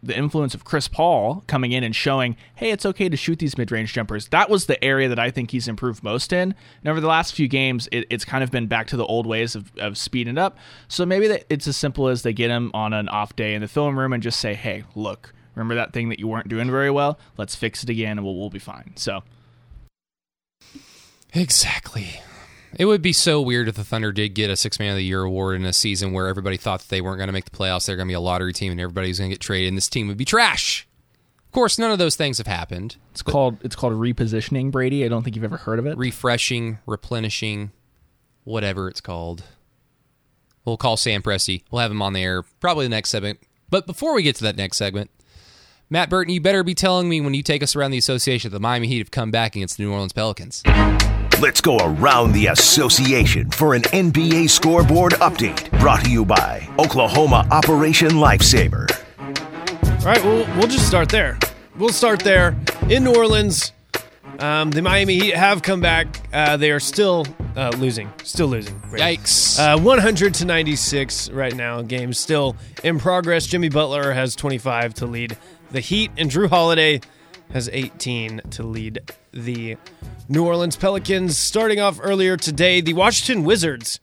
the 0.02 0.16
influence 0.16 0.54
of 0.54 0.64
Chris 0.64 0.88
Paul 0.88 1.44
coming 1.46 1.70
in 1.72 1.84
and 1.84 1.94
showing, 1.94 2.36
hey, 2.56 2.72
it's 2.72 2.84
okay 2.84 3.08
to 3.08 3.16
shoot 3.16 3.38
these 3.38 3.56
mid-range 3.56 3.92
jumpers. 3.92 4.28
That 4.28 4.50
was 4.50 4.66
the 4.66 4.82
area 4.82 5.08
that 5.08 5.20
I 5.20 5.30
think 5.30 5.52
he's 5.52 5.68
improved 5.68 6.02
most 6.02 6.32
in. 6.32 6.54
And 6.82 6.88
over 6.88 7.00
the 7.00 7.06
last 7.06 7.34
few 7.34 7.46
games, 7.46 7.88
it, 7.92 8.06
it's 8.10 8.24
kind 8.24 8.42
of 8.42 8.50
been 8.50 8.66
back 8.66 8.88
to 8.88 8.96
the 8.96 9.06
old 9.06 9.26
ways 9.26 9.54
of, 9.54 9.70
of 9.78 9.96
speeding 9.96 10.38
up. 10.38 10.58
So 10.88 11.06
maybe 11.06 11.26
it's 11.48 11.68
as 11.68 11.76
simple 11.76 12.08
as 12.08 12.22
they 12.22 12.32
get 12.32 12.50
him 12.50 12.72
on 12.74 12.92
an 12.92 13.08
off 13.08 13.36
day 13.36 13.54
in 13.54 13.62
the 13.62 13.68
film 13.68 13.96
room 13.96 14.12
and 14.12 14.22
just 14.22 14.40
say, 14.40 14.54
hey, 14.54 14.82
look 14.96 15.32
Remember 15.56 15.74
that 15.74 15.92
thing 15.92 16.10
that 16.10 16.20
you 16.20 16.28
weren't 16.28 16.48
doing 16.48 16.70
very 16.70 16.90
well? 16.90 17.18
Let's 17.36 17.56
fix 17.56 17.82
it 17.82 17.90
again 17.90 18.18
and 18.18 18.24
we'll, 18.24 18.36
we'll 18.36 18.50
be 18.50 18.60
fine. 18.60 18.92
So. 18.94 19.24
Exactly. 21.34 22.20
It 22.78 22.84
would 22.84 23.02
be 23.02 23.12
so 23.12 23.40
weird 23.40 23.68
if 23.68 23.74
the 23.74 23.84
Thunder 23.84 24.12
did 24.12 24.34
get 24.34 24.50
a 24.50 24.56
Six 24.56 24.78
Man 24.78 24.90
of 24.90 24.96
the 24.96 25.04
Year 25.04 25.22
award 25.22 25.56
in 25.56 25.64
a 25.64 25.72
season 25.72 26.12
where 26.12 26.28
everybody 26.28 26.58
thought 26.58 26.80
that 26.80 26.88
they 26.88 27.00
weren't 27.00 27.18
going 27.18 27.28
to 27.28 27.32
make 27.32 27.46
the 27.46 27.56
playoffs. 27.56 27.86
They're 27.86 27.96
going 27.96 28.06
to 28.06 28.10
be 28.10 28.14
a 28.14 28.20
lottery 28.20 28.52
team 28.52 28.70
and 28.70 28.80
everybody's 28.80 29.18
going 29.18 29.30
to 29.30 29.34
get 29.34 29.40
traded, 29.40 29.68
and 29.68 29.76
this 29.76 29.88
team 29.88 30.08
would 30.08 30.18
be 30.18 30.26
trash. 30.26 30.86
Of 31.46 31.52
course, 31.52 31.78
none 31.78 31.90
of 31.90 31.98
those 31.98 32.16
things 32.16 32.36
have 32.36 32.46
happened. 32.46 32.96
It's 33.12 33.22
called 33.22 33.56
it's 33.64 33.76
called 33.76 33.94
repositioning, 33.94 34.70
Brady. 34.70 35.06
I 35.06 35.08
don't 35.08 35.22
think 35.22 35.36
you've 35.36 35.44
ever 35.44 35.56
heard 35.56 35.78
of 35.78 35.86
it. 35.86 35.96
Refreshing, 35.96 36.78
replenishing, 36.84 37.72
whatever 38.44 38.88
it's 38.88 39.00
called. 39.00 39.44
We'll 40.66 40.76
call 40.76 40.98
Sam 40.98 41.22
Presti. 41.22 41.62
We'll 41.70 41.80
have 41.80 41.90
him 41.90 42.02
on 42.02 42.12
the 42.12 42.22
air 42.22 42.42
probably 42.60 42.84
the 42.84 42.90
next 42.90 43.08
segment. 43.08 43.40
But 43.70 43.86
before 43.86 44.14
we 44.14 44.22
get 44.22 44.36
to 44.36 44.44
that 44.44 44.56
next 44.56 44.76
segment, 44.76 45.10
Matt 45.88 46.10
Burton, 46.10 46.34
you 46.34 46.40
better 46.40 46.64
be 46.64 46.74
telling 46.74 47.08
me 47.08 47.20
when 47.20 47.32
you 47.32 47.44
take 47.44 47.62
us 47.62 47.76
around 47.76 47.92
the 47.92 47.98
association 47.98 48.50
that 48.50 48.56
the 48.56 48.60
Miami 48.60 48.88
Heat 48.88 48.98
have 48.98 49.12
come 49.12 49.30
back 49.30 49.54
against 49.54 49.76
the 49.76 49.84
New 49.84 49.92
Orleans 49.92 50.12
Pelicans. 50.12 50.64
Let's 51.40 51.60
go 51.60 51.76
around 51.78 52.32
the 52.32 52.48
association 52.48 53.50
for 53.52 53.74
an 53.74 53.82
NBA 53.82 54.50
scoreboard 54.50 55.12
update 55.14 55.70
brought 55.78 56.02
to 56.02 56.10
you 56.10 56.24
by 56.24 56.68
Oklahoma 56.80 57.46
Operation 57.52 58.08
Lifesaver. 58.12 58.90
All 60.00 60.06
right, 60.06 60.24
well, 60.24 60.44
we'll 60.58 60.66
just 60.66 60.88
start 60.88 61.08
there. 61.08 61.38
We'll 61.76 61.90
start 61.90 62.18
there 62.18 62.56
in 62.88 63.04
New 63.04 63.14
Orleans. 63.14 63.72
Um, 64.40 64.72
the 64.72 64.82
Miami 64.82 65.20
Heat 65.20 65.34
have 65.36 65.62
come 65.62 65.80
back. 65.80 66.28
Uh, 66.32 66.56
they 66.56 66.72
are 66.72 66.80
still 66.80 67.26
uh, 67.54 67.70
losing, 67.78 68.12
still 68.24 68.48
losing. 68.48 68.74
Yikes! 68.90 69.58
Uh, 69.58 69.78
100 69.80 70.34
to 70.34 70.44
96 70.44 71.30
right 71.30 71.54
now. 71.54 71.80
Game 71.82 72.12
still 72.12 72.56
in 72.82 72.98
progress. 72.98 73.46
Jimmy 73.46 73.68
Butler 73.68 74.12
has 74.12 74.34
25 74.34 74.94
to 74.94 75.06
lead 75.06 75.38
the 75.70 75.80
Heat, 75.80 76.10
and 76.16 76.30
Jrue 76.30 76.48
Holiday 76.48 77.00
has 77.52 77.68
18 77.72 78.40
to 78.50 78.62
lead 78.62 79.00
the 79.32 79.76
New 80.28 80.44
Orleans 80.44 80.76
Pelicans. 80.76 81.36
Starting 81.36 81.80
off 81.80 81.98
earlier 82.02 82.36
today, 82.36 82.80
the 82.80 82.94
Washington 82.94 83.44
Wizards 83.44 84.00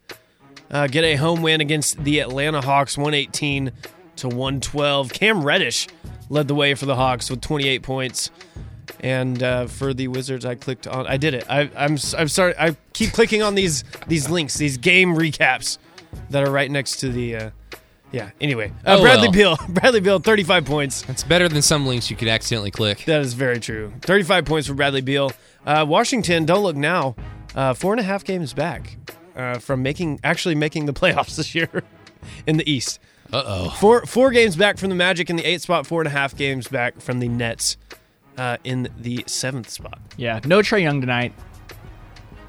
uh, 0.72 0.88
get 0.88 1.04
a 1.04 1.16
home 1.16 1.42
win 1.42 1.62
against 1.62 2.04
the 2.04 2.20
Atlanta 2.20 2.62
Hawks, 2.62 2.98
118 2.98 3.72
to 4.18 4.28
112. 4.28 5.12
Cam 5.12 5.44
Reddish 5.44 5.88
led 6.30 6.48
the 6.48 6.56
way 6.56 6.74
for 6.76 6.86
the 6.86 6.96
Hawks 6.96 7.30
with 7.30 7.42
28 7.42 7.84
points. 7.84 8.32
And 9.00 9.42
uh, 9.44 9.68
for 9.68 9.94
the 9.94 10.08
Wizards, 10.08 10.46
I 10.46 10.56
clicked 10.56 10.88
on. 10.88 11.08
I 11.08 11.18
did 11.18 11.34
it. 11.34 11.46
I, 11.50 11.70
I'm 11.76 11.98
I'm 12.18 12.28
sorry. 12.28 12.54
I 12.58 12.78
keep 12.94 13.12
clicking 13.12 13.42
on 13.42 13.56
these 13.56 13.84
these 14.08 14.30
links, 14.30 14.56
these 14.56 14.78
game 14.78 15.16
recaps 15.16 15.78
that 16.30 16.44
are 16.44 16.52
right 16.52 16.72
next 16.72 16.98
to 16.98 17.10
the 17.10 17.36
uh, 17.36 17.50
yeah. 18.14 18.30
Anyway, 18.40 18.70
uh, 18.86 18.98
Oh, 18.98 19.02
Bradley 19.02 19.28
well. 19.28 19.58
Beal. 19.58 19.68
Bradley 19.70 20.00
Beal, 20.00 20.20
35 20.20 20.64
points. 20.66 21.02
That's 21.02 21.24
better 21.24 21.50
than 21.50 21.62
some 21.62 21.86
links 21.86 22.10
you 22.10 22.16
could 22.16 22.30
accidentally 22.30 22.72
click. 22.72 23.04
That 23.06 23.20
is 23.22 23.34
very 23.34 23.60
true. 23.60 23.92
35 24.04 24.46
points 24.46 24.68
for 24.70 24.74
Bradley 24.76 25.02
Beal. 25.02 25.32
Uh, 25.66 25.86
Washington, 25.88 26.46
don't 26.46 26.64
look 26.64 26.76
now. 26.78 27.16
Uh, 27.56 27.74
four 27.74 27.92
and 27.94 28.00
a 28.00 28.04
half 28.04 28.24
games 28.24 28.54
back 28.54 28.96
uh, 29.36 29.60
from 29.60 29.84
making 29.84 30.20
actually 30.24 30.56
making 30.56 30.86
the 30.86 30.94
playoffs 31.02 31.36
this 31.36 31.54
year 31.54 31.84
in 32.48 32.58
the 32.58 32.70
East. 32.72 33.00
Uh 33.32 33.44
oh. 33.46 33.70
Four 33.80 34.06
four 34.06 34.30
games 34.32 34.56
back 34.56 34.78
from 34.78 34.90
the 34.90 34.96
Magic 34.96 35.30
in 35.30 35.36
the 35.36 35.44
eighth 35.46 35.64
spot. 35.64 35.88
Four 35.88 36.02
and 36.02 36.08
a 36.08 36.12
half 36.12 36.36
games 36.36 36.68
back 36.68 37.02
from 37.02 37.20
the 37.20 37.28
Nets 37.28 37.78
uh, 38.38 38.58
in 38.64 38.90
the 38.98 39.24
seventh 39.28 39.70
spot. 39.70 40.00
Yeah, 40.18 40.40
no 40.46 40.60
Trae 40.60 40.82
Young 40.84 41.02
tonight. 41.02 41.34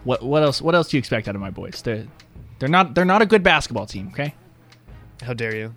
What 0.04 0.22
what 0.22 0.42
else? 0.42 0.60
What 0.60 0.74
else 0.74 0.88
do 0.88 0.96
you 0.96 0.98
expect 0.98 1.26
out 1.28 1.34
of 1.34 1.40
my 1.40 1.48
boys? 1.50 1.80
They're 1.82 2.06
they're 2.58 2.68
not 2.68 2.94
they're 2.94 3.06
not 3.06 3.22
a 3.22 3.26
good 3.26 3.42
basketball 3.42 3.86
team. 3.86 4.08
Okay, 4.12 4.34
How 5.24 5.34
dare 5.34 5.54
you? 5.54 5.74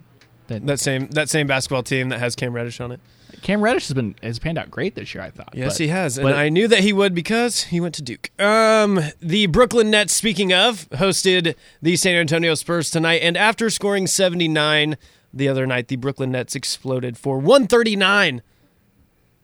That- 0.47 0.65
That 0.65 0.79
same 0.79 1.07
that 1.09 1.29
same 1.29 1.45
basketball 1.47 1.83
team 1.83 2.09
that 2.09 2.19
has 2.19 2.35
Cam 2.35 2.53
Reddish 2.53 2.79
on 2.79 2.91
it. 2.91 2.99
Cam 3.41 3.61
Reddish 3.61 3.87
has 3.87 3.93
been 3.93 4.15
has 4.23 4.39
panned 4.39 4.57
out 4.57 4.71
great 4.71 4.95
this 4.95 5.13
year. 5.13 5.23
I 5.23 5.29
thought. 5.29 5.49
Yes, 5.53 5.73
but- 5.73 5.83
he 5.83 5.87
has, 5.89 6.17
and 6.17 6.23
but- 6.25 6.35
I 6.35 6.47
knew 6.49 6.67
that 6.69 6.79
he 6.79 6.93
would 6.93 7.13
because 7.13 7.63
he 7.65 7.81
went 7.81 7.93
to 7.95 8.01
Duke. 8.01 8.29
Um, 8.39 8.99
the 9.21 9.47
Brooklyn 9.47 9.89
Nets, 9.91 10.13
speaking 10.13 10.53
of, 10.53 10.89
hosted 10.91 11.55
the 11.81 11.95
San 11.97 12.15
Antonio 12.15 12.55
Spurs 12.55 12.89
tonight, 12.89 13.19
and 13.21 13.35
after 13.35 13.69
scoring 13.69 14.07
79 14.07 14.95
the 15.33 15.49
other 15.49 15.67
night, 15.67 15.89
the 15.89 15.97
Brooklyn 15.97 16.31
Nets 16.31 16.55
exploded 16.55 17.17
for 17.17 17.37
139. 17.37 18.41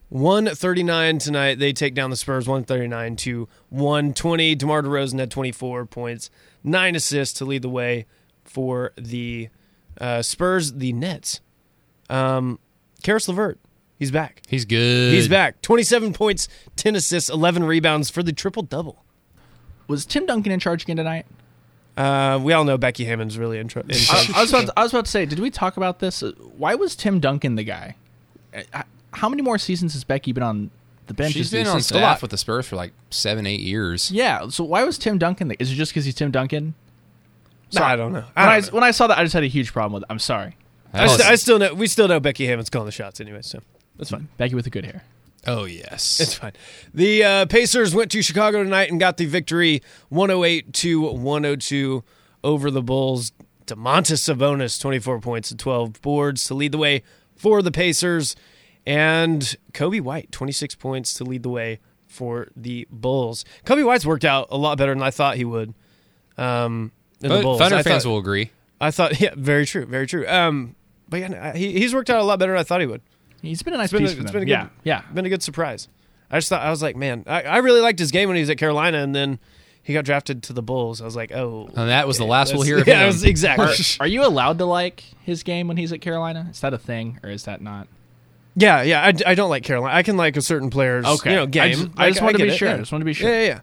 139 0.10 1.18
tonight. 1.18 1.60
They 1.60 1.74
take 1.74 1.96
down 1.96 2.10
the 2.12 2.16
Spurs 2.16 2.48
139 2.48 3.16
to 3.18 3.48
120. 3.70 4.56
DeMar 4.56 4.84
DeRozan 4.84 5.20
had 5.20 5.32
24 5.32 5.86
points, 5.88 6.30
nine 6.64 6.96
assists 6.96 7.38
to 7.40 7.46
lead 7.46 7.64
the 7.64 7.70
way 7.70 8.06
for 8.44 8.92
the 8.96 9.50
uh, 10.00 10.22
Spurs. 10.22 10.74
The 10.74 10.94
Nets. 10.94 11.42
Um, 12.10 12.60
Caris 13.02 13.28
LeVert, 13.28 13.58
he's 13.98 14.12
back. 14.12 14.42
He's 14.48 14.66
good. 14.66 15.14
He's 15.14 15.28
back. 15.28 15.62
27 15.62 16.14
points, 16.14 16.48
10 16.76 16.96
assists, 16.96 17.30
11 17.30 17.64
rebounds 17.64 18.10
for 18.10 18.22
the 18.24 18.32
triple 18.34 18.64
double. 18.64 19.04
was 19.88 20.06
Tim 20.06 20.26
Duncan 20.26 20.52
in 20.52 20.60
charge 20.60 20.84
again 20.84 20.98
tonight? 20.98 21.26
Uh, 21.96 22.40
we 22.42 22.54
all 22.54 22.64
know 22.64 22.78
Becky 22.78 23.06
Hammon's 23.06 23.38
really 23.38 23.60
in, 23.60 23.68
tr- 23.68 23.80
in 23.80 23.92
I, 23.92 23.94
charge. 23.94 24.32
I 24.32 24.42
was 24.42 24.50
about 24.52 24.66
to, 24.68 24.74
I 24.78 24.84
was 24.84 24.92
about 24.94 25.06
to 25.06 25.12
say, 25.12 25.26
did 25.26 25.40
we 25.40 25.50
talk 25.52 25.78
about 25.78 26.00
this? 26.00 26.24
Uh, 26.24 26.32
Why 26.58 26.76
was 26.76 26.96
Tim 26.96 27.20
Duncan 27.20 27.56
the 27.56 27.64
guy? 27.64 27.96
Uh, 28.74 28.84
How 29.12 29.30
many 29.30 29.42
more 29.42 29.58
seasons 29.58 29.94
has 29.94 30.04
Becky 30.04 30.32
been 30.32 30.44
on 30.44 30.72
the 31.08 31.14
bench? 31.14 31.34
She's 31.34 31.48
Is 31.48 31.52
the 31.52 31.58
been 31.60 31.68
on 31.68 31.82
staff 31.82 32.22
with 32.22 32.32
the 32.32 32.38
Spurs 32.38 32.68
for 32.68 32.76
like 32.76 32.94
seven, 33.12 33.46
eight 33.46 33.60
years. 33.62 34.12
Yeah. 34.12 34.48
So 34.50 34.64
why 34.64 34.84
was 34.84 34.98
Tim 34.98 35.18
Duncan? 35.18 35.50
The, 35.50 35.56
is 35.62 35.72
it 35.72 35.76
just 35.76 35.92
because 35.92 36.06
he's 36.06 36.16
Tim 36.16 36.32
Duncan? 36.32 36.74
Nah, 37.74 37.86
I 37.88 37.96
don't 37.96 38.14
know. 38.14 38.20
When 38.22 38.28
I 38.36 38.42
I, 38.56 38.60
don't 38.60 38.72
know. 38.72 38.76
when 38.76 38.84
I 38.84 38.92
saw 38.92 39.08
that, 39.08 39.18
I 39.18 39.24
just 39.24 39.34
had 39.34 39.44
a 39.44 39.48
huge 39.48 39.74
problem 39.74 39.94
with 39.94 40.04
it. 40.04 40.08
I'm 40.10 40.20
sorry. 40.20 40.56
I, 40.94 41.08
st- 41.08 41.22
I 41.22 41.36
still 41.36 41.58
know. 41.60 41.74
We 41.74 41.88
still 41.88 42.08
know 42.08 42.20
Becky 42.20 42.46
Hammon's 42.46 42.70
calling 42.70 42.86
the 42.86 42.92
shots 42.92 43.20
anyway, 43.20 43.42
so 43.42 43.60
that's 43.98 44.12
fine. 44.12 44.28
Becky 44.38 44.54
with 44.56 44.66
the 44.66 44.70
good 44.70 44.86
hair. 44.86 45.04
oh 45.48 45.66
yes. 45.66 46.20
It's 46.20 46.36
fine. 46.36 46.54
The 46.94 47.24
uh, 47.24 47.46
Pacers 47.48 47.96
went 47.96 48.12
to 48.12 48.22
Chicago 48.22 48.64
tonight 48.64 48.92
and 48.92 49.00
got 49.00 49.18
the 49.18 49.26
victory, 49.26 49.82
108 50.10 50.72
to 50.74 51.02
102 51.02 52.04
over 52.44 52.70
the 52.70 52.84
Bulls. 52.84 53.32
Domantas 53.66 54.20
Sabonis, 54.36 54.80
24 54.80 55.20
points 55.22 55.50
and 55.50 55.60
12 55.60 56.02
boards 56.02 56.44
to 56.46 56.54
lead 56.54 56.74
the 56.74 56.78
way 56.78 57.02
for 57.36 57.62
the 57.62 57.72
Pacers, 57.72 58.36
and 58.86 59.56
Coby 59.74 60.02
White, 60.02 60.32
26 60.32 60.76
points 60.76 61.14
to 61.16 61.24
lead 61.24 61.44
the 61.44 61.50
way 61.50 61.80
for 62.06 62.50
the 62.56 62.86
Bulls. 62.92 63.46
Coby 63.66 63.86
White's 63.86 64.06
worked 64.06 64.26
out 64.26 64.48
a 64.52 64.58
lot 64.58 64.78
better 64.78 64.94
than 64.94 65.02
I 65.02 65.12
thought 65.12 65.38
he 65.38 65.46
would. 65.46 65.74
Um, 66.38 66.92
in 67.24 67.32
the 67.32 67.42
Bulls. 67.42 67.60
Thunder 67.60 67.78
I 67.78 67.84
fans 67.84 68.04
thought, 68.04 68.10
will 68.10 68.18
agree. 68.20 68.52
I 68.82 68.92
thought, 68.92 69.20
yeah, 69.22 69.32
very 69.36 69.66
true, 69.66 69.86
very 69.86 70.08
true. 70.08 70.28
Um, 70.28 70.76
but 71.10 71.20
yeah, 71.22 71.56
he, 71.56 71.72
he's 71.80 71.94
worked 71.94 72.10
out 72.10 72.20
a 72.20 72.24
lot 72.24 72.40
better 72.40 72.52
than 72.54 72.60
I 72.60 72.64
thought 72.64 72.82
he 72.82 72.88
would. 72.88 73.02
He's 73.42 73.62
been 73.62 73.74
a 73.74 73.78
nice 73.78 73.86
It's 73.86 73.94
been, 73.94 74.02
piece 74.04 74.12
a, 74.14 74.16
for 74.16 74.22
it's 74.24 74.32
them. 74.32 74.40
been 74.42 74.44
a 74.44 74.46
good, 74.66 74.70
yeah, 74.84 75.02
yeah. 75.06 75.12
been 75.14 75.26
a 75.26 75.30
good 75.30 75.44
surprise. 75.44 75.88
I 76.32 76.38
just 76.38 76.50
thought 76.50 76.62
I 76.62 76.70
was 76.70 76.82
like, 76.82 76.96
man, 76.96 77.24
I, 77.28 77.44
I 77.44 77.58
really 77.58 77.82
liked 77.82 78.00
his 78.00 78.12
game 78.12 78.28
when 78.30 78.36
he 78.38 78.42
was 78.42 78.50
at 78.50 78.58
Carolina, 78.58 79.00
and 79.00 79.14
then 79.14 79.38
he 79.84 79.94
got 79.94 80.06
drafted 80.06 80.44
to 80.44 80.54
the 80.54 80.64
Bulls. 80.64 81.02
I 81.02 81.06
was 81.06 81.16
like, 81.16 81.32
oh, 81.34 81.68
And 81.76 81.90
that 81.90 82.08
was 82.08 82.18
the 82.18 82.26
last 82.26 82.54
we'll 82.54 82.64
hear 82.64 82.80
of 82.80 82.88
yeah, 82.88 83.00
him. 83.00 83.04
it 83.04 83.08
was- 83.08 83.24
exactly. 83.26 83.68
Are 84.00 84.08
you 84.08 84.26
allowed 84.26 84.58
to 84.60 84.66
like 84.66 85.04
his 85.24 85.44
game 85.44 85.68
when 85.68 85.78
he's 85.78 85.92
at 85.92 86.00
Carolina? 86.02 86.48
Is 86.52 86.62
that 86.62 86.74
a 86.74 86.78
thing, 86.78 87.20
or 87.24 87.30
is 87.30 87.44
that 87.44 87.62
not? 87.62 87.88
yeah, 88.56 88.82
yeah. 88.84 89.02
I, 89.04 89.14
I 89.32 89.36
don't 89.36 89.50
like 89.50 89.64
Carolina. 89.64 89.94
I 89.96 90.04
can 90.04 90.16
like 90.16 90.38
a 90.38 90.42
certain 90.42 90.70
player's 90.70 91.06
Okay. 91.06 91.32
you 91.32 91.36
know 91.36 91.44
I 91.44 91.48
game. 91.48 91.74
just- 91.74 91.88
I 91.98 92.10
just 92.10 92.22
wanted 92.22 92.38
to 92.40 92.44
be 92.46 92.50
it, 92.52 92.58
sure. 92.58 92.70
Yeah. 92.70 92.76
I 92.76 92.78
just 92.78 92.92
want 92.92 93.02
to 93.02 93.06
be 93.06 93.14
sure. 93.14 93.30
Yeah, 93.30 93.42
yeah, 93.42 93.60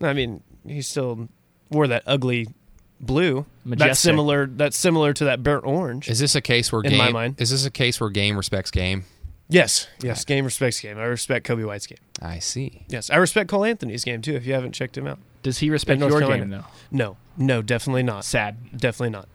yeah. 0.00 0.08
I 0.08 0.12
mean, 0.12 0.42
he 0.66 0.82
still 0.82 1.28
wore 1.70 1.86
that 1.88 2.02
ugly 2.06 2.46
blue. 3.00 3.46
That's 3.64 3.98
similar. 4.00 4.46
That's 4.46 4.76
similar 4.76 5.12
to 5.14 5.24
that 5.26 5.42
burnt 5.42 5.64
orange. 5.64 6.08
Is 6.08 6.18
this 6.18 6.34
a 6.34 6.40
case 6.40 6.72
where 6.72 6.82
In 6.82 6.90
game? 6.90 6.98
my 6.98 7.10
mind. 7.10 7.40
Is 7.40 7.50
this 7.50 7.64
a 7.66 7.70
case 7.70 8.00
where 8.00 8.10
game 8.10 8.36
respects 8.36 8.70
game? 8.70 9.04
yes, 9.48 9.86
yes. 10.02 10.24
Game 10.24 10.44
respects 10.44 10.80
game. 10.80 10.98
I 10.98 11.04
respect 11.04 11.46
Coby 11.46 11.66
White's 11.66 11.86
game. 11.86 11.98
I 12.20 12.38
see. 12.38 12.84
Yes, 12.88 13.08
I 13.10 13.16
respect 13.16 13.48
Cole 13.48 13.64
Anthony's 13.64 14.04
game 14.04 14.20
too. 14.22 14.34
If 14.34 14.44
you 14.46 14.52
haven't 14.54 14.72
checked 14.72 14.96
him 14.98 15.06
out, 15.06 15.18
Does 15.42 15.58
he 15.58 15.70
respect 15.70 16.00
North 16.00 16.10
your 16.10 16.20
Carolina. 16.20 16.42
game 16.42 16.50
though? 16.50 16.64
no, 16.90 17.16
no, 17.36 17.62
definitely 17.62 18.02
not. 18.02 18.24
Sad. 18.24 18.56
Definitely 18.76 19.10
not. 19.10 19.28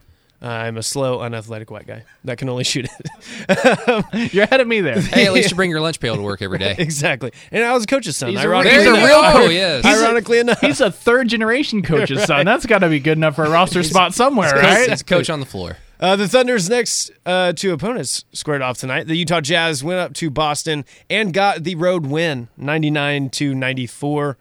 I'm 0.44 0.76
a 0.76 0.84
slow, 0.84 1.22
unathletic 1.22 1.72
white 1.72 1.88
guy 1.88 2.04
that 2.26 2.38
can 2.38 2.50
only 2.50 2.66
shoot 2.66 2.86
it. 2.86 4.34
You're 4.34 4.44
ahead 4.44 4.60
of 4.60 4.68
me 4.68 4.82
there. 4.82 5.00
Hey, 5.00 5.26
at 5.26 5.32
least 5.32 5.52
you 5.52 5.56
bring 5.56 5.70
your 5.70 5.80
lunch 5.80 6.02
pail 6.02 6.18
to 6.18 6.22
work 6.22 6.42
every 6.42 6.58
day. 6.58 6.76
exactly. 6.80 7.32
And 7.52 7.64
I 7.64 7.74
was 7.74 7.86
a 7.86 7.88
coach's 7.88 8.18
son. 8.18 8.32
He's 8.32 8.40
a- 8.40 8.48
ironically, 8.48 8.78
he's 8.78 8.88
a 8.88 8.90
enough. 8.90 9.08
real 9.08 9.18
oh, 9.18 9.32
coach. 9.32 9.52
yes. 9.52 9.86
ironically 9.86 10.40
enough. 10.40 10.60
He's 10.60 10.82
a 10.82 10.92
third 10.92 11.30
generation 11.30 11.82
coach's 11.82 12.26
son. 12.26 12.46
That's 12.46 12.66
got 12.66 12.80
to 12.80 12.90
be 12.90 13.00
good 13.00 13.18
enough 13.18 13.36
for 13.36 13.46
a 13.46 13.50
roster 13.50 13.84
spot 13.84 14.14
somewhere, 14.14 14.52
Coach- 14.52 14.64
right? 14.64 14.90
It's 14.90 15.02
coach 15.04 15.30
on 15.30 15.40
the 15.40 15.46
floor. 15.46 15.78
Uh, 16.00 16.18
the 16.18 16.28
Thunder's 16.28 16.70
next 16.70 17.12
uh, 17.26 17.54
two 17.54 17.72
opponents 17.72 18.26
squared 18.34 18.62
off 18.62 18.78
tonight. 18.78 19.08
The 19.08 19.16
Utah 19.16 19.40
Jazz 19.40 19.86
went 19.86 20.00
up 20.02 20.14
to 20.16 20.30
Boston 20.30 20.84
and 21.10 21.34
got 21.34 21.64
the 21.64 21.76
road 21.76 22.06
win, 22.06 22.50
99 22.58 23.30
to 23.30 23.56
94. 23.56 24.38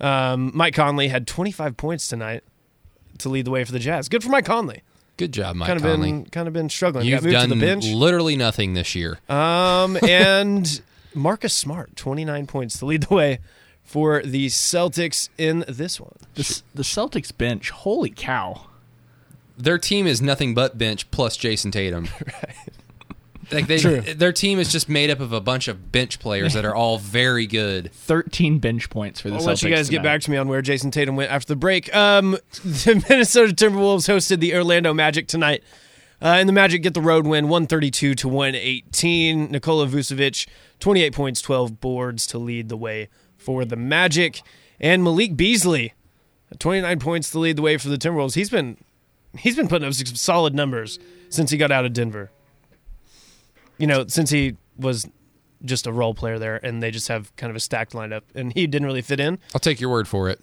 Um, 0.00 0.52
Mike 0.54 0.74
Conley 0.74 1.08
had 1.08 1.26
25 1.26 1.76
points 1.76 2.08
tonight 2.08 2.42
to 3.18 3.28
lead 3.28 3.44
the 3.44 3.50
way 3.50 3.64
for 3.64 3.72
the 3.72 3.78
Jazz. 3.78 4.08
Good 4.08 4.22
for 4.22 4.30
Mike 4.30 4.46
Conley. 4.46 4.82
Good 5.16 5.32
job, 5.32 5.56
Mike 5.56 5.68
Kind 5.68 5.76
of 5.78 5.82
Conley. 5.82 6.12
been 6.12 6.24
kind 6.26 6.46
of 6.46 6.54
been 6.54 6.68
struggling. 6.68 7.06
You've 7.06 7.20
got 7.20 7.24
moved 7.24 7.32
done 7.34 7.48
to 7.48 7.54
the 7.54 7.60
bench. 7.60 7.86
literally 7.86 8.36
nothing 8.36 8.74
this 8.74 8.94
year. 8.94 9.18
Um, 9.28 9.96
and 10.08 10.80
Marcus 11.14 11.54
Smart, 11.54 11.96
29 11.96 12.46
points 12.46 12.78
to 12.80 12.86
lead 12.86 13.04
the 13.04 13.14
way 13.14 13.38
for 13.82 14.20
the 14.22 14.46
Celtics 14.48 15.28
in 15.38 15.64
this 15.68 15.98
one. 15.98 16.16
The, 16.34 16.62
the 16.74 16.82
Celtics 16.82 17.36
bench, 17.36 17.70
holy 17.70 18.10
cow. 18.10 18.66
Their 19.56 19.78
team 19.78 20.06
is 20.06 20.20
nothing 20.20 20.52
but 20.54 20.76
bench 20.76 21.10
plus 21.10 21.36
Jayson 21.36 21.70
Tatum. 21.70 22.08
Like 23.52 23.68
they, 23.68 23.78
True. 23.78 24.00
their 24.00 24.32
team 24.32 24.58
is 24.58 24.72
just 24.72 24.88
made 24.88 25.08
up 25.08 25.20
of 25.20 25.32
a 25.32 25.40
bunch 25.40 25.68
of 25.68 25.92
bench 25.92 26.18
players 26.18 26.54
that 26.54 26.64
are 26.64 26.74
all 26.74 26.98
very 26.98 27.46
good. 27.46 27.92
13 27.94 28.58
bench 28.58 28.90
points 28.90 29.20
for 29.20 29.28
the 29.28 29.36
I'll 29.36 29.40
Celtics. 29.40 29.46
let 29.46 29.62
you 29.62 29.70
guys 29.70 29.88
get 29.88 30.02
back 30.02 30.20
to 30.22 30.30
me 30.30 30.36
on 30.36 30.48
where 30.48 30.62
Jayson 30.62 30.90
Tatum 30.90 31.14
went 31.14 31.30
after 31.30 31.48
the 31.48 31.56
break. 31.56 31.94
Um, 31.94 32.32
the 32.64 33.04
Minnesota 33.08 33.54
Timberwolves 33.54 34.08
hosted 34.12 34.40
the 34.40 34.54
Orlando 34.54 34.92
Magic 34.92 35.28
tonight. 35.28 35.62
Uh, 36.20 36.36
and 36.38 36.48
the 36.48 36.52
Magic 36.52 36.82
get 36.82 36.94
the 36.94 37.00
road 37.00 37.26
win 37.26 37.48
132 37.48 38.14
to 38.14 38.28
118. 38.28 39.50
Nikola 39.52 39.86
Vucevic, 39.86 40.48
28 40.80 41.12
points, 41.14 41.40
12 41.42 41.80
boards 41.80 42.26
to 42.28 42.38
lead 42.38 42.68
the 42.68 42.76
way 42.76 43.08
for 43.36 43.64
the 43.64 43.76
Magic. 43.76 44.40
And 44.80 45.04
Malik 45.04 45.36
Beasley, 45.36 45.92
29 46.58 46.98
points 47.00 47.30
to 47.30 47.38
lead 47.38 47.56
the 47.56 47.62
way 47.62 47.76
for 47.76 47.88
the 47.88 47.98
Timberwolves. 47.98 48.34
He's 48.34 48.50
been 48.50 48.78
he's 49.38 49.56
been 49.56 49.68
putting 49.68 49.86
up 49.86 49.94
some 49.94 50.06
solid 50.16 50.54
numbers 50.54 50.98
since 51.28 51.50
he 51.50 51.58
got 51.58 51.70
out 51.70 51.84
of 51.84 51.92
Denver. 51.92 52.30
You 53.78 53.86
know, 53.86 54.06
since 54.06 54.30
he 54.30 54.56
was 54.76 55.06
just 55.64 55.86
a 55.86 55.92
role 55.92 56.14
player 56.14 56.38
there 56.38 56.56
and 56.64 56.82
they 56.82 56.90
just 56.90 57.08
have 57.08 57.34
kind 57.36 57.50
of 57.50 57.56
a 57.56 57.60
stacked 57.60 57.92
lineup 57.92 58.22
and 58.34 58.52
he 58.52 58.66
didn't 58.66 58.86
really 58.86 59.02
fit 59.02 59.20
in. 59.20 59.38
I'll 59.54 59.60
take 59.60 59.80
your 59.80 59.90
word 59.90 60.06
for 60.06 60.28
it. 60.28 60.40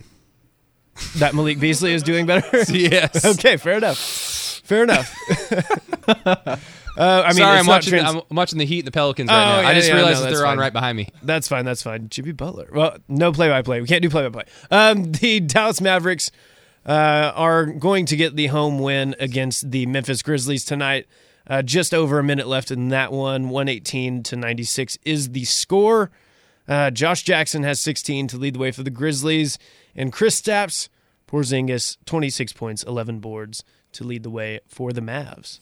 That 1.18 1.34
Malik 1.36 1.60
Beasley 1.60 1.94
is 1.94 2.04
doing 2.04 2.26
better. 2.26 2.64
Yes. 2.72 3.24
okay, 3.40 3.58
fair 3.58 3.78
enough. 3.78 3.98
Fair 3.98 4.84
enough. 4.84 5.16
uh, 6.26 6.58
I 6.98 7.28
mean, 7.30 7.34
Sorry, 7.34 7.60
I'm 7.60 7.66
watching. 7.68 7.92
trans- 7.92 8.16
I'm 8.16 8.22
watching 8.36 8.60
the 8.60 8.66
Heat 8.66 8.80
and 8.80 8.88
the 8.88 8.92
Pelicans 8.92 9.30
right 9.30 9.60
Oh, 9.60 9.62
now. 9.62 9.68
I 9.68 9.74
just 9.74 9.90
yeah, 9.90 9.96
realized 9.96 10.20
no, 10.20 10.26
that 10.30 10.36
they're 10.36 10.46
on 10.46 10.58
right 10.58 10.74
behind 10.74 10.98
me. 10.98 11.10
That's 11.22 11.48
fine. 11.48 11.66
That's 11.66 11.82
fine. 11.84 12.10
Jimmy 12.10 12.32
Butler. 12.32 12.70
Well, 12.72 12.98
no 13.08 13.32
play-by-play. 13.32 13.82
We 13.82 13.88
can't 13.88 14.02
do 14.02 14.10
play-by-play. 14.10 14.44
Um, 14.72 15.12
the 15.12 15.40
Dallas 15.42 15.82
Mavericks 15.82 16.32
uh, 16.86 17.32
are 17.36 17.66
going 17.66 18.06
to 18.08 18.16
get 18.16 18.36
the 18.36 18.48
home 18.48 18.80
win 18.80 19.16
against 19.20 19.72
the 19.72 19.86
Memphis 19.86 20.22
Grizzlies 20.22 20.64
tonight. 20.66 21.08
Uh, 21.46 21.62
just 21.62 21.94
over 21.94 22.20
a 22.20 22.24
minute 22.24 22.48
left 22.48 22.72
in 22.72 22.88
that 22.90 23.12
one. 23.12 23.50
118 23.50 24.24
to 24.24 24.36
96 24.36 24.98
is 25.04 25.32
the 25.32 25.44
score. 25.44 26.10
Uh, 26.68 26.90
Josh 26.90 27.24
Jackson 27.24 27.64
has 27.64 27.80
16 27.82 28.28
to 28.30 28.38
lead 28.38 28.56
the 28.56 28.60
way 28.60 28.72
for 28.72 28.84
the 28.84 28.90
Grizzlies, 28.90 29.58
and 29.96 30.14
Kristaps, 30.14 30.88
Porzingis, 31.28 31.98
26 32.06 32.54
points, 32.54 32.84
11 32.84 33.20
boards 33.20 33.64
to 33.92 34.06
lead 34.06 34.24
the 34.24 34.30
way 34.30 34.62
for 34.68 34.94
the 34.94 35.02
Mavs. 35.02 35.60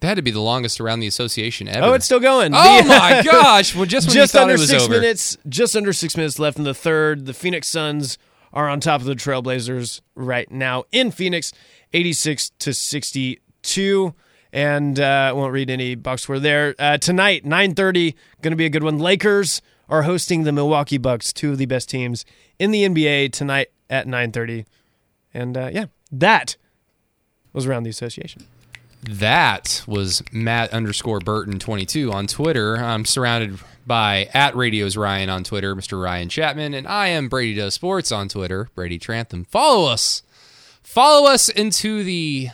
That 0.00 0.08
had 0.08 0.14
to 0.14 0.22
be 0.22 0.30
the 0.30 0.40
longest 0.40 0.80
around 0.80 1.00
the 1.00 1.06
association 1.06 1.68
ever. 1.68 1.88
Oh, 1.88 1.92
it's 1.92 2.06
still 2.06 2.20
going. 2.20 2.52
Oh 2.54 2.82
The- 2.82 2.88
my 2.88 3.22
gosh! 3.30 3.76
Well, 3.76 3.84
just 3.84 4.06
when 4.08 4.14
just 4.14 4.34
under 4.34 4.56
six 4.56 4.84
over. 4.84 4.94
minutes. 4.94 5.36
Just 5.46 5.76
under 5.76 5.92
six 5.92 6.16
minutes 6.16 6.38
left 6.38 6.56
in 6.56 6.64
the 6.64 6.72
third. 6.72 7.26
The 7.26 7.34
Phoenix 7.34 7.68
Suns 7.68 8.16
are 8.54 8.66
on 8.66 8.80
top 8.80 9.02
of 9.02 9.06
the 9.06 9.14
Trailblazers 9.14 10.00
right 10.14 10.50
now 10.50 10.84
in 10.90 11.10
Phoenix, 11.10 11.52
eighty-six 11.92 12.48
to 12.60 12.72
sixty-two. 12.72 14.14
And 14.52 14.98
uh, 14.98 15.32
won't 15.34 15.52
read 15.52 15.70
any 15.70 15.94
box 15.94 16.22
score 16.22 16.40
there. 16.40 16.74
Uh, 16.78 16.98
tonight, 16.98 17.44
nine 17.44 17.74
thirty, 17.74 18.16
going 18.42 18.52
to 18.52 18.56
be 18.56 18.66
a 18.66 18.70
good 18.70 18.82
one. 18.82 18.98
Lakers 18.98 19.62
are 19.88 20.02
hosting 20.02 20.42
the 20.42 20.52
Milwaukee 20.52 20.98
Bucks, 20.98 21.32
two 21.32 21.52
of 21.52 21.58
the 21.58 21.66
best 21.66 21.88
teams 21.88 22.24
in 22.58 22.70
the 22.70 22.82
NBA 22.84 23.32
tonight 23.32 23.68
at 23.88 24.08
nine 24.08 24.32
thirty. 24.32 24.66
And 25.32 25.56
uh, 25.56 25.70
yeah, 25.72 25.86
that 26.10 26.56
was 27.52 27.66
around 27.66 27.84
the 27.84 27.90
association. 27.90 28.44
That 29.02 29.82
was 29.86 30.22
Matt 30.32 30.72
underscore 30.72 31.20
Burton 31.20 31.58
twenty 31.58 31.86
two 31.86 32.12
on 32.12 32.26
Twitter. 32.26 32.76
I'm 32.76 33.04
surrounded 33.04 33.58
by 33.86 34.28
at 34.34 34.54
Radios 34.54 34.96
Ryan 34.96 35.30
on 35.30 35.42
Twitter, 35.42 35.74
Mr. 35.74 36.02
Ryan 36.02 36.28
Chapman, 36.28 36.74
and 36.74 36.86
I 36.86 37.08
am 37.08 37.28
Brady 37.28 37.54
Does 37.54 37.74
Sports 37.74 38.12
on 38.12 38.28
Twitter, 38.28 38.68
Brady 38.74 38.98
Trantham. 38.98 39.44
Follow 39.44 39.90
us. 39.90 40.22
Follow 40.82 41.28
us 41.30 41.48
into 41.48 42.02
the 42.04 42.50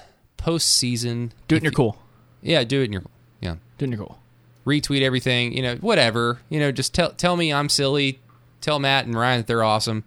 postseason. 0.46 1.30
Do 1.48 1.56
it 1.56 1.58
in 1.58 1.64
your 1.64 1.72
cool. 1.72 1.98
Yeah, 2.42 2.62
do 2.64 2.80
it 2.82 2.84
in 2.84 2.92
your 2.92 3.02
yeah. 3.40 3.56
Do 3.78 3.84
it 3.84 3.84
in 3.84 3.92
your 3.92 3.98
cool. 4.06 4.18
Retweet 4.66 5.02
everything, 5.02 5.52
you 5.52 5.62
know, 5.62 5.76
whatever. 5.76 6.40
You 6.48 6.60
know, 6.60 6.72
just 6.72 6.94
tell 6.94 7.10
tell 7.12 7.36
me 7.36 7.52
I'm 7.52 7.68
silly. 7.68 8.20
Tell 8.60 8.78
Matt 8.78 9.06
and 9.06 9.14
Ryan 9.14 9.40
that 9.40 9.46
they're 9.46 9.62
awesome. 9.64 10.04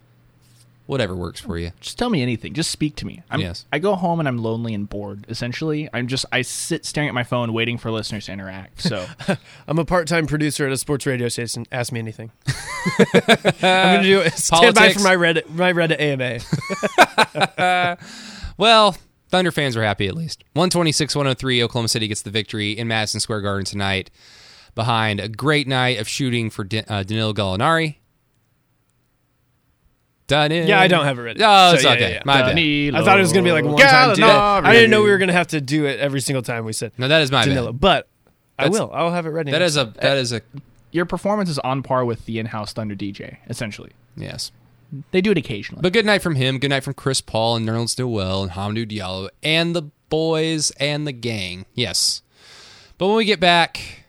Whatever 0.85 1.15
works 1.15 1.39
for 1.39 1.55
you. 1.59 1.71
Just 1.79 1.99
tell 1.99 2.09
me 2.09 2.23
anything. 2.23 2.53
Just 2.53 2.71
speak 2.71 2.95
to 2.95 3.05
me. 3.05 3.21
I'm, 3.29 3.39
Yes. 3.41 3.65
I 3.71 3.77
go 3.77 3.93
home 3.95 4.19
and 4.19 4.27
I'm 4.27 4.39
lonely 4.39 4.73
and 4.73 4.89
bored. 4.89 5.23
Essentially, 5.29 5.87
I'm 5.93 6.07
just 6.07 6.25
I 6.31 6.41
sit 6.41 6.83
staring 6.83 7.07
at 7.07 7.13
my 7.13 7.23
phone, 7.23 7.53
waiting 7.53 7.77
for 7.77 7.91
listeners 7.91 8.25
to 8.25 8.31
interact. 8.31 8.81
So 8.81 9.05
I'm 9.67 9.77
a 9.77 9.85
part-time 9.85 10.25
producer 10.25 10.65
at 10.65 10.71
a 10.71 10.77
sports 10.77 11.05
radio 11.05 11.27
station. 11.29 11.67
Ask 11.71 11.91
me 11.93 11.99
anything. 11.99 12.31
I'm 12.97 13.05
going 13.61 14.01
to 14.01 14.03
do 14.03 14.19
it. 14.21 14.33
Stand 14.37 14.73
by 14.73 14.91
Politics. 14.93 15.03
for 15.03 15.07
my 15.07 15.15
Reddit, 15.15 15.49
my 15.49 15.73
Reddit 15.73 15.99
AMA. 17.59 17.97
Well, 18.57 18.97
Thunder 19.29 19.51
fans 19.51 19.77
are 19.77 19.83
happy 19.83 20.07
at 20.07 20.15
least. 20.15 20.43
126 20.53 21.15
103, 21.15 21.63
Oklahoma 21.63 21.87
City 21.87 22.07
gets 22.07 22.21
the 22.23 22.31
victory 22.31 22.71
in 22.71 22.87
Madison 22.87 23.19
Square 23.19 23.41
Garden 23.41 23.63
tonight 23.65 24.09
behind 24.75 25.19
a 25.19 25.29
great 25.29 25.67
night 25.67 25.99
of 25.99 26.07
shooting 26.07 26.49
for 26.49 26.63
Dan- 26.63 26.85
uh, 26.87 27.03
Danilo 27.03 27.33
Gallinari. 27.33 27.95
Done 30.27 30.51
in. 30.51 30.67
Yeah, 30.67 30.79
I 30.79 30.87
don't 30.87 31.05
have 31.05 31.17
it 31.17 31.21
ready. 31.23 31.39
Oh, 31.43 31.73
it's 31.73 31.81
So, 31.81 31.89
yeah, 31.89 31.95
okay. 31.95 32.01
yeah, 32.03 32.15
yeah. 32.17 32.21
My 32.23 32.41
bad. 32.41 32.49
Danilo 32.55 32.99
I 32.99 33.03
thought 33.03 33.17
it 33.17 33.21
was 33.21 33.33
going 33.33 33.43
to 33.43 33.47
be 33.47 33.51
like 33.51 33.65
one-time 33.65 34.15
do. 34.15 34.21
Gallinari. 34.21 34.65
I 34.65 34.73
didn't 34.73 34.91
know 34.91 35.01
we 35.01 35.09
were 35.09 35.17
going 35.17 35.27
to 35.29 35.33
have 35.33 35.47
to 35.47 35.61
do 35.61 35.85
it 35.85 35.99
every 35.99 36.21
single 36.21 36.43
time 36.43 36.65
we 36.65 36.73
said 36.73 36.91
No, 36.99 37.07
that 37.07 37.21
is 37.23 37.31
my 37.31 37.43
Danilo, 37.45 37.71
bad. 37.71 37.79
but 37.79 38.07
I 38.59 38.63
That's- 38.65 38.79
will. 38.79 38.91
I'll 38.93 39.11
have 39.11 39.25
it 39.25 39.29
ready. 39.29 39.51
That 39.51 39.59
next 39.59 39.71
is 39.71 39.77
a 39.77 39.85
that 40.01 40.17
is 40.17 40.33
a 40.33 40.41
your 40.91 41.05
performance 41.05 41.49
is 41.49 41.57
on 41.59 41.81
par 41.83 42.03
with 42.05 42.25
the 42.25 42.37
in-house 42.39 42.73
Thunder 42.73 42.95
DJ. 42.95 43.37
Essentially, 43.47 43.91
yes. 44.17 44.51
They 45.11 45.21
do 45.21 45.31
it 45.31 45.37
occasionally. 45.37 45.81
But 45.81 45.93
good 45.93 46.05
night 46.05 46.21
from 46.21 46.35
him. 46.35 46.59
Good 46.59 46.69
night 46.69 46.83
from 46.83 46.93
Chris 46.93 47.21
Paul 47.21 47.55
and 47.55 47.67
Nerlens 47.67 47.97
Noel 47.97 48.43
and 48.43 48.51
Hamidou 48.51 48.89
Diallo 48.89 49.29
and 49.43 49.75
the 49.75 49.83
boys 50.09 50.71
and 50.71 51.05
the 51.05 51.11
gang. 51.11 51.65
Yes. 51.73 52.21
But 52.97 53.07
when 53.07 53.17
we 53.17 53.25
get 53.25 53.39
back, 53.39 54.05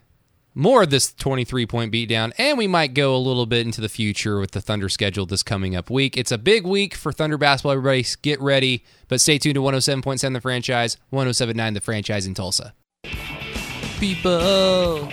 more 0.54 0.82
of 0.82 0.90
this 0.90 1.12
23 1.12 1.66
point 1.66 1.92
beatdown, 1.92 2.32
and 2.38 2.58
we 2.58 2.66
might 2.66 2.94
go 2.94 3.14
a 3.14 3.18
little 3.18 3.46
bit 3.46 3.64
into 3.66 3.80
the 3.80 3.88
future 3.88 4.40
with 4.40 4.50
the 4.50 4.60
Thunder 4.60 4.88
schedule 4.88 5.26
this 5.26 5.42
coming 5.42 5.76
up 5.76 5.90
week. 5.90 6.16
It's 6.16 6.32
a 6.32 6.38
big 6.38 6.66
week 6.66 6.94
for 6.94 7.12
Thunder 7.12 7.38
basketball. 7.38 7.72
Everybody 7.72 8.04
get 8.22 8.40
ready. 8.40 8.84
But 9.08 9.20
stay 9.20 9.38
tuned 9.38 9.54
to 9.54 9.60
107.7 9.60 10.32
The 10.32 10.40
Franchise, 10.40 10.96
107.9 11.12 11.74
The 11.74 11.80
Franchise 11.80 12.26
in 12.26 12.34
Tulsa. 12.34 12.74
People. 13.98 15.08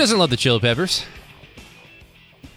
Doesn't 0.00 0.18
love 0.18 0.30
the 0.30 0.36
Chili 0.36 0.58
Peppers? 0.60 1.04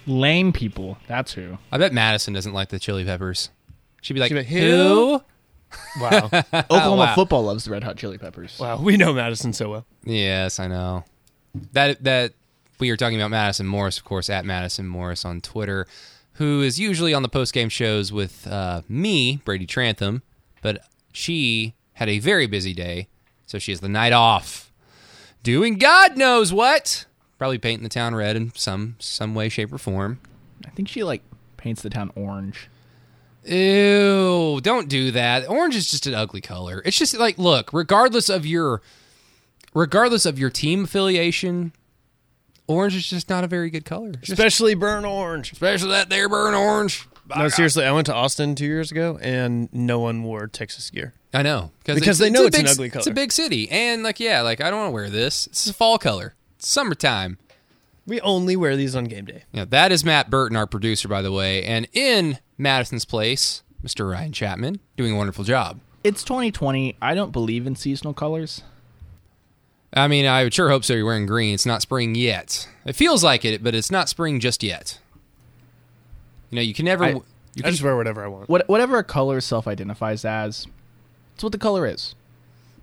Lame 0.07 0.53
people. 0.53 0.97
That's 1.07 1.33
who. 1.33 1.57
I 1.71 1.77
bet 1.77 1.93
Madison 1.93 2.33
doesn't 2.33 2.53
like 2.53 2.69
the 2.69 2.79
Chili 2.79 3.03
Peppers. 3.03 3.49
She'd 4.01 4.13
be 4.13 4.19
like, 4.21 4.29
She'd 4.29 4.35
be 4.35 4.39
like, 4.41 4.47
who? 4.47 5.21
Wow. 5.99 6.29
Oklahoma 6.53 6.95
wow. 6.97 7.15
football 7.15 7.43
loves 7.45 7.65
the 7.65 7.71
Red 7.71 7.83
Hot 7.83 7.97
Chili 7.97 8.19
Peppers. 8.19 8.59
wow. 8.59 8.79
We 8.79 8.95
know 8.95 9.11
Madison 9.11 9.53
so 9.53 9.71
well. 9.71 9.85
Yes, 10.05 10.59
I 10.59 10.67
know. 10.67 11.03
That 11.71 12.03
that 12.03 12.33
we 12.79 12.91
are 12.91 12.97
talking 12.97 13.19
about 13.19 13.31
Madison 13.31 13.65
Morris, 13.65 13.97
of 13.97 14.03
course, 14.03 14.29
at 14.29 14.45
Madison 14.45 14.87
Morris 14.87 15.25
on 15.25 15.41
Twitter, 15.41 15.87
who 16.33 16.61
is 16.61 16.79
usually 16.79 17.11
on 17.11 17.23
the 17.23 17.29
post 17.29 17.53
game 17.53 17.69
shows 17.69 18.11
with 18.13 18.45
uh, 18.45 18.83
me, 18.87 19.37
Brady 19.45 19.65
Trantham, 19.65 20.21
but 20.61 20.85
she 21.11 21.73
had 21.93 22.07
a 22.07 22.19
very 22.19 22.45
busy 22.45 22.73
day, 22.73 23.07
so 23.47 23.57
she 23.57 23.71
has 23.71 23.79
the 23.79 23.89
night 23.89 24.13
off, 24.13 24.71
doing 25.41 25.79
God 25.79 26.17
knows 26.17 26.53
what. 26.53 27.05
Probably 27.43 27.57
painting 27.57 27.83
the 27.83 27.89
town 27.89 28.15
red 28.15 28.37
in 28.37 28.53
some 28.55 28.95
some 28.99 29.35
way, 29.35 29.49
shape, 29.49 29.73
or 29.73 29.77
form. 29.77 30.21
I 30.65 30.69
think 30.69 30.87
she 30.87 31.03
like 31.03 31.21
paints 31.57 31.81
the 31.81 31.89
town 31.89 32.09
orange. 32.15 32.69
Ew, 33.45 34.61
don't 34.63 34.87
do 34.87 35.11
that. 35.11 35.49
Orange 35.49 35.75
is 35.75 35.91
just 35.91 36.07
an 36.07 36.13
ugly 36.13 36.39
color. 36.39 36.81
It's 36.85 36.97
just 36.97 37.13
like 37.17 37.37
look, 37.37 37.73
regardless 37.73 38.29
of 38.29 38.45
your 38.45 38.81
regardless 39.73 40.25
of 40.25 40.39
your 40.39 40.49
team 40.49 40.85
affiliation, 40.85 41.73
orange 42.65 42.95
is 42.95 43.09
just 43.09 43.29
not 43.29 43.43
a 43.43 43.47
very 43.47 43.69
good 43.69 43.83
color. 43.83 44.13
Just- 44.13 44.29
Especially 44.31 44.73
burnt 44.73 45.05
orange. 45.05 45.51
especially 45.51 45.89
that 45.89 46.09
there 46.09 46.29
burn 46.29 46.53
orange. 46.53 47.05
No, 47.35 47.49
seriously, 47.49 47.83
I 47.83 47.91
went 47.91 48.05
to 48.05 48.13
Austin 48.13 48.55
two 48.55 48.65
years 48.65 48.89
ago 48.89 49.19
and 49.21 49.67
no 49.73 49.99
one 49.99 50.23
wore 50.23 50.47
Texas 50.47 50.89
gear. 50.89 51.13
I 51.33 51.41
know 51.41 51.71
Because 51.83 52.19
they 52.19 52.29
know 52.29 52.43
a 52.43 52.47
it's 52.47 52.57
an 52.57 52.63
big- 52.63 52.71
ugly 52.71 52.91
It's 52.95 53.07
a 53.07 53.11
big 53.11 53.33
city, 53.33 53.69
and 53.69 54.01
like 54.01 54.21
yeah, 54.21 54.39
like 54.39 54.61
I 54.61 54.69
don't 54.69 54.79
want 54.79 54.87
to 54.91 54.93
wear 54.93 55.09
this. 55.09 55.47
It's 55.47 55.67
a 55.67 55.73
fall 55.73 55.97
color. 55.97 56.35
It's 56.63 56.71
summertime. 56.71 57.37
We 58.07 58.21
only 58.21 58.55
wear 58.55 58.77
these 58.77 58.95
on 58.95 59.03
game 59.03 59.25
day. 59.25 59.43
Yeah, 59.51 59.65
that 59.65 59.91
is 59.91 60.05
Matt 60.05 60.29
Burton, 60.29 60.55
our 60.55 60.65
producer, 60.65 61.09
by 61.09 61.21
the 61.21 61.29
way, 61.29 61.61
and 61.65 61.89
in 61.91 62.39
Madison's 62.57 63.03
place, 63.03 63.63
Mr. 63.83 64.09
Ryan 64.09 64.31
Chapman, 64.31 64.79
doing 64.95 65.11
a 65.13 65.17
wonderful 65.17 65.43
job. 65.43 65.81
It's 66.05 66.23
2020. 66.23 66.95
I 67.01 67.15
don't 67.15 67.33
believe 67.33 67.67
in 67.67 67.75
seasonal 67.75 68.13
colors. 68.13 68.61
I 69.93 70.07
mean, 70.07 70.25
I 70.25 70.43
would 70.45 70.53
sure 70.53 70.69
hope 70.69 70.85
so. 70.85 70.93
You're 70.93 71.05
wearing 71.05 71.25
green. 71.25 71.53
It's 71.53 71.65
not 71.65 71.81
spring 71.81 72.15
yet. 72.15 72.65
It 72.85 72.93
feels 72.95 73.25
like 73.25 73.43
it, 73.43 73.61
but 73.61 73.75
it's 73.75 73.91
not 73.91 74.07
spring 74.07 74.39
just 74.39 74.63
yet. 74.63 74.99
You 76.49 76.55
know, 76.55 76.61
you 76.61 76.73
can 76.73 76.85
never. 76.85 77.03
I- 77.03 77.09
you 77.55 77.61
I 77.65 77.71
just 77.71 77.83
wear 77.83 77.97
whatever 77.97 78.23
I 78.23 78.27
want. 78.29 78.47
What, 78.49 78.67
whatever 78.69 78.97
a 78.97 79.03
color 79.03 79.39
self-identifies 79.41 80.23
as, 80.25 80.65
it's 81.35 81.43
what 81.43 81.51
the 81.51 81.57
color 81.59 81.85
is. 81.85 82.15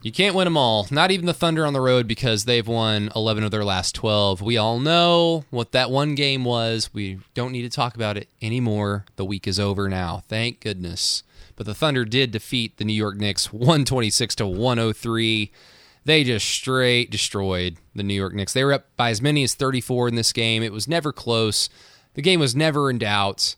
You 0.02 0.12
can't 0.12 0.34
win 0.34 0.46
them 0.46 0.56
all. 0.56 0.86
Not 0.90 1.10
even 1.10 1.26
the 1.26 1.34
Thunder 1.34 1.66
on 1.66 1.72
the 1.72 1.80
road 1.80 2.08
because 2.08 2.44
they've 2.44 2.66
won 2.66 3.10
11 3.14 3.44
of 3.44 3.50
their 3.50 3.64
last 3.64 3.94
12. 3.94 4.40
We 4.40 4.56
all 4.56 4.78
know 4.78 5.44
what 5.50 5.72
that 5.72 5.90
one 5.90 6.14
game 6.14 6.44
was. 6.44 6.90
We 6.94 7.18
don't 7.34 7.52
need 7.52 7.62
to 7.62 7.70
talk 7.70 7.94
about 7.94 8.16
it 8.16 8.28
anymore. 8.40 9.04
The 9.16 9.24
week 9.24 9.46
is 9.46 9.60
over 9.60 9.88
now. 9.88 10.22
Thank 10.28 10.60
goodness. 10.60 11.22
But 11.56 11.66
the 11.66 11.74
Thunder 11.74 12.06
did 12.06 12.30
defeat 12.30 12.78
the 12.78 12.84
New 12.84 12.94
York 12.94 13.16
Knicks 13.16 13.52
126 13.52 14.36
to 14.36 14.46
103. 14.46 15.52
They 16.06 16.24
just 16.24 16.48
straight 16.48 17.10
destroyed 17.10 17.76
the 17.94 18.02
New 18.02 18.14
York 18.14 18.32
Knicks. 18.32 18.54
They 18.54 18.64
were 18.64 18.72
up 18.72 18.86
by 18.96 19.10
as 19.10 19.20
many 19.20 19.42
as 19.42 19.54
34 19.54 20.08
in 20.08 20.14
this 20.14 20.32
game. 20.32 20.62
It 20.62 20.72
was 20.72 20.88
never 20.88 21.12
close. 21.12 21.68
The 22.14 22.22
game 22.22 22.40
was 22.40 22.56
never 22.56 22.88
in 22.88 22.98
doubt. 22.98 23.56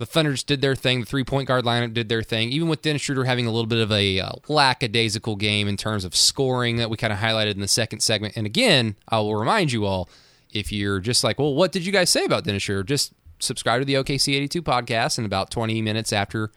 The 0.00 0.06
Thunder 0.06 0.32
just 0.32 0.46
did 0.46 0.62
their 0.62 0.74
thing. 0.74 1.00
The 1.00 1.06
three 1.06 1.24
point 1.24 1.46
guard 1.46 1.66
lineup 1.66 1.92
did 1.92 2.08
their 2.08 2.22
thing. 2.22 2.52
Even 2.52 2.68
with 2.68 2.80
Dennis 2.80 3.02
Schroeder 3.02 3.24
having 3.24 3.44
a 3.44 3.50
little 3.50 3.66
bit 3.66 3.80
of 3.80 3.92
a 3.92 4.18
uh, 4.18 4.32
lackadaisical 4.48 5.36
game 5.36 5.68
in 5.68 5.76
terms 5.76 6.06
of 6.06 6.16
scoring 6.16 6.78
that 6.78 6.88
we 6.88 6.96
kind 6.96 7.12
of 7.12 7.18
highlighted 7.18 7.50
in 7.50 7.60
the 7.60 7.68
second 7.68 8.00
segment. 8.00 8.34
And 8.34 8.46
again, 8.46 8.96
I 9.10 9.18
will 9.18 9.36
remind 9.36 9.72
you 9.72 9.84
all 9.84 10.08
if 10.54 10.72
you're 10.72 11.00
just 11.00 11.22
like, 11.22 11.38
well, 11.38 11.54
what 11.54 11.70
did 11.70 11.84
you 11.84 11.92
guys 11.92 12.08
say 12.08 12.24
about 12.24 12.44
Dennis 12.44 12.62
Schroeder? 12.62 12.82
Just 12.82 13.12
subscribe 13.40 13.82
to 13.82 13.84
the 13.84 13.92
OKC 13.92 14.36
82 14.36 14.62
podcast, 14.62 15.18
and 15.18 15.26
about 15.26 15.50
20 15.50 15.82
minutes 15.82 16.14
after 16.14 16.50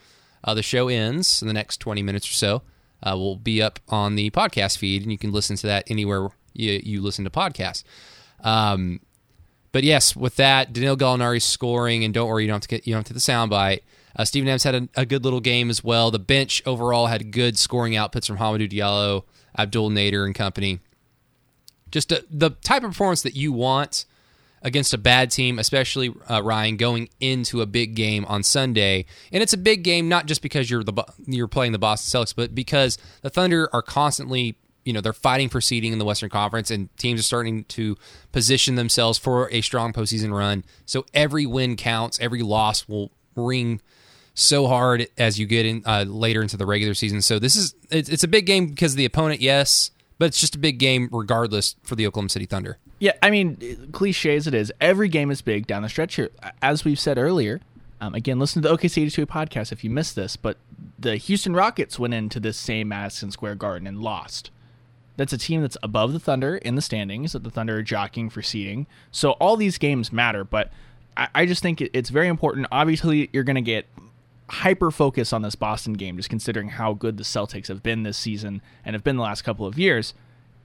uh, 0.45 0.53
the 0.53 0.63
show 0.63 0.87
ends, 0.87 1.41
in 1.41 1.49
the 1.49 1.53
next 1.53 1.81
20 1.81 2.01
minutes 2.01 2.29
or 2.29 2.33
so, 2.33 2.61
uh, 3.03 3.17
will 3.17 3.35
be 3.35 3.61
up 3.61 3.77
on 3.89 4.15
the 4.15 4.29
podcast 4.29 4.77
feed, 4.77 5.03
and 5.03 5.11
you 5.11 5.17
can 5.17 5.33
listen 5.33 5.57
to 5.57 5.67
that 5.67 5.83
anywhere 5.91 6.29
you, 6.53 6.79
you 6.81 7.01
listen 7.01 7.25
to 7.25 7.29
podcasts. 7.29 7.83
Um, 8.39 9.01
but 9.73 9.83
yes, 9.83 10.15
with 10.15 10.37
that, 10.37 10.71
Danilo 10.71 10.95
Gallinari 10.95 11.41
scoring, 11.41 12.05
and 12.05 12.13
don't 12.13 12.29
worry, 12.29 12.43
you 12.43 12.47
don't 12.47 12.55
have 12.55 12.61
to 12.61 12.67
get 12.69 12.87
you 12.87 12.93
don't 12.93 12.99
have 12.99 13.07
to 13.07 13.13
the 13.13 13.19
soundbite. 13.19 13.81
Uh, 14.15 14.23
Steven 14.23 14.47
Adams 14.47 14.63
had 14.63 14.75
a, 14.75 14.87
a 14.95 15.05
good 15.05 15.23
little 15.23 15.41
game 15.41 15.69
as 15.69 15.83
well. 15.83 16.11
The 16.11 16.19
bench 16.19 16.61
overall 16.65 17.07
had 17.07 17.31
good 17.31 17.57
scoring 17.57 17.93
outputs 17.93 18.27
from 18.27 18.37
Hamidou 18.37 18.69
Diallo, 18.71 19.23
Abdel 19.57 19.89
Nader, 19.89 20.25
and 20.25 20.35
company. 20.35 20.79
Just 21.91 22.11
a, 22.11 22.23
the 22.29 22.51
type 22.51 22.83
of 22.83 22.91
performance 22.91 23.23
that 23.23 23.35
you 23.35 23.51
want 23.51 24.05
against 24.61 24.93
a 24.93 24.97
bad 24.97 25.29
team, 25.29 25.59
especially 25.59 26.13
uh, 26.29 26.41
Ryan 26.41 26.77
going 26.77 27.09
into 27.19 27.61
a 27.61 27.65
big 27.65 27.95
game 27.95 28.25
on 28.25 28.43
Sunday. 28.43 29.05
And 29.31 29.43
it's 29.43 29.53
a 29.53 29.57
big 29.57 29.83
game 29.83 30.07
not 30.07 30.25
just 30.25 30.41
because 30.41 30.69
you're 30.69 30.83
the 30.83 31.03
you're 31.25 31.47
playing 31.47 31.71
the 31.71 31.79
Boston 31.79 32.21
Celtics, 32.21 32.35
but 32.35 32.55
because 32.55 32.97
the 33.21 33.29
Thunder 33.29 33.69
are 33.73 33.81
constantly, 33.81 34.55
you 34.85 34.93
know, 34.93 35.01
they're 35.01 35.13
fighting 35.13 35.49
for 35.49 35.61
seeding 35.61 35.93
in 35.93 35.99
the 35.99 36.05
Western 36.05 36.29
Conference, 36.29 36.71
and 36.71 36.95
teams 36.97 37.19
are 37.19 37.23
starting 37.23 37.63
to 37.65 37.97
position 38.31 38.75
themselves 38.75 39.17
for 39.17 39.49
a 39.51 39.61
strong 39.61 39.93
postseason 39.93 40.35
run. 40.35 40.63
So 40.85 41.05
every 41.13 41.45
win 41.45 41.75
counts. 41.75 42.19
Every 42.19 42.41
loss 42.41 42.87
will 42.87 43.11
ring 43.35 43.81
so 44.33 44.67
hard 44.67 45.07
as 45.17 45.39
you 45.39 45.45
get 45.45 45.65
in 45.65 45.83
uh, 45.85 46.05
later 46.07 46.41
into 46.41 46.57
the 46.57 46.65
regular 46.65 46.93
season. 46.93 47.21
So 47.21 47.39
this 47.39 47.55
is 47.55 47.75
it's, 47.91 48.09
it's 48.09 48.23
a 48.23 48.27
big 48.27 48.45
game 48.45 48.67
because 48.67 48.93
of 48.93 48.97
the 48.97 49.05
opponent, 49.05 49.41
yes, 49.41 49.91
but 50.17 50.25
it's 50.25 50.39
just 50.39 50.55
a 50.55 50.59
big 50.59 50.79
game 50.79 51.09
regardless 51.11 51.75
for 51.83 51.95
the 51.95 52.07
Oklahoma 52.07 52.29
City 52.29 52.45
Thunder. 52.45 52.77
Yeah, 52.99 53.11
I 53.21 53.29
mean, 53.29 53.89
cliche 53.91 54.35
as 54.35 54.47
it 54.47 54.53
is, 54.53 54.71
every 54.79 55.09
game 55.09 55.29
is 55.29 55.41
big 55.41 55.67
down 55.67 55.83
the 55.83 55.89
stretch 55.89 56.15
here. 56.15 56.31
As 56.61 56.85
we've 56.85 56.99
said 56.99 57.17
earlier, 57.17 57.59
um, 57.99 58.15
again, 58.15 58.39
listen 58.39 58.61
to 58.61 58.69
the 58.69 58.75
OKC 58.75 59.03
82 59.03 59.25
podcast 59.25 59.71
if 59.71 59.83
you 59.83 59.89
missed 59.89 60.15
this, 60.15 60.35
but 60.35 60.57
the 60.97 61.17
Houston 61.17 61.53
Rockets 61.53 61.99
went 61.99 62.13
into 62.13 62.39
this 62.39 62.57
same 62.57 62.89
Madison 62.89 63.31
Square 63.31 63.55
Garden 63.55 63.87
and 63.87 63.99
lost. 63.99 64.51
That's 65.15 65.33
a 65.33 65.37
team 65.37 65.61
that's 65.61 65.77
above 65.83 66.13
the 66.13 66.19
Thunder 66.19 66.57
in 66.57 66.75
the 66.75 66.81
standings, 66.81 67.33
that 67.33 67.43
the 67.43 67.51
Thunder 67.51 67.77
are 67.77 67.83
jockeying 67.83 68.29
for 68.29 68.41
seeding. 68.41 68.87
So 69.11 69.31
all 69.33 69.55
these 69.57 69.77
games 69.77 70.11
matter, 70.11 70.43
but 70.43 70.71
I, 71.15 71.27
I 71.35 71.45
just 71.45 71.61
think 71.61 71.81
it, 71.81 71.91
it's 71.93 72.09
very 72.09 72.27
important. 72.27 72.67
Obviously, 72.71 73.29
you're 73.31 73.43
going 73.43 73.55
to 73.55 73.61
get 73.61 73.85
hyper 74.49 74.91
focus 74.91 75.31
on 75.31 75.41
this 75.41 75.55
Boston 75.55 75.93
game, 75.93 76.17
just 76.17 76.29
considering 76.29 76.69
how 76.69 76.93
good 76.93 77.17
the 77.17 77.23
Celtics 77.23 77.67
have 77.67 77.83
been 77.83 78.03
this 78.03 78.17
season 78.17 78.61
and 78.83 78.95
have 78.95 79.03
been 79.03 79.15
the 79.17 79.23
last 79.23 79.43
couple 79.43 79.65
of 79.65 79.77
years. 79.77 80.13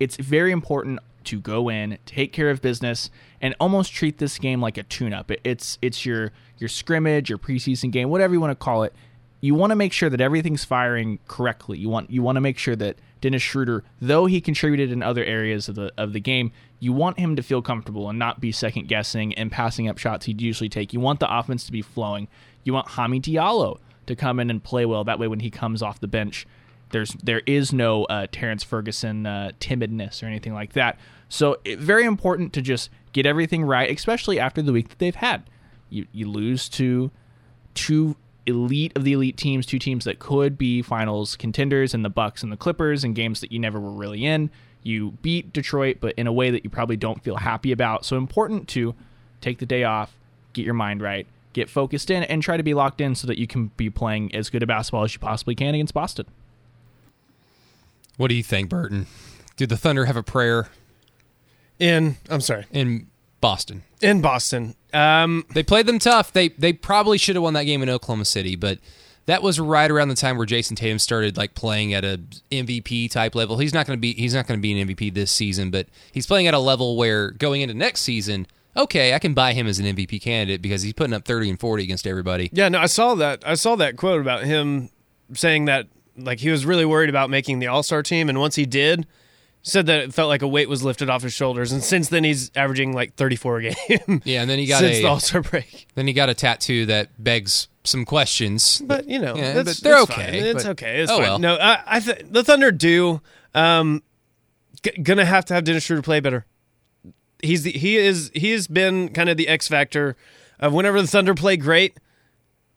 It's 0.00 0.16
very 0.16 0.52
important 0.52 1.00
to 1.24 1.40
go 1.40 1.68
in, 1.68 1.98
take 2.06 2.32
care 2.32 2.48
of 2.48 2.62
business, 2.62 3.10
and 3.40 3.54
almost 3.60 3.92
treat 3.92 4.18
this 4.18 4.38
game 4.38 4.62
like 4.62 4.78
a 4.78 4.82
tune-up. 4.82 5.30
It, 5.30 5.40
it's 5.44 5.78
it's 5.82 6.06
your 6.06 6.32
your 6.58 6.68
scrimmage, 6.68 7.28
your 7.28 7.38
preseason 7.38 7.90
game, 7.90 8.08
whatever 8.08 8.32
you 8.32 8.40
want 8.40 8.52
to 8.52 8.64
call 8.64 8.82
it. 8.84 8.94
You 9.40 9.54
want 9.54 9.70
to 9.70 9.76
make 9.76 9.92
sure 9.92 10.08
that 10.10 10.20
everything's 10.20 10.64
firing 10.64 11.18
correctly. 11.28 11.78
You 11.78 11.88
want 11.88 12.10
you 12.10 12.22
want 12.22 12.36
to 12.36 12.40
make 12.40 12.58
sure 12.58 12.76
that 12.76 12.96
Dennis 13.20 13.42
Schroeder, 13.42 13.84
though 14.00 14.26
he 14.26 14.40
contributed 14.40 14.92
in 14.92 15.02
other 15.02 15.24
areas 15.24 15.68
of 15.68 15.74
the 15.74 15.92
of 15.96 16.12
the 16.12 16.20
game, 16.20 16.52
you 16.80 16.92
want 16.92 17.18
him 17.18 17.36
to 17.36 17.42
feel 17.42 17.62
comfortable 17.62 18.08
and 18.08 18.18
not 18.18 18.40
be 18.40 18.52
second 18.52 18.88
guessing 18.88 19.34
and 19.34 19.50
passing 19.50 19.88
up 19.88 19.98
shots 19.98 20.26
he'd 20.26 20.40
usually 20.40 20.68
take. 20.68 20.92
You 20.92 21.00
want 21.00 21.20
the 21.20 21.38
offense 21.38 21.64
to 21.66 21.72
be 21.72 21.82
flowing. 21.82 22.28
You 22.64 22.72
want 22.72 22.88
Hami 22.88 23.20
Diallo 23.20 23.78
to 24.06 24.16
come 24.16 24.40
in 24.40 24.50
and 24.50 24.62
play 24.62 24.86
well. 24.86 25.04
That 25.04 25.18
way, 25.18 25.28
when 25.28 25.40
he 25.40 25.50
comes 25.50 25.82
off 25.82 26.00
the 26.00 26.08
bench, 26.08 26.46
there's 26.90 27.14
there 27.22 27.42
is 27.46 27.72
no 27.72 28.04
uh, 28.04 28.26
Terrance 28.30 28.62
Ferguson 28.62 29.26
uh, 29.26 29.50
timidness 29.60 30.22
or 30.22 30.26
anything 30.26 30.54
like 30.54 30.72
that. 30.74 30.98
So 31.28 31.58
it, 31.64 31.78
very 31.78 32.04
important 32.04 32.52
to 32.54 32.62
just 32.62 32.90
get 33.12 33.26
everything 33.26 33.64
right, 33.64 33.90
especially 33.90 34.38
after 34.38 34.62
the 34.62 34.72
week 34.72 34.88
that 34.88 34.98
they've 34.98 35.14
had. 35.14 35.48
You 35.90 36.06
you 36.12 36.30
lose 36.30 36.68
to 36.70 37.10
two 37.74 38.16
elite 38.48 38.92
of 38.96 39.04
the 39.04 39.12
elite 39.12 39.36
teams, 39.36 39.66
two 39.66 39.78
teams 39.78 40.04
that 40.04 40.18
could 40.18 40.58
be 40.58 40.82
finals 40.82 41.36
contenders, 41.36 41.94
and 41.94 42.04
the 42.04 42.10
Bucks 42.10 42.42
and 42.42 42.50
the 42.50 42.56
Clippers, 42.56 43.04
in 43.04 43.14
games 43.14 43.40
that 43.40 43.52
you 43.52 43.58
never 43.58 43.78
were 43.78 43.92
really 43.92 44.24
in. 44.24 44.50
You 44.82 45.12
beat 45.22 45.52
Detroit, 45.52 45.98
but 46.00 46.14
in 46.16 46.26
a 46.26 46.32
way 46.32 46.50
that 46.50 46.64
you 46.64 46.70
probably 46.70 46.96
don't 46.96 47.22
feel 47.22 47.36
happy 47.36 47.72
about. 47.72 48.04
So 48.04 48.16
important 48.16 48.68
to 48.68 48.94
take 49.40 49.58
the 49.58 49.66
day 49.66 49.84
off, 49.84 50.16
get 50.52 50.64
your 50.64 50.74
mind 50.74 51.02
right, 51.02 51.26
get 51.52 51.68
focused 51.68 52.10
in, 52.10 52.22
and 52.24 52.42
try 52.42 52.56
to 52.56 52.62
be 52.62 52.74
locked 52.74 53.00
in 53.00 53.14
so 53.14 53.26
that 53.26 53.38
you 53.38 53.46
can 53.46 53.70
be 53.76 53.90
playing 53.90 54.34
as 54.34 54.50
good 54.50 54.62
a 54.62 54.66
basketball 54.66 55.04
as 55.04 55.12
you 55.12 55.20
possibly 55.20 55.54
can 55.54 55.74
against 55.74 55.94
Boston. 55.94 56.26
What 58.16 58.28
do 58.28 58.34
you 58.34 58.42
think, 58.42 58.68
Burton? 58.68 59.06
Do 59.56 59.66
the 59.66 59.76
Thunder 59.76 60.06
have 60.06 60.16
a 60.16 60.22
prayer 60.22 60.70
In 61.78 62.16
I'm 62.28 62.40
sorry, 62.40 62.66
in 62.72 63.08
Boston? 63.40 63.82
in 64.00 64.20
Boston. 64.20 64.74
Um, 64.92 65.44
They 65.52 65.62
played 65.62 65.86
them 65.86 65.98
tough. 65.98 66.32
They 66.32 66.48
they 66.48 66.72
probably 66.72 67.18
should 67.18 67.36
have 67.36 67.42
won 67.42 67.54
that 67.54 67.64
game 67.64 67.82
in 67.82 67.88
Oklahoma 67.88 68.24
City, 68.24 68.56
but 68.56 68.78
that 69.26 69.42
was 69.42 69.60
right 69.60 69.90
around 69.90 70.08
the 70.08 70.14
time 70.14 70.38
where 70.38 70.46
Jayson 70.46 70.74
Tatum 70.74 70.98
started 70.98 71.36
like 71.36 71.54
playing 71.54 71.92
at 71.92 72.02
a 72.04 72.18
MVP 72.50 73.10
type 73.10 73.34
level. 73.34 73.58
He's 73.58 73.74
not 73.74 73.86
going 73.86 73.98
to 73.98 74.00
be 74.00 74.14
he's 74.14 74.34
not 74.34 74.46
going 74.46 74.58
to 74.58 74.62
be 74.62 74.80
an 74.80 74.88
MVP 74.88 75.12
this 75.12 75.30
season, 75.30 75.70
but 75.70 75.86
he's 76.12 76.26
playing 76.26 76.46
at 76.46 76.54
a 76.54 76.58
level 76.58 76.96
where 76.96 77.32
going 77.32 77.60
into 77.60 77.74
next 77.74 78.00
season, 78.00 78.46
okay, 78.74 79.12
I 79.12 79.18
can 79.18 79.34
buy 79.34 79.52
him 79.52 79.66
as 79.66 79.78
an 79.78 79.84
MVP 79.84 80.22
candidate 80.22 80.62
because 80.62 80.80
he's 80.82 80.94
putting 80.94 81.12
up 81.12 81.26
30 81.26 81.50
and 81.50 81.60
40 81.60 81.82
against 81.82 82.06
everybody. 82.06 82.48
yeah, 82.52 82.70
no, 82.70 82.78
I 82.78 82.86
saw 82.86 83.14
that. 83.16 83.42
I 83.46 83.54
saw 83.54 83.76
that 83.76 83.96
quote 83.96 84.20
about 84.22 84.44
him 84.44 84.88
saying 85.34 85.66
that 85.66 85.88
like 86.16 86.40
he 86.40 86.48
was 86.48 86.64
really 86.64 86.86
worried 86.86 87.10
about 87.10 87.28
making 87.28 87.58
the 87.58 87.66
All 87.66 87.82
Star 87.82 88.02
team, 88.02 88.30
and 88.30 88.40
once 88.40 88.54
he 88.54 88.64
did, 88.64 89.06
said 89.62 89.86
that 89.86 90.00
it 90.00 90.14
felt 90.14 90.28
like 90.28 90.42
a 90.42 90.48
weight 90.48 90.68
was 90.68 90.82
lifted 90.82 91.10
off 91.10 91.22
his 91.22 91.32
shoulders, 91.32 91.72
and 91.72 91.82
since 91.82 92.08
then 92.08 92.24
he's 92.24 92.50
averaging 92.56 92.92
like 92.92 93.14
34 93.16 93.58
a 93.58 93.62
game. 93.74 94.22
Yeah, 94.24 94.40
and 94.42 94.48
then 94.50 94.58
he 94.58 94.66
got 94.66 94.80
since 94.80 94.96
a 94.98 95.02
the 95.02 95.08
All 95.08 95.20
Star 95.20 95.42
break. 95.42 95.86
then 95.94 96.06
he 96.06 96.12
got 96.12 96.28
a 96.28 96.34
tattoo 96.34 96.86
that 96.86 97.10
begs 97.22 97.68
some 97.84 98.04
questions. 98.04 98.80
But 98.84 99.06
you 99.08 99.18
know, 99.18 99.36
Yeah, 99.36 99.62
but 99.62 99.76
they're 99.82 100.00
okay, 100.02 100.14
fine. 100.14 100.34
It's 100.34 100.62
but- 100.64 100.70
okay. 100.70 101.00
It's 101.00 101.10
oh 101.12 101.16
fine. 101.16 101.22
well. 101.22 101.38
No, 101.38 101.56
I, 101.56 101.82
I 101.86 102.00
th- 102.00 102.26
the 102.30 102.42
Thunder 102.44 102.70
do. 102.72 103.20
Um, 103.54 104.02
g- 104.82 105.00
gonna 105.02 105.24
have 105.24 105.44
to 105.46 105.54
have 105.54 105.64
Dennis 105.64 105.84
Schroeder 105.84 106.02
play 106.02 106.20
better. 106.20 106.46
He's 107.42 107.62
the, 107.62 107.72
he 107.72 107.96
is 107.96 108.30
he 108.34 108.50
has 108.52 108.66
been 108.68 109.10
kind 109.10 109.28
of 109.28 109.36
the 109.36 109.48
X 109.48 109.68
factor 109.68 110.16
of 110.60 110.72
whenever 110.72 111.00
the 111.00 111.08
Thunder 111.08 111.34
play 111.34 111.56
great. 111.56 111.96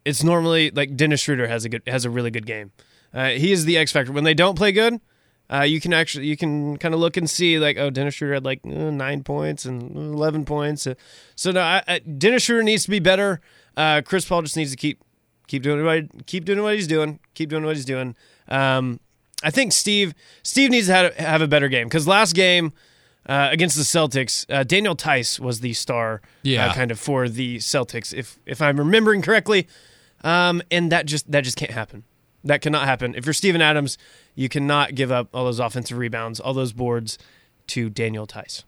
It's 0.06 0.24
normally 0.24 0.72
like 0.72 0.96
Dennis 0.96 1.22
Schroeder 1.22 1.48
has 1.48 1.64
a 1.66 1.70
good 1.70 1.84
has 1.88 2.06
a 2.06 2.10
really 2.10 2.32
good 2.32 2.46
game. 2.46 2.72
Uh, 3.14 3.30
he 3.30 3.52
is 3.52 3.66
the 3.66 3.78
X 3.78 3.92
factor 3.92 4.12
when 4.12 4.24
they 4.24 4.34
don't 4.34 4.56
play 4.56 4.72
good. 4.72 5.00
Uh, 5.52 5.64
you 5.64 5.82
can 5.82 5.92
actually 5.94 6.28
you 6.28 6.38
can 6.38 6.78
kind 6.78 6.94
of 6.94 7.00
look 7.00 7.18
and 7.18 7.30
see 7.30 7.60
like 7.60 7.78
oh 7.78 7.90
Dennis 7.90 8.14
Schroeder 8.16 8.36
had 8.36 8.46
like 8.46 8.62
uh, 8.66 8.70
nine 8.90 9.22
points 9.24 9.66
and 9.66 9.96
eleven 9.96 10.46
points. 10.46 10.88
Uh, 10.88 10.94
so 11.36 11.52
no, 11.52 11.62
I, 11.62 11.84
I, 11.88 12.00
Dennis 12.00 12.44
Schroeder 12.44 12.64
needs 12.64 12.84
to 12.86 12.90
be 12.90 13.00
better. 13.00 13.42
Uh, 13.76 14.02
Chris 14.06 14.26
Paul 14.26 14.42
just 14.44 14.56
needs 14.56 14.72
to 14.72 14.78
keep 14.78 15.02
keep 15.48 15.62
doing 15.64 15.84
what 15.86 16.26
keep 16.26 16.46
doing 16.46 16.62
what 16.62 16.76
he's 16.76 16.88
doing. 16.88 17.20
Keep 17.34 17.50
doing 17.50 17.66
what 17.66 17.76
he's 17.76 17.86
doing. 17.86 18.16
Um, 18.48 19.00
I 19.44 19.52
think 19.52 19.74
Steve 19.74 20.14
Steve 20.44 20.70
needs 20.72 20.88
to 20.88 20.94
have, 20.94 21.16
have 21.16 21.42
a 21.42 21.48
better 21.48 21.68
game 21.68 21.88
because 21.88 22.08
last 22.08 22.34
game 22.34 22.72
uh, 23.28 23.50
against 23.52 23.76
the 23.76 23.84
Celtics, 23.84 24.46
uh, 24.50 24.64
Daniel 24.64 24.96
Theis 24.96 25.40
was 25.40 25.60
the 25.60 25.74
star, 25.74 26.22
Yeah. 26.44 26.68
uh, 26.68 26.74
kind 26.74 26.92
of 26.92 27.00
for 27.00 27.28
the 27.28 27.58
Celtics, 27.58 28.14
if 28.14 28.40
if 28.46 28.62
I'm 28.62 28.78
remembering 28.78 29.22
correctly. 29.22 29.68
Um, 30.24 30.62
and 30.72 30.92
that 30.92 31.08
just 31.08 31.30
that 31.32 31.44
just 31.44 31.58
can't 31.58 31.72
happen. 31.72 32.04
That 32.44 32.62
cannot 32.62 32.86
happen. 32.86 33.14
If 33.16 33.26
you're 33.26 33.34
Steven 33.34 33.62
Adams, 33.62 33.98
you 34.36 34.50
cannot 34.50 34.96
give 34.96 35.12
up 35.12 35.30
all 35.34 35.46
those 35.46 35.60
offensive 35.60 35.98
rebounds, 35.98 36.40
all 36.40 36.54
those 36.54 36.74
boards 36.74 37.18
to 37.68 37.90
Daniel 37.90 38.26
Theis. 38.26 38.64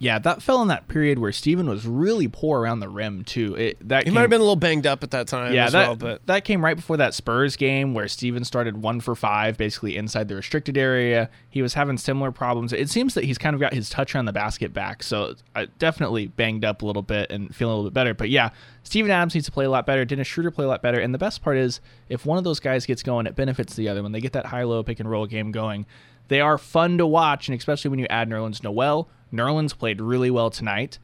Yeah, 0.00 0.20
that 0.20 0.42
fell 0.42 0.62
in 0.62 0.68
that 0.68 0.86
period 0.86 1.18
where 1.18 1.32
Steven 1.32 1.68
was 1.68 1.84
really 1.84 2.28
poor 2.28 2.60
around 2.60 2.78
the 2.78 2.88
rim 2.88 3.24
too. 3.24 3.56
It, 3.56 3.88
that 3.88 4.00
He 4.00 4.04
came- 4.04 4.14
might 4.14 4.20
have 4.20 4.30
been 4.30 4.40
a 4.40 4.44
little 4.44 4.54
banged 4.54 4.86
up 4.86 5.02
at 5.02 5.10
that 5.10 5.26
time 5.26 5.52
yeah, 5.52 5.66
as 5.66 5.72
that, 5.72 5.88
well, 5.88 5.96
but 5.96 6.26
that 6.26 6.44
came 6.44 6.64
right 6.64 6.76
before 6.76 6.96
that 6.98 7.14
Spurs 7.14 7.56
game 7.56 7.94
where 7.94 8.06
Steven 8.06 8.44
started 8.44 8.80
one 8.80 9.00
for 9.00 9.16
five, 9.16 9.56
basically 9.58 9.96
inside 9.96 10.28
the 10.28 10.36
restricted 10.36 10.78
area. 10.78 11.28
He 11.50 11.62
was 11.62 11.74
having 11.74 11.98
similar 11.98 12.30
problems. 12.30 12.72
It 12.72 12.88
seems 12.88 13.14
that 13.14 13.24
he's 13.24 13.38
kind 13.38 13.54
of 13.54 13.60
got 13.60 13.74
his 13.74 13.90
touch 13.90 14.14
on 14.14 14.24
the 14.24 14.32
basket 14.32 14.72
back, 14.72 15.02
so 15.02 15.34
uh, 15.56 15.66
definitely 15.80 16.28
banged 16.28 16.64
up 16.64 16.82
a 16.82 16.86
little 16.86 17.02
bit 17.02 17.30
and 17.32 17.52
feeling 17.54 17.72
a 17.72 17.76
little 17.76 17.90
bit 17.90 17.94
better. 17.94 18.14
But 18.14 18.30
yeah, 18.30 18.50
Steven 18.84 19.10
Adams 19.10 19.34
needs 19.34 19.46
to 19.46 19.52
play 19.52 19.64
a 19.64 19.70
lot 19.70 19.84
better. 19.84 20.04
Dennis 20.04 20.28
Schroeder 20.28 20.52
play 20.52 20.64
a 20.64 20.68
lot 20.68 20.80
better. 20.80 21.00
And 21.00 21.12
the 21.12 21.18
best 21.18 21.42
part 21.42 21.56
is, 21.56 21.80
if 22.08 22.24
one 22.24 22.38
of 22.38 22.44
those 22.44 22.60
guys 22.60 22.86
gets 22.86 23.02
going, 23.02 23.26
it 23.26 23.34
benefits 23.34 23.74
the 23.74 23.88
other. 23.88 24.02
When 24.04 24.12
they 24.12 24.20
get 24.20 24.32
that 24.34 24.46
high-low 24.46 24.84
pick 24.84 25.00
and 25.00 25.10
roll 25.10 25.26
game 25.26 25.50
going, 25.50 25.86
they 26.28 26.40
are 26.40 26.56
fun 26.58 26.98
to 26.98 27.06
watch, 27.06 27.48
and 27.48 27.58
especially 27.58 27.88
when 27.88 27.98
you 27.98 28.06
add 28.08 28.28
Nerlens 28.28 28.62
Noel. 28.62 29.08
Nerlens 29.32 29.76
played 29.76 30.00
really 30.00 30.30
well 30.30 30.50
tonight 30.50 30.98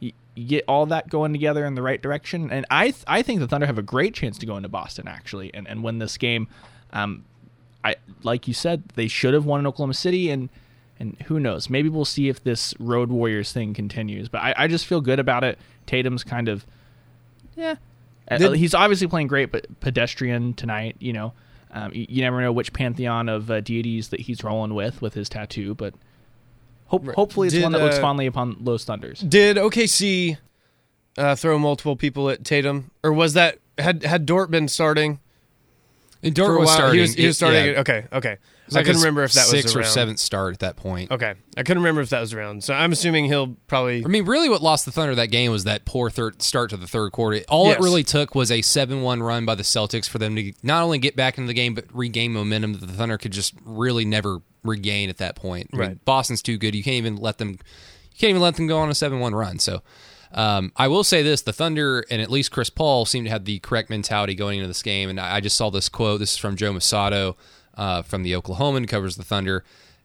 you, 0.00 0.12
you 0.34 0.46
get 0.46 0.64
all 0.66 0.86
that 0.86 1.08
going 1.08 1.32
together 1.32 1.64
in 1.64 1.74
the 1.74 1.82
right 1.82 2.00
direction. 2.00 2.50
And 2.50 2.66
I 2.70 2.86
th- 2.86 3.04
I 3.06 3.22
think 3.22 3.40
the 3.40 3.46
Thunder 3.46 3.66
have 3.66 3.78
a 3.78 3.82
great 3.82 4.14
chance 4.14 4.38
to 4.38 4.46
go 4.46 4.56
into 4.56 4.68
Boston 4.68 5.06
actually 5.06 5.54
and, 5.54 5.68
and 5.68 5.84
win 5.84 5.98
this 5.98 6.18
game. 6.18 6.48
Um, 6.92 7.24
I 7.84 7.96
like 8.22 8.48
you 8.48 8.54
said 8.54 8.82
they 8.94 9.06
should 9.08 9.34
have 9.34 9.44
won 9.44 9.60
in 9.60 9.66
Oklahoma 9.66 9.94
City 9.94 10.30
and 10.30 10.48
and 10.98 11.16
who 11.26 11.38
knows 11.38 11.70
maybe 11.70 11.88
we'll 11.88 12.04
see 12.04 12.28
if 12.28 12.42
this 12.42 12.74
Road 12.80 13.10
Warriors 13.10 13.52
thing 13.52 13.74
continues. 13.74 14.28
But 14.28 14.38
I, 14.38 14.54
I 14.56 14.66
just 14.66 14.86
feel 14.86 15.00
good 15.00 15.20
about 15.20 15.44
it. 15.44 15.58
Tatum's 15.86 16.24
kind 16.24 16.48
of 16.48 16.66
yeah. 17.54 17.76
Uh, 18.30 18.38
Did- 18.38 18.56
he's 18.56 18.74
obviously 18.74 19.06
playing 19.06 19.26
great, 19.26 19.52
but 19.52 19.80
pedestrian 19.80 20.54
tonight. 20.54 20.96
You 20.98 21.12
know, 21.12 21.32
um, 21.72 21.92
you, 21.92 22.06
you 22.08 22.22
never 22.22 22.40
know 22.40 22.52
which 22.52 22.72
pantheon 22.72 23.28
of 23.28 23.50
uh, 23.50 23.60
deities 23.60 24.08
that 24.08 24.20
he's 24.20 24.42
rolling 24.42 24.74
with 24.74 25.02
with 25.02 25.14
his 25.14 25.28
tattoo, 25.28 25.74
but. 25.74 25.94
Hope, 26.90 27.06
hopefully, 27.14 27.46
it's 27.46 27.54
Did, 27.54 27.62
one 27.62 27.72
that 27.72 27.82
looks 27.82 27.96
uh, 27.98 28.00
fondly 28.00 28.26
upon 28.26 28.56
Los 28.60 28.84
Thunders. 28.84 29.20
Did 29.20 29.56
OKC 29.56 30.38
uh, 31.16 31.34
throw 31.36 31.58
multiple 31.58 31.96
people 31.96 32.28
at 32.30 32.44
Tatum, 32.44 32.90
or 33.02 33.12
was 33.12 33.32
that 33.34 33.58
had 33.78 34.02
had 34.04 34.26
Dort 34.26 34.50
been 34.50 34.68
starting 34.68 35.20
And 36.22 36.34
for 36.34 36.42
Dort 36.42 36.56
a 36.56 36.58
was 36.60 36.66
while? 36.66 36.76
starting. 36.76 36.94
He 36.96 37.00
was, 37.02 37.14
he 37.14 37.26
was 37.26 37.36
starting. 37.36 37.64
yeah. 37.74 37.80
Okay, 37.80 38.06
okay. 38.12 38.32
It 38.32 38.38
was 38.66 38.76
I 38.76 38.82
couldn't 38.84 39.00
remember 39.00 39.24
if 39.24 39.32
that 39.32 39.46
sixth 39.46 39.64
was 39.66 39.76
or 39.76 39.80
around. 39.80 39.88
seventh 39.90 40.18
start 40.20 40.52
at 40.54 40.60
that 40.60 40.76
point. 40.76 41.10
Okay, 41.10 41.34
I 41.56 41.62
couldn't 41.64 41.82
remember 41.82 42.02
if 42.02 42.10
that 42.10 42.20
was 42.20 42.32
around. 42.34 42.62
So 42.62 42.72
I'm 42.74 42.92
assuming 42.92 43.24
he'll 43.24 43.56
probably. 43.66 44.04
I 44.04 44.08
mean, 44.08 44.24
really, 44.26 44.48
what 44.48 44.62
lost 44.62 44.84
the 44.84 44.92
Thunder 44.92 45.14
that 45.16 45.26
game 45.28 45.50
was 45.50 45.64
that 45.64 45.84
poor 45.84 46.08
third 46.10 46.40
start 46.42 46.70
to 46.70 46.76
the 46.76 46.86
third 46.86 47.10
quarter. 47.12 47.40
All 47.48 47.66
Yes. 47.66 47.78
it 47.78 47.82
really 47.82 48.04
took 48.04 48.34
was 48.34 48.50
a 48.52 48.62
seven-one 48.62 49.22
run 49.22 49.44
by 49.44 49.54
the 49.56 49.62
Celtics 49.64 50.08
for 50.08 50.18
them 50.18 50.34
to 50.36 50.52
not 50.62 50.82
only 50.82 50.98
get 50.98 51.14
back 51.16 51.36
into 51.38 51.46
the 51.48 51.54
game 51.54 51.74
but 51.74 51.84
regain 51.92 52.32
momentum 52.32 52.74
that 52.74 52.86
the 52.86 52.92
Thunder 52.92 53.18
could 53.18 53.32
just 53.32 53.54
really 53.64 54.04
never 54.04 54.40
regain 54.64 55.08
at 55.10 55.18
that 55.18 55.36
point. 55.36 55.70
I 55.72 55.76
mean, 55.76 55.88
Right. 55.88 56.04
Boston's 56.04 56.42
too 56.42 56.58
good. 56.58 56.74
You 56.74 56.82
can't 56.82 56.96
even 56.96 57.16
let 57.16 57.38
them. 57.38 57.50
You 57.50 58.18
can't 58.18 58.30
even 58.30 58.42
let 58.42 58.56
them 58.56 58.66
go 58.66 58.78
on 58.78 58.90
a 58.90 58.94
seven-one 58.94 59.34
run. 59.34 59.58
So. 59.58 59.82
Um, 60.32 60.70
I 60.76 60.86
will 60.86 61.02
say 61.02 61.24
this: 61.24 61.42
the 61.42 61.52
Thunder 61.52 62.04
and 62.08 62.22
at 62.22 62.30
least 62.30 62.52
Chris 62.52 62.70
Paul 62.70 63.04
seem 63.04 63.24
to 63.24 63.30
have 63.30 63.46
the 63.46 63.58
correct 63.58 63.90
mentality 63.90 64.36
going 64.36 64.58
into 64.60 64.68
this 64.68 64.80
game. 64.80 65.10
And 65.10 65.18
I 65.18 65.40
just 65.40 65.56
saw 65.56 65.70
this 65.70 65.88
quote. 65.88 66.20
This 66.20 66.30
is 66.34 66.38
from 66.38 66.54
Joe 66.54 66.72
Mussatto 66.72 67.34
uh, 67.74 68.02
from 68.02 68.22
the 68.22 68.34
Oklahoman, 68.34 68.86
covers 68.86 69.16
the 69.16 69.24
Thunder, 69.24 69.64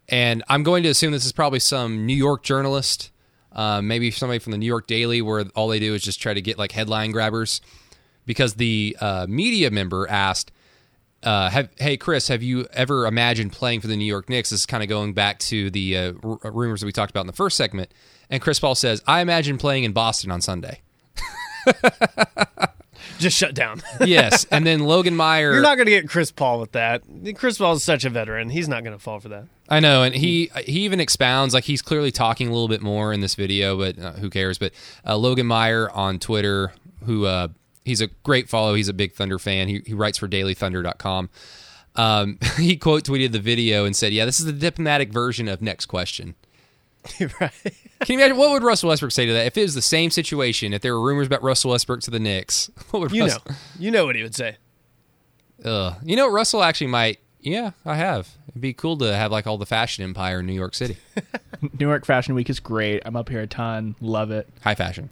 and 0.09 0.43
I'm 0.47 0.63
going 0.63 0.81
to 0.81 0.89
assume 0.89 1.11
this 1.11 1.27
is 1.27 1.31
probably 1.31 1.59
some 1.59 2.07
New 2.07 2.15
York 2.15 2.41
journalist, 2.41 3.11
uh, 3.51 3.83
maybe 3.83 4.09
somebody 4.09 4.39
from 4.39 4.51
the 4.51 4.57
New 4.57 4.65
York 4.65 4.87
Daily, 4.87 5.21
where 5.21 5.45
all 5.55 5.67
they 5.67 5.79
do 5.79 5.93
is 5.93 6.01
just 6.01 6.19
try 6.19 6.33
to 6.33 6.41
get 6.41 6.57
like 6.57 6.71
headline 6.71 7.11
grabbers. 7.11 7.61
Because 8.25 8.55
the 8.55 8.97
uh, 8.99 9.27
media 9.29 9.69
member 9.69 10.07
asked, 10.09 10.51
uh, 11.25 11.49
have, 11.49 11.69
"Hey 11.77 11.97
Chris, 11.97 12.27
have 12.29 12.43
you 12.43 12.67
ever 12.71 13.05
imagined 13.07 13.51
playing 13.51 13.81
for 13.81 13.87
the 13.87 13.97
New 13.97 14.05
York 14.05 14.29
Knicks?" 14.29 14.51
This 14.51 14.61
is 14.61 14.65
kind 14.65 14.83
of 14.83 14.89
going 14.89 15.13
back 15.13 15.39
to 15.39 15.69
the 15.71 15.97
uh, 15.97 16.13
r- 16.23 16.51
rumors 16.51 16.81
that 16.81 16.85
we 16.85 16.91
talked 16.91 17.11
about 17.11 17.21
in 17.21 17.27
the 17.27 17.33
first 17.33 17.57
segment. 17.57 17.91
And 18.29 18.41
Chris 18.41 18.59
Paul 18.59 18.75
says, 18.75 19.01
"I 19.07 19.21
imagine 19.21 19.57
playing 19.57 19.83
in 19.83 19.91
Boston 19.91 20.31
on 20.31 20.41
Sunday." 20.41 20.81
just 23.17 23.37
shut 23.37 23.53
down. 23.53 23.81
yes, 24.05 24.45
and 24.51 24.65
then 24.65 24.81
Logan 24.81 25.15
Meyer. 25.15 25.53
You're 25.53 25.61
not 25.61 25.75
going 25.75 25.85
to 25.85 25.91
get 25.91 26.07
Chris 26.07 26.31
Paul 26.31 26.59
with 26.59 26.73
that. 26.73 27.03
Chris 27.35 27.57
Paul 27.57 27.73
is 27.73 27.83
such 27.83 28.05
a 28.05 28.09
veteran. 28.09 28.49
He's 28.49 28.67
not 28.67 28.83
going 28.83 28.95
to 28.95 29.01
fall 29.01 29.19
for 29.19 29.29
that. 29.29 29.45
I 29.69 29.79
know, 29.79 30.03
and 30.03 30.15
he 30.15 30.51
he 30.65 30.81
even 30.81 30.99
expounds 30.99 31.53
like 31.53 31.63
he's 31.63 31.81
clearly 31.81 32.11
talking 32.11 32.47
a 32.47 32.51
little 32.51 32.67
bit 32.67 32.81
more 32.81 33.13
in 33.13 33.21
this 33.21 33.35
video, 33.35 33.77
but 33.77 33.99
uh, 33.99 34.13
who 34.13 34.29
cares? 34.29 34.57
But 34.57 34.73
uh, 35.05 35.17
Logan 35.17 35.47
Meyer 35.47 35.89
on 35.91 36.19
Twitter, 36.19 36.73
who 37.05 37.25
uh, 37.25 37.47
he's 37.85 38.01
a 38.01 38.07
great 38.23 38.49
follow. 38.49 38.73
He's 38.73 38.89
a 38.89 38.93
big 38.93 39.13
Thunder 39.13 39.39
fan. 39.39 39.67
He, 39.69 39.81
he 39.85 39.93
writes 39.93 40.17
for 40.17 40.27
DailyThunder.com. 40.27 41.29
Um, 41.95 42.39
he 42.57 42.75
quote 42.75 43.03
tweeted 43.03 43.31
the 43.31 43.39
video 43.39 43.85
and 43.85 43.95
said, 43.95 44.11
"Yeah, 44.11 44.25
this 44.25 44.39
is 44.39 44.45
the 44.45 44.51
diplomatic 44.51 45.13
version 45.13 45.47
of 45.47 45.61
next 45.61 45.85
question." 45.85 46.35
right. 47.39 47.51
Can 48.01 48.13
you 48.13 48.15
imagine 48.19 48.37
what 48.37 48.51
would 48.51 48.63
Russell 48.63 48.89
Westbrook 48.89 49.11
say 49.11 49.25
to 49.27 49.33
that 49.33 49.45
if 49.45 49.57
it 49.57 49.61
was 49.61 49.75
the 49.75 49.81
same 49.81 50.09
situation? 50.09 50.73
If 50.73 50.81
there 50.81 50.93
were 50.93 51.05
rumors 51.05 51.27
about 51.27 51.43
Russell 51.43 51.71
Westbrook 51.71 52.01
to 52.01 52.11
the 52.11 52.19
Knicks, 52.19 52.69
what 52.91 52.99
would 52.99 53.11
You 53.11 53.27
know. 53.27 53.37
You 53.79 53.91
know 53.91 54.05
what 54.05 54.15
he 54.15 54.23
would 54.23 54.35
say. 54.35 54.57
Ugh. 55.63 55.95
You 56.03 56.15
know, 56.15 56.29
Russell 56.29 56.63
actually 56.63 56.87
might. 56.87 57.19
Yeah, 57.39 57.71
I 57.85 57.95
have. 57.95 58.29
It'd 58.49 58.61
be 58.61 58.73
cool 58.73 58.97
to 58.97 59.15
have 59.15 59.31
like 59.31 59.45
all 59.45 59.59
the 59.59 59.67
fashion 59.67 60.03
empire 60.03 60.39
in 60.39 60.47
New 60.47 60.53
York 60.53 60.73
City. 60.73 60.97
New 61.79 61.87
York 61.87 62.03
Fashion 62.03 62.33
Week 62.33 62.49
is 62.49 62.59
great. 62.59 63.03
I'm 63.05 63.15
up 63.15 63.29
here 63.29 63.41
a 63.41 63.47
ton. 63.47 63.95
Love 64.01 64.31
it. 64.31 64.49
high 64.61 64.73
fashion. 64.73 65.11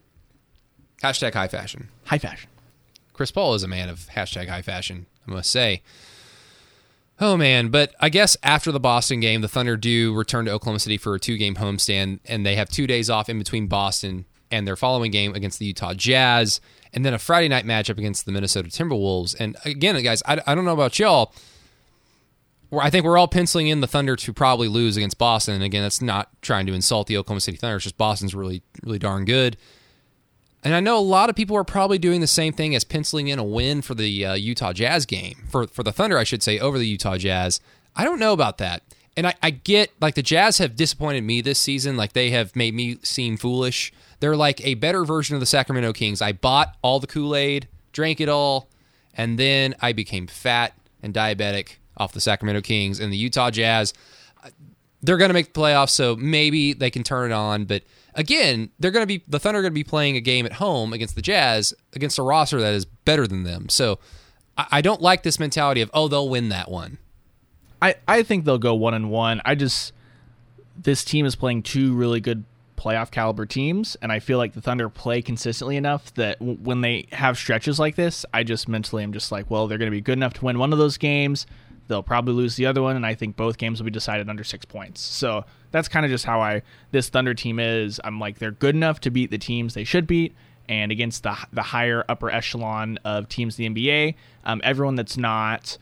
Hashtag 1.04 1.34
high 1.36 1.48
fashion. 1.48 1.90
High 2.06 2.18
fashion. 2.18 2.50
Chris 3.14 3.32
Paul 3.32 3.54
is 3.54 3.64
a 3.64 3.68
man 3.68 3.90
of 3.90 4.10
hashtag 4.16 4.50
high 4.50 4.62
fashion, 4.62 5.06
I 5.28 5.32
must 5.32 5.52
say. 5.52 5.82
Oh 7.20 7.38
man, 7.38 7.70
but 7.70 7.94
I 8.00 8.10
guess 8.10 8.36
after 8.44 8.72
the 8.72 8.80
Boston 8.80 9.20
game, 9.20 9.42
the 9.42 9.48
Thunder 9.48 9.78
do 9.78 10.14
return 10.14 10.46
to 10.46 10.52
Oklahoma 10.52 10.80
City 10.80 10.98
for 10.98 11.14
a 11.14 11.20
two-game 11.20 11.56
homestand, 11.56 12.20
and 12.26 12.46
they 12.46 12.56
have 12.56 12.70
two 12.70 12.88
days 12.88 13.10
off 13.10 13.30
in 13.30 13.38
between 13.38 13.68
Boston 13.68 14.26
and 14.52 14.68
their 14.68 14.76
following 14.76 15.12
game 15.12 15.34
against 15.34 15.60
the 15.60 15.66
Utah 15.66 15.94
Jazz, 15.94 16.60
and 16.92 17.06
then 17.06 17.14
a 17.14 17.20
Friday 17.20 17.48
night 17.48 17.66
matchup 17.66 17.98
against 17.98 18.26
the 18.26 18.32
Minnesota 18.32 18.70
Timberwolves. 18.70 19.36
And 19.40 19.56
again, 19.64 20.02
guys, 20.04 20.22
I, 20.26 20.42
I 20.46 20.56
don't 20.56 20.66
know 20.66 20.74
about 20.74 21.00
y'all. 21.00 21.34
I 22.72 22.90
think 22.90 23.06
we're 23.06 23.18
all 23.18 23.28
penciling 23.28 23.68
in 23.68 23.82
the 23.82 23.88
Thunder 23.88 24.16
to 24.16 24.34
probably 24.34 24.68
lose 24.68 24.98
against 24.98 25.18
Boston. 25.18 25.54
And 25.54 25.64
again, 25.64 25.84
that's 25.84 26.02
not 26.02 26.30
trying 26.42 26.66
to 26.66 26.74
insult 26.74 27.08
the 27.08 27.18
Oklahoma 27.18 27.42
City 27.42 27.58
Thunder. 27.58 27.76
It's 27.76 27.84
just 27.84 27.98
Boston's 27.98 28.34
really, 28.34 28.64
really 28.82 29.00
darn 29.00 29.26
good. 29.26 29.58
And 30.64 30.74
I 30.74 30.80
know 30.80 30.98
a 30.98 31.00
lot 31.00 31.30
of 31.30 31.36
people 31.36 31.58
are 31.58 31.66
probably 31.66 31.98
doing 31.98 32.22
the 32.22 32.28
same 32.28 32.54
thing 32.54 32.74
as 32.74 32.86
penciling 32.86 33.28
in 33.28 33.38
a 33.38 33.44
win 33.44 33.82
for 33.82 33.96
the 33.96 34.26
uh, 34.26 34.34
Utah 34.34 34.72
Jazz 34.72 35.06
game, 35.06 35.44
for, 35.50 35.68
for 35.68 35.84
the 35.84 35.92
Thunder, 35.92 36.18
I 36.18 36.24
should 36.24 36.42
say, 36.42 36.58
over 36.58 36.78
the 36.80 36.88
Utah 36.88 37.18
Jazz. 37.18 37.60
I 37.96 38.06
don't 38.06 38.20
know 38.20 38.32
about 38.32 38.60
that. 38.60 38.82
And 39.18 39.28
I, 39.28 39.36
I 39.44 39.50
get, 39.52 39.92
like, 40.00 40.16
the 40.16 40.24
Jazz 40.24 40.58
have 40.60 40.76
disappointed 40.76 41.24
me 41.24 41.42
this 41.42 41.60
season. 41.60 41.98
Like, 41.98 42.14
they 42.14 42.32
have 42.32 42.56
made 42.56 42.74
me 42.74 42.98
seem 43.04 43.38
foolish. 43.38 43.92
They're 44.22 44.38
like 44.38 44.66
a 44.66 44.76
better 44.76 45.04
version 45.04 45.36
of 45.36 45.42
the 45.42 45.46
Sacramento 45.46 45.94
Kings. 45.94 46.22
I 46.22 46.32
bought 46.32 46.78
all 46.82 47.00
the 47.00 47.08
Kool 47.08 47.36
Aid, 47.36 47.68
drank 47.92 48.22
it 48.22 48.30
all, 48.30 48.70
and 49.14 49.38
then 49.38 49.76
I 49.82 49.92
became 49.92 50.28
fat 50.28 50.74
and 51.04 51.14
diabetic 51.14 51.76
off 51.98 52.14
the 52.14 52.22
Sacramento 52.22 52.62
Kings. 52.62 53.00
And 53.00 53.12
the 53.12 53.18
Utah 53.18 53.52
Jazz, 53.52 53.94
they're 55.02 55.18
going 55.18 55.30
to 55.30 55.34
make 55.34 55.54
the 55.54 55.60
playoffs, 55.60 55.90
so 55.90 56.16
maybe 56.16 56.72
they 56.74 56.90
can 56.90 57.04
turn 57.04 57.32
it 57.32 57.34
on. 57.36 57.66
But 57.66 57.84
again, 58.16 58.70
they're 58.80 58.92
going 58.92 59.04
to 59.04 59.08
be 59.08 59.24
the 59.28 59.40
Thunder 59.40 59.60
are 59.60 59.62
going 59.62 59.72
to 59.72 59.76
be 59.76 59.84
playing 59.84 60.16
a 60.16 60.22
game 60.22 60.46
at 60.46 60.54
home 60.54 60.94
against 60.94 61.16
the 61.16 61.22
Jazz 61.22 61.74
against 61.94 62.18
a 62.18 62.24
roster 62.24 62.60
that 62.62 62.74
is 62.74 62.86
better 62.86 63.28
than 63.28 63.44
them. 63.44 63.70
So 63.70 64.00
I, 64.58 64.68
I 64.72 64.82
don't 64.82 65.02
like 65.02 65.24
this 65.24 65.40
mentality 65.40 65.82
of 65.82 65.90
oh 65.94 66.08
they'll 66.08 66.30
win 66.30 66.50
that 66.50 66.70
one. 66.70 66.98
I, 67.82 67.96
I 68.08 68.24
think 68.24 68.46
they'll 68.46 68.58
go 68.58 68.76
one 68.76 68.94
and 68.94 69.10
one. 69.12 69.42
I 69.44 69.56
just 69.56 69.94
this 70.78 71.04
team 71.04 71.26
is 71.26 71.36
playing 71.36 71.64
two 71.64 71.94
really 71.94 72.20
good 72.20 72.46
playoff 72.78 73.12
caliber 73.12 73.46
teams, 73.46 73.96
and 74.02 74.12
I 74.12 74.20
feel 74.20 74.38
like 74.38 74.54
the 74.54 74.62
Thunder 74.62 74.90
play 74.90 75.22
consistently 75.22 75.78
enough 75.78 76.14
that 76.16 76.40
w- 76.40 76.58
when 76.58 76.82
they 76.82 77.08
have 77.12 77.38
stretches 77.38 77.80
like 77.80 77.96
this, 77.96 78.26
I 78.34 78.44
just 78.44 78.68
mentally 78.68 79.04
am 79.04 79.14
just 79.14 79.32
like, 79.32 79.50
well, 79.50 79.68
they're 79.68 79.78
going 79.78 79.92
to 79.92 79.96
be 79.96 80.02
good 80.02 80.18
enough 80.18 80.34
to 80.36 80.46
win 80.46 80.60
one 80.60 80.74
of 80.74 80.80
those 80.80 80.98
games. 80.98 81.46
They'll 81.88 82.04
probably 82.04 82.34
lose 82.34 82.56
the 82.56 82.66
other 82.66 82.82
one, 82.82 82.96
and 82.96 83.06
I 83.06 83.14
think 83.14 83.36
both 83.36 83.58
games 83.58 83.80
will 83.80 83.86
be 83.86 83.92
decided 83.92 84.30
under 84.30 84.44
six 84.44 84.66
points. 84.66 85.02
So 85.02 85.46
that's 85.72 85.88
kind 85.88 86.06
of 86.06 86.12
just 86.12 86.26
how 86.26 86.42
I 86.42 86.62
this 86.92 87.10
Thunder 87.10 87.34
team 87.34 87.60
is. 87.60 88.00
I'm 88.04 88.20
like 88.20 88.40
they're 88.40 88.52
good 88.52 88.76
enough 88.76 89.00
to 89.02 89.12
beat 89.12 89.32
the 89.32 89.38
teams 89.38 89.74
they 89.74 89.84
should 89.84 90.08
beat, 90.08 90.34
and 90.70 90.92
against 90.92 91.24
the 91.24 91.38
the 91.52 91.64
higher 91.64 92.06
upper 92.08 92.30
echelon 92.30 93.00
of 93.04 93.28
teams 93.28 93.60
in 93.60 93.74
the 93.74 93.88
NBA, 93.88 94.16
um, 94.46 94.62
everyone 94.64 94.96
that's 94.96 95.18
not 95.18 95.78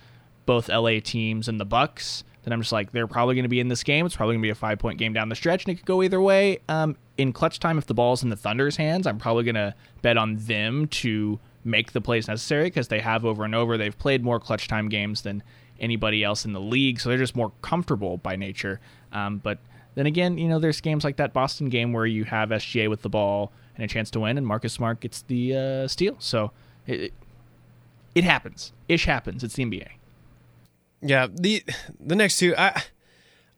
both 0.46 0.70
LA 0.70 1.00
teams 1.04 1.48
and 1.48 1.60
the 1.60 1.66
Bucks 1.66 2.24
then 2.44 2.54
I'm 2.54 2.62
just 2.62 2.72
like, 2.72 2.92
they're 2.92 3.08
probably 3.08 3.36
going 3.36 3.44
to 3.44 3.50
be 3.50 3.60
in 3.60 3.68
this 3.68 3.84
game. 3.84 4.06
It's 4.06 4.16
probably 4.16 4.34
going 4.34 4.42
to 4.42 4.46
be 4.48 4.52
a 4.52 4.56
five 4.56 4.80
point 4.80 4.98
game 4.98 5.14
down 5.14 5.30
the 5.30 5.36
stretch, 5.36 5.66
and 5.66 5.74
it 5.74 5.78
could 5.78 5.86
go 5.86 6.02
either 6.02 6.22
way. 6.22 6.60
Um, 6.70 6.98
in 7.18 7.34
clutch 7.34 7.60
time, 7.60 7.78
if 7.78 7.86
the 7.86 7.94
ball's 7.94 8.24
in 8.24 8.30
the 8.30 8.36
Thunder's 8.36 8.78
hands, 8.78 9.06
I'm 9.06 9.20
probably 9.20 9.44
going 9.44 9.56
to 9.56 9.76
bet 10.02 10.18
on 10.18 10.38
them 10.38 10.88
to 10.88 11.40
make 11.64 11.92
the 11.92 12.02
plays 12.02 12.28
necessary 12.28 12.66
because 12.66 12.88
they 12.88 13.00
have 13.00 13.26
over 13.26 13.44
and 13.44 13.54
over. 13.54 13.78
They've 13.78 13.98
played 13.98 14.24
more 14.24 14.40
clutch 14.40 14.68
time 14.68 14.90
games 14.90 15.22
than 15.22 15.44
anybody 15.82 16.24
else 16.24 16.46
in 16.46 16.54
the 16.54 16.62
league, 16.62 17.00
so 17.02 17.10
they're 17.10 17.18
just 17.18 17.36
more 17.36 17.52
comfortable 17.62 18.18
by 18.18 18.38
nature. 18.38 18.80
Um, 19.12 19.40
but 19.40 19.58
then 19.96 20.06
again, 20.06 20.38
you 20.38 20.48
know, 20.48 20.60
there's 20.60 20.80
games 20.80 21.04
like 21.04 21.18
that 21.18 21.34
Boston 21.34 21.68
game 21.68 21.92
where 21.92 22.06
you 22.06 22.24
have 22.24 22.50
SGA 22.50 22.90
with 22.90 23.02
the 23.02 23.10
ball 23.10 23.52
and 23.76 23.84
a 23.84 23.88
chance 23.88 24.10
to 24.12 24.20
win, 24.22 24.38
and 24.38 24.48
Marcus 24.48 24.72
Smart 24.72 25.00
gets 25.02 25.24
the 25.24 25.56
uh, 25.56 25.88
steal. 25.90 26.16
So 26.20 26.52
it, 26.88 27.14
it 28.16 28.24
happens. 28.24 28.72
Ish 28.88 29.06
happens. 29.06 29.44
It's 29.44 29.56
the 29.56 29.66
NBA. 29.66 29.88
Yeah, 31.02 31.28
the 31.34 31.64
the 32.00 32.16
next 32.16 32.38
two, 32.38 32.54
I 32.58 32.84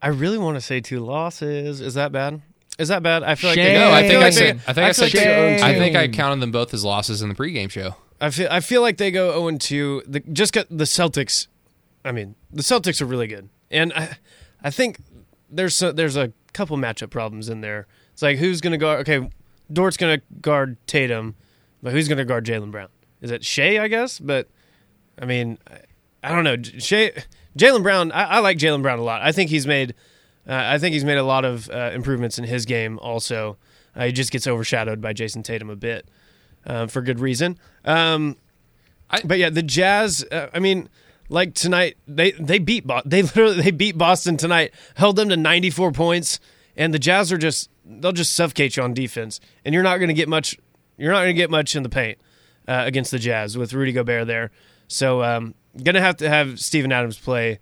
I 0.01 0.07
really 0.07 0.37
want 0.37 0.55
to 0.55 0.61
say 0.61 0.79
two 0.79 1.01
losses. 1.01 1.81
Is 1.81 1.93
that 1.95 2.11
bad? 2.11 2.41
Is 2.79 2.87
that 2.87 3.03
bad? 3.03 3.21
I 3.23 3.35
feel 3.35 3.49
like 3.51 3.57
they, 3.57 3.73
No, 3.73 3.91
I 3.91 4.01
think 4.01 4.15
I, 4.15 4.19
like 4.23 4.33
said. 4.33 4.59
they- 4.59 4.63
I 4.67 4.73
think 4.73 4.77
I, 4.77 4.93
feel 4.93 5.07
said. 5.09 5.51
like 5.51 5.59
two. 5.59 5.65
I 5.65 5.73
think 5.77 5.95
I 5.95 6.07
counted 6.07 6.39
them 6.41 6.51
both 6.51 6.73
as 6.73 6.83
losses 6.83 7.21
in 7.21 7.29
the 7.29 7.35
pregame 7.35 7.69
show. 7.69 7.95
I 8.19 8.29
feel 8.29 8.47
I 8.49 8.61
feel 8.61 8.81
like 8.81 8.97
they 8.97 9.11
go 9.11 9.31
zero 9.31 9.47
and 9.49 9.59
two. 9.61 10.01
The, 10.07 10.21
just 10.21 10.53
got 10.53 10.67
the 10.69 10.85
Celtics. 10.85 11.47
I 12.05 12.11
mean, 12.11 12.35
the 12.51 12.61
Celtics 12.63 13.01
are 13.01 13.05
really 13.05 13.27
good, 13.27 13.49
and 13.71 13.93
I 13.93 14.17
I 14.63 14.69
think 14.69 14.97
there's 15.49 15.81
a, 15.81 15.93
there's 15.93 16.15
a 16.17 16.31
couple 16.53 16.77
matchup 16.77 17.09
problems 17.09 17.49
in 17.49 17.61
there. 17.61 17.87
It's 18.13 18.21
like 18.21 18.37
who's 18.37 18.61
gonna 18.61 18.77
guard? 18.77 19.07
Okay, 19.07 19.29
Dort's 19.71 19.97
gonna 19.97 20.21
guard 20.41 20.77
Tatum, 20.87 21.35
but 21.81 21.93
who's 21.93 22.07
gonna 22.07 22.25
guard 22.25 22.45
Jaylen 22.45 22.71
Brown? 22.71 22.89
Is 23.21 23.31
it 23.31 23.43
Shai? 23.45 23.79
I 23.81 23.87
guess, 23.87 24.19
but 24.19 24.49
I 25.19 25.25
mean, 25.25 25.57
I, 25.69 25.79
I 26.23 26.35
don't 26.35 26.43
know. 26.43 26.61
Shai, 26.79 27.11
Jaylen 27.57 27.83
Brown. 27.83 28.11
I, 28.11 28.23
I 28.23 28.39
like 28.39 28.57
Jaylen 28.57 28.81
Brown 28.81 28.99
a 28.99 29.03
lot. 29.03 29.21
I 29.21 29.31
think 29.31 29.49
he's 29.49 29.65
made. 29.67 29.93
Uh, 30.47 30.53
I 30.55 30.77
think 30.77 30.93
he's 30.93 31.05
made 31.05 31.17
a 31.17 31.23
lot 31.23 31.45
of 31.45 31.69
uh, 31.69 31.91
improvements 31.93 32.37
in 32.37 32.43
his 32.43 32.65
game. 32.65 32.99
Also, 32.99 33.57
uh, 33.95 34.05
he 34.05 34.11
just 34.11 34.29
gets 34.29 34.45
overshadowed 34.45 34.99
by 34.99 35.13
Jayson 35.13 35.41
Tatum 35.41 35.69
a 35.69 35.75
bit, 35.77 36.05
uh, 36.67 36.87
for 36.87 37.01
good 37.01 37.21
reason. 37.21 37.57
Um, 37.85 38.35
I- 39.09 39.21
but 39.23 39.37
yeah, 39.39 39.49
the 39.49 39.63
Jazz. 39.63 40.25
Uh, 40.29 40.47
I 40.53 40.59
mean, 40.59 40.89
like 41.33 41.55
tonight, 41.55 41.97
they 42.07 42.31
they 42.31 42.59
beat 42.59 42.85
Bo- 42.85 43.01
they 43.05 43.23
literally 43.23 43.61
they 43.61 43.71
beat 43.71 43.97
Boston 43.97 44.37
tonight, 44.37 44.71
held 44.95 45.15
them 45.15 45.29
to 45.29 45.37
94 45.37 45.91
points, 45.91 46.39
and 46.77 46.93
the 46.93 46.99
Jazz 46.99 47.31
are 47.31 47.37
just 47.37 47.69
they'll 47.83 48.11
just 48.11 48.33
suffocate 48.33 48.77
you 48.77 48.83
on 48.83 48.93
defense, 48.93 49.39
and 49.65 49.73
you're 49.73 49.83
not 49.83 49.97
going 49.97 50.09
to 50.09 50.13
get 50.13 50.29
much. 50.29 50.57
You're 50.95 51.11
not 51.11 51.21
going 51.21 51.35
to 51.35 51.41
get 51.41 51.49
much 51.49 51.75
in 51.75 51.81
the 51.81 51.89
paint 51.89 52.19
uh, 52.67 52.83
against 52.85 53.09
the 53.09 53.17
Jazz 53.17 53.57
with 53.57 53.73
Rudy 53.73 53.91
Gobert 53.91 54.27
there. 54.27 54.51
So, 54.87 55.23
um, 55.23 55.55
gonna 55.81 56.01
have 56.01 56.17
to 56.17 56.29
have 56.29 56.59
Steven 56.59 56.91
Adams 56.91 57.17
play 57.17 57.59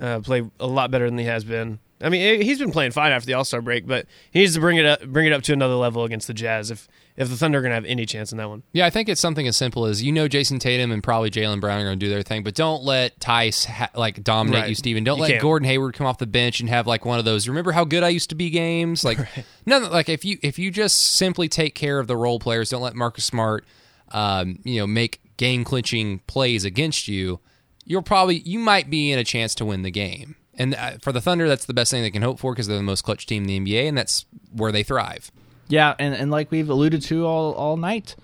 uh, 0.00 0.20
play 0.20 0.48
a 0.60 0.66
lot 0.66 0.92
better 0.92 1.06
than 1.06 1.18
he 1.18 1.24
has 1.24 1.42
been. 1.42 1.80
I 2.00 2.08
mean, 2.08 2.40
he's 2.40 2.60
been 2.60 2.70
playing 2.70 2.92
fine 2.92 3.12
after 3.12 3.26
the 3.26 3.34
All 3.34 3.44
Star 3.44 3.60
break, 3.60 3.86
but 3.86 4.06
he 4.30 4.38
needs 4.38 4.54
to 4.54 4.60
bring 4.60 4.76
it 4.76 4.86
up, 4.86 5.04
bring 5.04 5.26
it 5.26 5.32
up 5.32 5.42
to 5.42 5.52
another 5.52 5.74
level 5.74 6.04
against 6.04 6.28
the 6.28 6.34
Jazz 6.34 6.70
if 6.70 6.88
if 7.20 7.28
the 7.28 7.36
Thunder 7.36 7.58
are 7.58 7.60
going 7.62 7.70
to 7.70 7.74
have 7.74 7.84
any 7.84 8.06
chance 8.06 8.32
in 8.32 8.38
that 8.38 8.48
one. 8.48 8.62
Yeah, 8.72 8.86
I 8.86 8.90
think 8.90 9.08
it's 9.08 9.20
something 9.20 9.46
as 9.46 9.56
simple 9.56 9.84
as 9.84 10.02
you 10.02 10.10
know 10.10 10.26
Jayson 10.26 10.58
Tatum 10.58 10.90
and 10.90 11.02
probably 11.02 11.30
Jaylen 11.30 11.60
Brown 11.60 11.80
are 11.80 11.84
going 11.84 11.98
to 11.98 12.04
do 12.06 12.10
their 12.10 12.22
thing, 12.22 12.42
but 12.42 12.54
don't 12.54 12.82
let 12.82 13.20
Theis 13.20 13.66
ha- 13.66 13.90
like 13.94 14.24
dominate 14.24 14.60
Right. 14.62 14.68
you, 14.70 14.74
Steven. 14.74 15.04
Don't 15.04 15.18
You 15.18 15.22
let 15.22 15.30
can't. 15.32 15.42
Gordon 15.42 15.68
Hayward 15.68 15.94
come 15.94 16.06
off 16.06 16.18
the 16.18 16.26
bench 16.26 16.60
and 16.60 16.68
have 16.70 16.86
like 16.86 17.04
one 17.04 17.18
of 17.18 17.24
those. 17.24 17.46
Remember 17.46 17.72
how 17.72 17.84
good 17.84 18.02
I 18.02 18.08
used 18.08 18.30
to 18.30 18.34
be 18.34 18.50
games? 18.50 19.04
Like 19.04 19.18
none. 19.66 19.90
Like 19.90 20.08
if 20.08 20.24
you 20.24 20.38
if 20.42 20.58
you 20.58 20.70
just 20.70 20.98
simply 21.16 21.48
take 21.48 21.74
care 21.74 21.98
of 21.98 22.06
the 22.06 22.16
role 22.16 22.38
players, 22.40 22.70
don't 22.70 22.82
let 22.82 22.94
Marcus 22.96 23.24
Smart, 23.24 23.64
um, 24.12 24.58
you 24.64 24.80
know, 24.80 24.86
make 24.86 25.20
game 25.36 25.62
clinching 25.62 26.20
plays 26.26 26.64
against 26.64 27.06
you. 27.06 27.40
You'll 27.84 28.02
probably 28.02 28.38
you 28.40 28.58
might 28.58 28.88
be 28.88 29.12
in 29.12 29.18
a 29.18 29.24
chance 29.24 29.54
to 29.56 29.64
win 29.64 29.82
the 29.82 29.90
game. 29.90 30.36
And 30.54 30.74
uh, 30.74 30.92
for 31.00 31.12
the 31.12 31.20
Thunder, 31.20 31.48
that's 31.48 31.64
the 31.64 31.72
best 31.74 31.90
thing 31.90 32.02
they 32.02 32.10
can 32.10 32.22
hope 32.22 32.38
for 32.38 32.52
because 32.52 32.66
they're 32.66 32.76
the 32.76 32.82
most 32.82 33.02
clutch 33.02 33.24
team 33.26 33.46
in 33.48 33.64
the 33.64 33.72
NBA, 33.74 33.88
and 33.88 33.96
that's 33.96 34.26
where 34.52 34.72
they 34.72 34.82
thrive. 34.82 35.30
Yeah, 35.70 35.94
and, 35.98 36.14
and 36.14 36.30
like 36.30 36.50
we've 36.50 36.68
alluded 36.68 37.00
to 37.02 37.24
all, 37.24 37.52
all 37.54 37.76
night, 37.76 38.16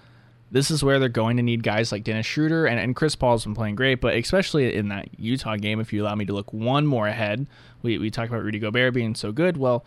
this 0.51 0.71
is 0.71 0.83
where 0.83 0.99
they're 0.99 1.09
going 1.09 1.37
to 1.37 1.43
need 1.43 1.63
guys 1.63 1.93
like 1.93 2.05
Dennis 2.05 2.27
Schroeder 2.27 2.67
and, 2.67 2.79
and 2.79 2.95
Chris 2.95 3.15
Paul's 3.15 3.45
been 3.45 3.55
playing 3.55 3.77
great, 3.77 4.01
but 4.01 4.17
especially 4.17 4.75
in 4.75 4.89
that 4.89 5.09
Utah 5.19 5.57
game, 5.57 5.81
if 5.81 5.93
you 5.93 6.03
allow 6.03 6.17
me 6.17 6.25
to 6.25 6.33
look 6.33 6.53
one 6.53 6.87
more 6.87 7.07
ahead, 7.07 7.47
we, 7.83 7.99
we 7.99 8.11
talk 8.11 8.29
about 8.29 8.43
Rudy 8.43 8.59
Gobert 8.59 8.95
being 8.95 9.15
so 9.15 9.33
good. 9.33 9.57
Well, 9.57 9.85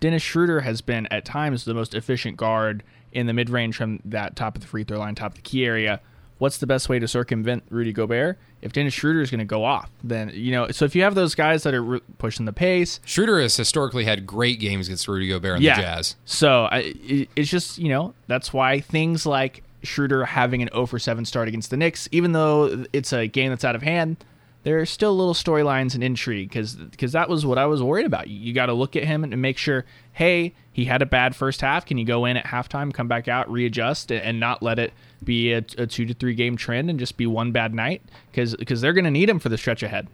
Dennis 0.00 0.22
Schroeder 0.22 0.62
has 0.62 0.80
been 0.80 1.06
at 1.10 1.24
times 1.24 1.64
the 1.64 1.74
most 1.74 1.94
efficient 1.94 2.36
guard 2.36 2.82
in 3.12 3.26
the 3.26 3.32
mid 3.32 3.50
range 3.50 3.76
from 3.76 4.00
that 4.06 4.34
top 4.34 4.56
of 4.56 4.62
the 4.62 4.66
free 4.66 4.84
throw 4.84 4.98
line, 4.98 5.14
top 5.14 5.32
of 5.32 5.36
the 5.36 5.42
key 5.42 5.64
area. 5.64 6.00
What's 6.42 6.58
the 6.58 6.66
best 6.66 6.88
way 6.88 6.98
to 6.98 7.06
circumvent 7.06 7.62
Rudy 7.70 7.92
Gobert? 7.92 8.36
If 8.62 8.72
Dennis 8.72 8.92
Schroeder 8.94 9.20
is 9.20 9.30
going 9.30 9.38
to 9.38 9.44
go 9.44 9.62
off, 9.62 9.92
then 10.02 10.32
you 10.34 10.50
know. 10.50 10.72
So 10.72 10.84
if 10.84 10.96
you 10.96 11.04
have 11.04 11.14
those 11.14 11.36
guys 11.36 11.62
that 11.62 11.72
are 11.72 11.84
re- 11.84 12.00
pushing 12.18 12.46
the 12.46 12.52
pace, 12.52 12.98
Schroeder 13.04 13.40
has 13.40 13.56
historically 13.56 14.06
had 14.06 14.26
great 14.26 14.58
games 14.58 14.88
against 14.88 15.06
Rudy 15.06 15.28
Gobert 15.28 15.58
and 15.58 15.64
the 15.64 15.68
Jazz. 15.68 16.16
so 16.24 16.64
I, 16.64 16.94
it, 16.96 17.28
it's 17.36 17.48
just 17.48 17.78
you 17.78 17.90
know 17.90 18.14
that's 18.26 18.52
why 18.52 18.80
things 18.80 19.24
like 19.24 19.62
Schroeder 19.84 20.24
having 20.24 20.62
an 20.62 20.68
0 20.72 20.86
for 20.86 20.98
7 20.98 21.24
start 21.24 21.46
against 21.46 21.70
the 21.70 21.76
Knicks, 21.76 22.08
even 22.10 22.32
though 22.32 22.86
it's 22.92 23.12
a 23.12 23.28
game 23.28 23.50
that's 23.50 23.64
out 23.64 23.76
of 23.76 23.82
hand, 23.82 24.16
there 24.62 24.78
are 24.80 24.86
still 24.86 25.16
little 25.16 25.34
storylines 25.34 25.94
and 25.94 26.04
intrigue 26.04 26.50
because 26.50 27.12
that 27.12 27.28
was 27.28 27.44
what 27.44 27.58
I 27.58 27.66
was 27.66 27.82
worried 27.82 28.06
about. 28.06 28.28
You, 28.28 28.38
you 28.38 28.52
got 28.52 28.66
to 28.66 28.72
look 28.72 28.94
at 28.96 29.04
him 29.04 29.24
and 29.24 29.42
make 29.42 29.58
sure, 29.58 29.84
hey, 30.12 30.54
he 30.72 30.84
had 30.84 31.02
a 31.02 31.06
bad 31.06 31.34
first 31.34 31.60
half. 31.60 31.84
Can 31.84 31.98
you 31.98 32.04
go 32.04 32.24
in 32.24 32.36
at 32.36 32.46
halftime, 32.46 32.94
come 32.94 33.08
back 33.08 33.28
out, 33.28 33.50
readjust, 33.50 34.10
and, 34.10 34.22
and 34.22 34.40
not 34.40 34.62
let 34.62 34.78
it 34.78 34.92
be 35.22 35.52
a, 35.52 35.64
a 35.78 35.86
two 35.86 36.06
to 36.06 36.14
three 36.14 36.34
game 36.34 36.56
trend 36.56 36.90
and 36.90 36.98
just 36.98 37.16
be 37.16 37.26
one 37.26 37.52
bad 37.52 37.74
night? 37.74 38.02
Because 38.32 38.80
they're 38.80 38.92
going 38.92 39.04
to 39.04 39.10
need 39.10 39.28
him 39.28 39.38
for 39.38 39.48
the 39.48 39.58
stretch 39.58 39.82
ahead. 39.82 40.08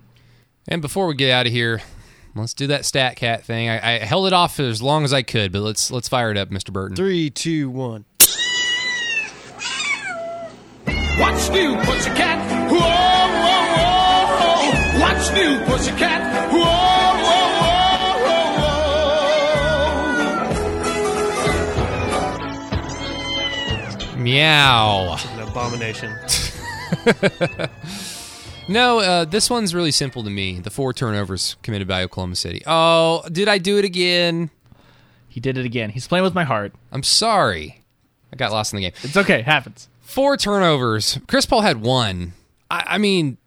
And 0.66 0.82
before 0.82 1.06
we 1.06 1.14
get 1.14 1.30
out 1.30 1.46
of 1.46 1.52
here, 1.52 1.82
let's 2.34 2.54
do 2.54 2.66
that 2.68 2.84
stat 2.84 3.16
cat 3.16 3.44
thing. 3.44 3.68
I, 3.68 3.96
I 3.96 3.98
held 3.98 4.26
it 4.26 4.32
off 4.32 4.56
for 4.56 4.62
as 4.62 4.82
long 4.82 5.04
as 5.04 5.12
I 5.12 5.22
could, 5.22 5.52
but 5.52 5.60
let's 5.60 5.90
let's 5.90 6.08
fire 6.08 6.30
it 6.30 6.36
up, 6.36 6.50
Mr. 6.50 6.72
Burton. 6.72 6.96
Three, 6.96 7.30
two, 7.30 7.70
one. 7.70 8.04
What's 11.18 11.50
new, 11.50 11.74
pussycat? 11.76 12.38
Whoa, 12.38 12.56
whoa, 12.56 12.57
whoa. 15.30 15.34
New, 15.34 15.64
pussycat? 15.66 16.50
Whoa, 16.52 16.58
whoa, 16.60 17.52
whoa, 17.60 18.18
whoa, 18.24 18.78
whoa. 24.14 24.18
Meow. 24.18 25.16
An 25.34 25.40
abomination. 25.48 26.14
No, 28.68 28.98
uh, 28.98 29.24
this 29.24 29.48
one's 29.48 29.74
really 29.74 29.90
simple 29.90 30.22
to 30.22 30.28
me. 30.28 30.60
The 30.60 30.68
four 30.68 30.92
turnovers 30.92 31.56
committed 31.62 31.88
by 31.88 32.02
Oklahoma 32.02 32.36
City. 32.36 32.62
Oh, 32.66 33.24
did 33.32 33.48
I 33.48 33.56
do 33.56 33.78
it 33.78 33.84
again? 33.86 34.50
He 35.26 35.40
did 35.40 35.56
it 35.56 35.64
again. 35.64 35.88
He's 35.88 36.06
playing 36.06 36.24
with 36.24 36.34
my 36.34 36.44
heart. 36.44 36.74
I'm 36.92 37.02
sorry. 37.02 37.82
I 38.30 38.36
got 38.36 38.52
lost 38.52 38.74
in 38.74 38.76
the 38.76 38.82
game. 38.82 38.92
It's 39.02 39.16
okay. 39.16 39.40
Happens. 39.40 39.88
Four 40.02 40.36
turnovers. 40.36 41.18
Chris 41.28 41.46
Paul 41.46 41.62
had 41.62 41.80
one. 41.80 42.34
I, 42.70 42.84
I 42.86 42.98
mean, 42.98 43.38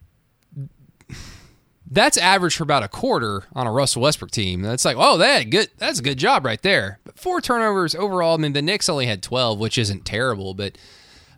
that's 1.92 2.18
average 2.18 2.56
for 2.56 2.64
about 2.64 2.84
a 2.84 2.88
quarter 2.88 3.44
on 3.54 3.68
a 3.68 3.72
Russell 3.72 4.02
Westbrook 4.02 4.32
team. 4.32 4.62
That's 4.62 4.86
like, 4.86 4.96
oh, 4.98 5.18
that 5.18 5.50
good. 5.50 5.70
That's 5.78 6.00
a 6.00 6.04
good 6.04 6.18
job 6.18 6.46
right 6.46 6.62
there. 6.62 7.00
But 7.04 7.20
four 7.20 7.42
turnovers 7.42 7.94
overall. 7.94 8.34
I 8.34 8.38
mean, 8.38 8.54
the 8.54 8.62
Knicks 8.62 8.88
only 8.88 9.06
had 9.06 9.22
twelve, 9.22 9.60
which 9.60 9.78
isn't 9.78 10.06
terrible, 10.06 10.54
but 10.54 10.78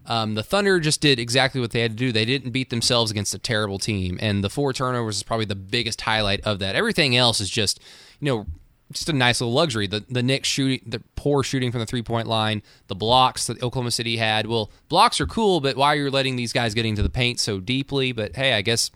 um, 0.06 0.36
the 0.36 0.44
Thunder 0.44 0.80
just 0.80 1.02
did 1.02 1.18
exactly 1.18 1.60
what 1.60 1.72
they 1.72 1.82
had 1.82 1.92
to 1.92 1.98
do. 1.98 2.12
They 2.12 2.26
didn't 2.26 2.52
beat 2.52 2.70
themselves 2.70 3.10
against 3.10 3.34
a 3.34 3.40
terrible 3.40 3.80
team, 3.80 4.20
and 4.22 4.44
the 4.44 4.50
four 4.50 4.74
turnovers 4.74 5.18
is 5.18 5.24
probably 5.24 5.46
the 5.46 5.56
biggest 5.56 6.02
highlight 6.02 6.42
of 6.42 6.60
that. 6.60 6.76
Everything 6.76 7.18
else 7.18 7.42
is 7.42 7.50
just, 7.50 7.80
you 8.20 8.28
know, 8.28 8.46
just 8.92 9.10
a 9.10 9.14
nice 9.14 9.42
little 9.42 9.54
luxury. 9.56 9.88
The 9.88 10.06
the 10.08 10.22
Knicks 10.22 10.48
shooting, 10.48 10.82
the 10.86 11.02
poor 11.16 11.42
shooting 11.42 11.72
from 11.72 11.80
the 11.80 11.88
three 11.88 12.04
point 12.04 12.28
line, 12.28 12.62
the 12.90 12.96
blocks 12.96 13.48
that 13.48 13.64
Oklahoma 13.64 13.90
City 13.90 14.18
had. 14.18 14.46
Well, 14.46 14.70
blocks 14.88 15.20
are 15.20 15.26
cool, 15.26 15.62
but 15.62 15.78
why 15.78 15.94
are 15.94 15.96
you're 15.96 16.12
letting 16.12 16.36
these 16.36 16.54
guys 16.54 16.76
get 16.76 16.86
into 16.86 17.02
the 17.02 17.10
paint 17.10 17.40
so 17.40 17.60
deeply? 17.60 18.12
But 18.12 18.36
hey, 18.36 18.54
I 18.54 18.62
guess 18.62 18.92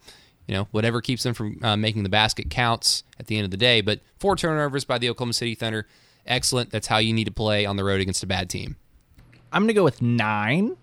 you 0.47 0.55
know 0.55 0.67
whatever 0.71 1.01
keeps 1.01 1.23
them 1.23 1.33
from 1.33 1.59
uh, 1.61 1.77
making 1.77 2.03
the 2.03 2.09
basket 2.09 2.49
counts 2.49 3.03
at 3.19 3.27
the 3.27 3.37
end 3.37 3.45
of 3.45 3.51
the 3.51 3.57
day. 3.57 3.81
But 3.81 3.99
four 4.17 4.35
turnovers 4.35 4.85
by 4.85 4.97
the 4.97 5.09
Oklahoma 5.09 5.33
City 5.33 5.55
Thunder, 5.55 5.87
excellent. 6.25 6.71
That's 6.71 6.87
how 6.87 6.97
you 6.97 7.13
need 7.13 7.25
to 7.25 7.31
play 7.31 7.65
on 7.65 7.75
the 7.75 7.83
road 7.83 8.01
against 8.01 8.23
a 8.23 8.27
bad 8.27 8.49
team. 8.49 8.77
I'm 9.51 9.63
going 9.63 9.69
to 9.69 9.73
go 9.73 9.83
with 9.83 10.01
nine. 10.01 10.75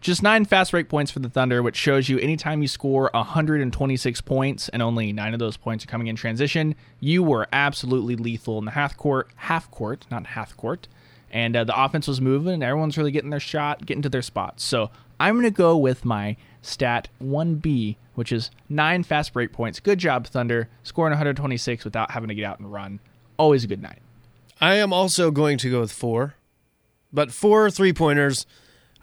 just 0.00 0.22
nine 0.22 0.44
fast 0.44 0.72
break 0.72 0.88
points 0.88 1.10
for 1.10 1.20
the 1.20 1.28
Thunder, 1.28 1.62
which 1.62 1.76
shows 1.76 2.08
you 2.08 2.18
anytime 2.18 2.60
you 2.60 2.68
score 2.68 3.10
126 3.14 4.20
points 4.22 4.68
and 4.70 4.82
only 4.82 5.12
nine 5.12 5.32
of 5.32 5.38
those 5.38 5.56
points 5.56 5.84
are 5.84 5.88
coming 5.88 6.08
in 6.08 6.16
transition, 6.16 6.74
you 7.00 7.22
were 7.22 7.46
absolutely 7.52 8.16
lethal 8.16 8.58
in 8.58 8.64
the 8.64 8.72
half 8.72 8.96
court, 8.96 9.30
half 9.36 9.70
court, 9.70 10.06
not 10.10 10.26
half 10.26 10.56
court. 10.56 10.88
And 11.30 11.56
uh, 11.56 11.64
the 11.64 11.82
offense 11.82 12.06
was 12.06 12.20
moving, 12.20 12.52
and 12.52 12.62
everyone's 12.62 12.98
really 12.98 13.10
getting 13.10 13.30
their 13.30 13.40
shot, 13.40 13.86
getting 13.86 14.02
to 14.02 14.10
their 14.10 14.20
spots. 14.22 14.62
So 14.64 14.90
I'm 15.18 15.34
going 15.34 15.44
to 15.44 15.50
go 15.50 15.78
with 15.78 16.04
my 16.04 16.36
stat 16.62 17.08
1B, 17.22 17.96
which 18.14 18.32
is 18.32 18.50
nine 18.68 19.02
fast 19.02 19.32
break 19.32 19.52
points. 19.52 19.80
Good 19.80 19.98
job, 19.98 20.26
Thunder, 20.26 20.68
scoring 20.82 21.10
126 21.10 21.84
without 21.84 22.12
having 22.12 22.28
to 22.28 22.34
get 22.34 22.44
out 22.44 22.58
and 22.60 22.72
run. 22.72 23.00
Always 23.36 23.64
a 23.64 23.66
good 23.66 23.82
night. 23.82 23.98
I 24.60 24.76
am 24.76 24.92
also 24.92 25.30
going 25.30 25.58
to 25.58 25.70
go 25.70 25.80
with 25.80 25.92
four, 25.92 26.36
but 27.12 27.32
four 27.32 27.70
three 27.70 27.92
pointers 27.92 28.46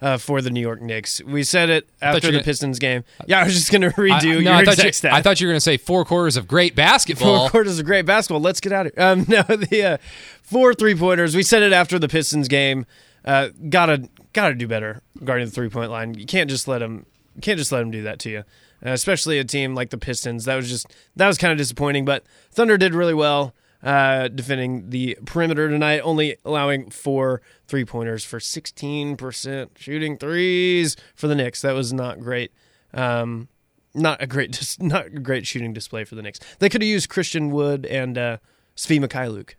uh, 0.00 0.16
for 0.16 0.40
the 0.40 0.48
New 0.48 0.60
York 0.60 0.80
Knicks. 0.80 1.22
We 1.22 1.42
said 1.42 1.68
it 1.68 1.86
thought 2.00 2.14
after 2.16 2.28
you 2.28 2.32
the 2.32 2.38
were- 2.38 2.44
Pistons 2.44 2.78
game. 2.78 3.04
Yeah, 3.26 3.40
I 3.40 3.44
was 3.44 3.54
just 3.54 3.70
going 3.70 3.82
to 3.82 3.88
I, 3.88 3.90
redo 3.92 4.24
no, 4.24 4.38
your 4.38 4.52
I 4.54 4.64
thought, 4.64 4.74
exact 4.74 4.86
you, 4.86 4.92
stat. 4.94 5.12
I 5.12 5.20
thought 5.20 5.40
you 5.40 5.46
were 5.46 5.52
going 5.52 5.56
to 5.58 5.60
say 5.60 5.76
four 5.76 6.04
quarters 6.06 6.38
of 6.38 6.48
great 6.48 6.74
basketball. 6.74 7.40
Four 7.40 7.50
quarters 7.50 7.78
of 7.78 7.84
great 7.84 8.06
basketball. 8.06 8.40
Let's 8.40 8.60
get 8.60 8.72
out 8.72 8.86
of 8.86 8.92
here. 8.96 9.04
Um, 9.04 9.18
no, 9.28 9.42
the 9.42 9.82
uh, 9.84 9.96
four 10.42 10.72
three 10.72 10.94
pointers. 10.94 11.36
We 11.36 11.42
said 11.42 11.62
it 11.62 11.72
after 11.74 11.98
the 11.98 12.08
Pistons 12.08 12.48
game. 12.48 12.86
Uh, 13.22 13.50
gotta 13.68 14.08
gotta 14.32 14.54
do 14.54 14.66
better 14.66 15.02
guarding 15.22 15.44
the 15.44 15.52
three 15.52 15.68
point 15.68 15.90
line. 15.90 16.14
You 16.14 16.24
can't 16.24 16.48
just 16.48 16.66
let 16.66 16.78
them. 16.78 17.04
You 17.40 17.42
can't 17.42 17.58
just 17.58 17.72
let 17.72 17.78
them 17.78 17.90
do 17.90 18.02
that 18.02 18.18
to 18.20 18.30
you. 18.30 18.38
Uh, 18.84 18.90
especially 18.90 19.38
a 19.38 19.44
team 19.44 19.74
like 19.74 19.88
the 19.88 19.96
Pistons. 19.98 20.44
That 20.44 20.56
was 20.56 20.68
just 20.68 20.86
that 21.16 21.26
was 21.26 21.38
kind 21.38 21.52
of 21.52 21.56
disappointing. 21.58 22.04
But 22.04 22.24
Thunder 22.50 22.76
did 22.76 22.94
really 22.94 23.14
well 23.14 23.54
uh, 23.82 24.28
defending 24.28 24.90
the 24.90 25.16
perimeter 25.24 25.68
tonight, 25.70 26.00
only 26.00 26.36
allowing 26.44 26.90
four 26.90 27.40
three 27.66 27.84
pointers 27.86 28.24
for 28.24 28.40
sixteen 28.40 29.16
percent 29.16 29.70
shooting 29.78 30.18
threes 30.18 30.96
for 31.14 31.28
the 31.28 31.34
Knicks. 31.34 31.62
That 31.62 31.72
was 31.74 31.92
not 31.94 32.20
great. 32.20 32.52
Um, 32.92 33.48
not 33.94 34.22
a 34.22 34.26
great, 34.26 34.52
dis- 34.58 34.80
not 34.80 35.06
a 35.06 35.10
great 35.10 35.46
shooting 35.46 35.72
display 35.72 36.04
for 36.04 36.14
the 36.14 36.22
Knicks. 36.22 36.40
They 36.58 36.68
could 36.68 36.82
have 36.82 36.88
used 36.88 37.08
Christian 37.08 37.50
Wood 37.50 37.86
and 37.86 38.18
uh, 38.18 38.36
Svi 38.76 39.02
Mykhailiuk. 39.02 39.54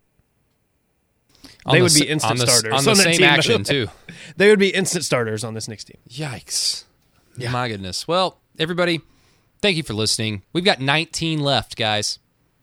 On 1.65 1.73
They 1.73 1.79
the 1.79 1.83
would 1.83 1.93
be 1.93 2.07
instant 2.07 2.31
on 2.31 2.37
the, 2.37 2.47
starters 2.47 2.73
on 2.73 2.83
the 2.83 2.91
on 2.91 2.97
that 2.97 3.03
same 3.03 3.13
team. 3.17 3.23
action 3.23 3.63
too. 3.65 3.87
They 4.37 4.49
would 4.49 4.59
be 4.59 4.69
instant 4.69 5.03
starters 5.05 5.43
on 5.43 5.53
this 5.53 5.67
Knicks 5.67 5.83
team. 5.83 5.97
Yikes! 6.09 6.85
My 7.49 7.67
goodness. 7.69 8.07
Well, 8.07 8.37
everybody, 8.59 9.01
thank 9.61 9.77
you 9.77 9.83
for 9.83 9.93
listening. 9.93 10.43
We've 10.53 10.65
got 10.65 10.79
19 10.81 11.39
left, 11.39 11.75
guys, 11.77 12.19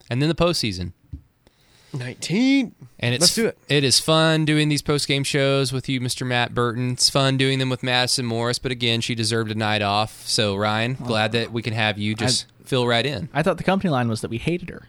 and 0.09 0.21
then 0.21 0.29
the 0.29 0.35
postseason. 0.35 0.93
Nineteen. 1.91 2.75
And 2.99 3.15
it's 3.15 3.21
Let's 3.23 3.33
do 3.35 3.47
it. 3.47 3.57
It 3.67 3.83
is 3.83 3.99
fun 3.99 4.45
doing 4.45 4.69
these 4.69 4.81
post 4.81 5.07
game 5.07 5.23
shows 5.23 5.73
with 5.73 5.89
you, 5.89 5.99
Mr. 5.99 6.25
Matt 6.25 6.53
Burton. 6.53 6.91
It's 6.91 7.09
fun 7.09 7.35
doing 7.37 7.57
them 7.57 7.69
with 7.69 7.81
Madison 7.81 8.25
Morris, 8.25 8.59
but 8.59 8.71
again, 8.71 9.01
she 9.01 9.15
deserved 9.15 9.49
a 9.49 9.55
night 9.55 9.81
off. 9.81 10.27
So 10.27 10.55
Ryan, 10.55 10.93
glad 10.93 11.31
that 11.31 11.51
we 11.51 11.61
can 11.61 11.73
have 11.73 11.97
you 11.97 12.13
just 12.13 12.45
fill 12.63 12.85
right 12.85 13.05
in. 13.05 13.29
I 13.33 13.41
thought 13.41 13.57
the 13.57 13.63
company 13.63 13.89
line 13.89 14.07
was 14.07 14.21
that 14.21 14.29
we 14.29 14.37
hated 14.37 14.69
her. 14.69 14.83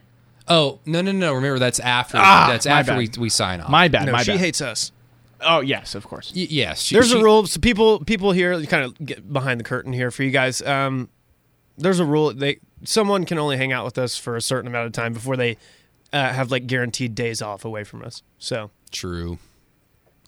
Oh 0.48 0.80
no 0.84 1.00
no 1.00 1.12
no! 1.12 1.32
Remember 1.32 1.58
that's 1.58 1.78
after 1.80 2.18
Ah, 2.18 2.48
that's 2.50 2.66
my 2.66 2.72
after 2.80 2.96
we, 2.96 3.08
we 3.18 3.28
sign 3.28 3.60
off. 3.60 3.70
My 3.70 3.88
bad. 3.88 4.06
No, 4.06 4.12
my 4.12 4.22
she 4.22 4.32
bad. 4.32 4.40
hates 4.40 4.60
us. 4.60 4.92
Oh 5.42 5.60
yes, 5.60 5.94
of 5.94 6.06
course. 6.06 6.32
Y- 6.34 6.46
yes, 6.50 6.82
she, 6.82 6.94
There's 6.94 7.10
she- 7.10 7.18
a 7.18 7.22
rule. 7.22 7.46
So 7.46 7.60
people, 7.60 8.04
people 8.04 8.32
here, 8.32 8.60
kind 8.66 8.84
of 8.84 8.94
get 9.04 9.32
behind 9.32 9.58
the 9.60 9.64
curtain 9.64 9.92
here 9.92 10.10
for 10.10 10.22
you 10.22 10.30
guys. 10.30 10.60
Um, 10.62 11.08
there's 11.78 11.98
a 12.00 12.04
rule. 12.04 12.32
They 12.34 12.58
someone 12.84 13.24
can 13.24 13.38
only 13.38 13.56
hang 13.56 13.72
out 13.72 13.84
with 13.84 13.98
us 13.98 14.16
for 14.16 14.36
a 14.36 14.40
certain 14.42 14.66
amount 14.68 14.86
of 14.86 14.92
time 14.92 15.12
before 15.12 15.36
they 15.36 15.56
uh, 16.12 16.32
have 16.32 16.50
like 16.50 16.66
guaranteed 16.66 17.14
days 17.14 17.40
off 17.42 17.64
away 17.64 17.84
from 17.84 18.02
us. 18.02 18.22
So 18.38 18.70
True. 18.90 19.38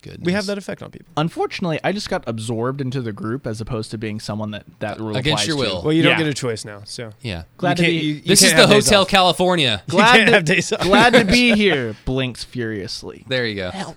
Goodness. 0.02 0.26
we 0.26 0.32
have 0.32 0.46
that 0.46 0.58
effect 0.58 0.82
on 0.82 0.90
people. 0.90 1.06
Unfortunately, 1.16 1.80
I 1.82 1.92
just 1.92 2.10
got 2.10 2.24
absorbed 2.26 2.80
into 2.80 3.00
the 3.00 3.12
group 3.12 3.46
as 3.46 3.60
opposed 3.60 3.90
to 3.92 3.98
being 3.98 4.20
someone 4.20 4.50
that 4.50 4.64
that 4.80 4.98
rule 5.00 5.16
Against 5.16 5.44
applies 5.44 5.46
your 5.46 5.56
to. 5.56 5.74
will. 5.76 5.82
Well, 5.82 5.92
you 5.92 6.02
don't 6.02 6.12
Yeah. 6.12 6.18
get 6.18 6.26
a 6.26 6.34
choice 6.34 6.64
now. 6.64 6.82
So 6.84 7.12
Yeah. 7.22 7.44
Glad 7.56 7.78
you 7.78 7.84
to 7.84 7.90
be 7.90 7.96
you- 7.96 8.14
you 8.16 8.20
This 8.22 8.42
is 8.42 8.52
the 8.54 8.66
Hotel 8.66 9.02
off. 9.02 9.08
California. 9.08 9.82
You 9.86 9.90
glad 9.92 10.14
can't 10.16 10.26
to, 10.28 10.32
have 10.34 10.44
days 10.44 10.72
off. 10.72 10.80
glad 10.80 11.12
to 11.14 11.24
be 11.24 11.52
here. 11.56 11.96
Blinks 12.04 12.44
furiously. 12.44 13.24
There 13.28 13.46
you 13.46 13.54
go. 13.56 13.70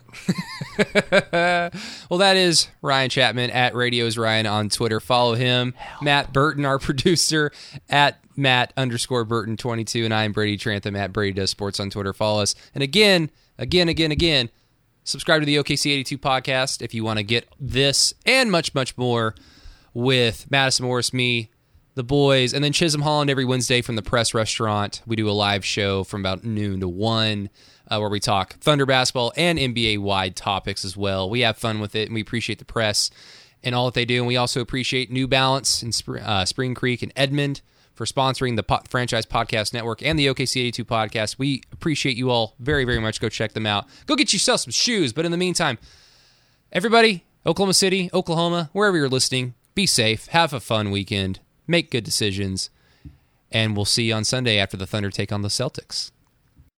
well, 2.09 2.19
that 2.19 2.35
is 2.37 2.67
Ryan 2.81 3.09
Chapman 3.09 3.49
at 3.51 3.75
Radios 3.75 4.17
Ryan 4.17 4.45
on 4.45 4.69
Twitter. 4.69 4.99
Follow 4.99 5.33
him. 5.35 5.73
Matt 6.01 6.33
Burton, 6.33 6.65
our 6.65 6.79
producer, 6.79 7.51
at 7.89 8.19
Matt 8.35 8.73
underscore 8.77 9.23
Burton 9.25 9.57
twenty 9.57 9.83
two, 9.83 10.05
and 10.05 10.13
I 10.13 10.23
am 10.25 10.31
Brady 10.31 10.57
Trantham 10.57 10.95
at 10.95 11.13
Brady 11.13 11.33
Does 11.33 11.49
Sports 11.49 11.79
on 11.79 11.89
Twitter. 11.89 12.13
Follow 12.13 12.41
us. 12.41 12.55
And 12.73 12.83
again, 12.83 13.29
again, 13.57 13.87
again, 13.89 14.11
again, 14.11 14.49
subscribe 15.05 15.41
to 15.41 15.45
the 15.45 15.55
OKC 15.55 15.91
eighty 15.91 16.03
two 16.03 16.17
podcast 16.17 16.81
if 16.81 16.93
you 16.93 17.05
want 17.05 17.17
to 17.17 17.23
get 17.23 17.47
this 17.57 18.13
and 18.25 18.51
much, 18.51 18.75
much 18.75 18.97
more 18.97 19.33
with 19.93 20.51
Madison 20.51 20.85
Morris, 20.85 21.13
me, 21.13 21.49
the 21.93 22.03
boys, 22.03 22.53
and 22.53 22.61
then 22.61 22.73
Chisholm 22.73 23.01
Holland 23.01 23.29
every 23.29 23.45
Wednesday 23.45 23.81
from 23.81 23.95
the 23.95 24.01
Press 24.01 24.33
Restaurant. 24.33 25.01
We 25.07 25.15
do 25.15 25.29
a 25.29 25.31
live 25.31 25.63
show 25.63 26.03
from 26.03 26.19
about 26.21 26.43
noon 26.43 26.81
to 26.81 26.89
one. 26.89 27.49
Uh, 27.87 27.99
where 27.99 28.09
we 28.09 28.19
talk 28.19 28.55
Thunder 28.55 28.87
basketball 28.87 29.31
and 29.37 29.59
NBA 29.59 29.99
wide 29.99 30.35
topics 30.35 30.83
as 30.83 30.97
well. 30.97 31.29
We 31.29 31.41
have 31.41 31.55
fun 31.55 31.79
with 31.79 31.95
it, 31.95 32.07
and 32.07 32.15
we 32.15 32.21
appreciate 32.21 32.57
the 32.57 32.65
press 32.65 33.11
and 33.63 33.75
all 33.75 33.85
that 33.85 33.93
they 33.93 34.05
do. 34.05 34.17
And 34.17 34.27
we 34.27 34.37
also 34.37 34.59
appreciate 34.59 35.11
New 35.11 35.27
Balance 35.27 35.83
in 35.83 35.91
Spr- 35.91 36.19
uh, 36.19 36.45
Spring 36.45 36.73
Creek 36.73 37.03
and 37.03 37.13
Edmond 37.15 37.61
for 37.95 38.05
sponsoring 38.05 38.55
the 38.55 38.63
po- 38.63 38.81
Franchise 38.87 39.25
Podcast 39.25 39.73
Network 39.73 40.03
and 40.03 40.19
the 40.19 40.27
OKC 40.27 40.61
82 40.61 40.85
podcast. 40.85 41.39
We 41.39 41.63
appreciate 41.71 42.17
you 42.17 42.29
all 42.29 42.55
very, 42.59 42.85
very 42.85 42.99
much. 42.99 43.19
Go 43.19 43.29
check 43.29 43.53
them 43.53 43.65
out. 43.65 43.85
Go 44.05 44.15
get 44.15 44.33
yourself 44.33 44.61
some 44.61 44.71
shoes. 44.71 45.13
But 45.13 45.25
in 45.25 45.31
the 45.31 45.37
meantime, 45.37 45.77
everybody, 46.71 47.23
Oklahoma 47.45 47.73
City, 47.73 48.09
Oklahoma, 48.13 48.69
wherever 48.73 48.97
you're 48.97 49.09
listening, 49.09 49.55
be 49.73 49.85
safe, 49.85 50.27
have 50.27 50.53
a 50.53 50.59
fun 50.59 50.91
weekend, 50.91 51.39
make 51.67 51.89
good 51.89 52.03
decisions, 52.03 52.69
and 53.51 53.75
we'll 53.75 53.85
see 53.85 54.03
you 54.03 54.13
on 54.13 54.23
Sunday 54.23 54.57
after 54.57 54.77
the 54.77 54.85
Thunder 54.85 55.09
take 55.09 55.31
on 55.31 55.41
the 55.41 55.47
Celtics. 55.47 56.11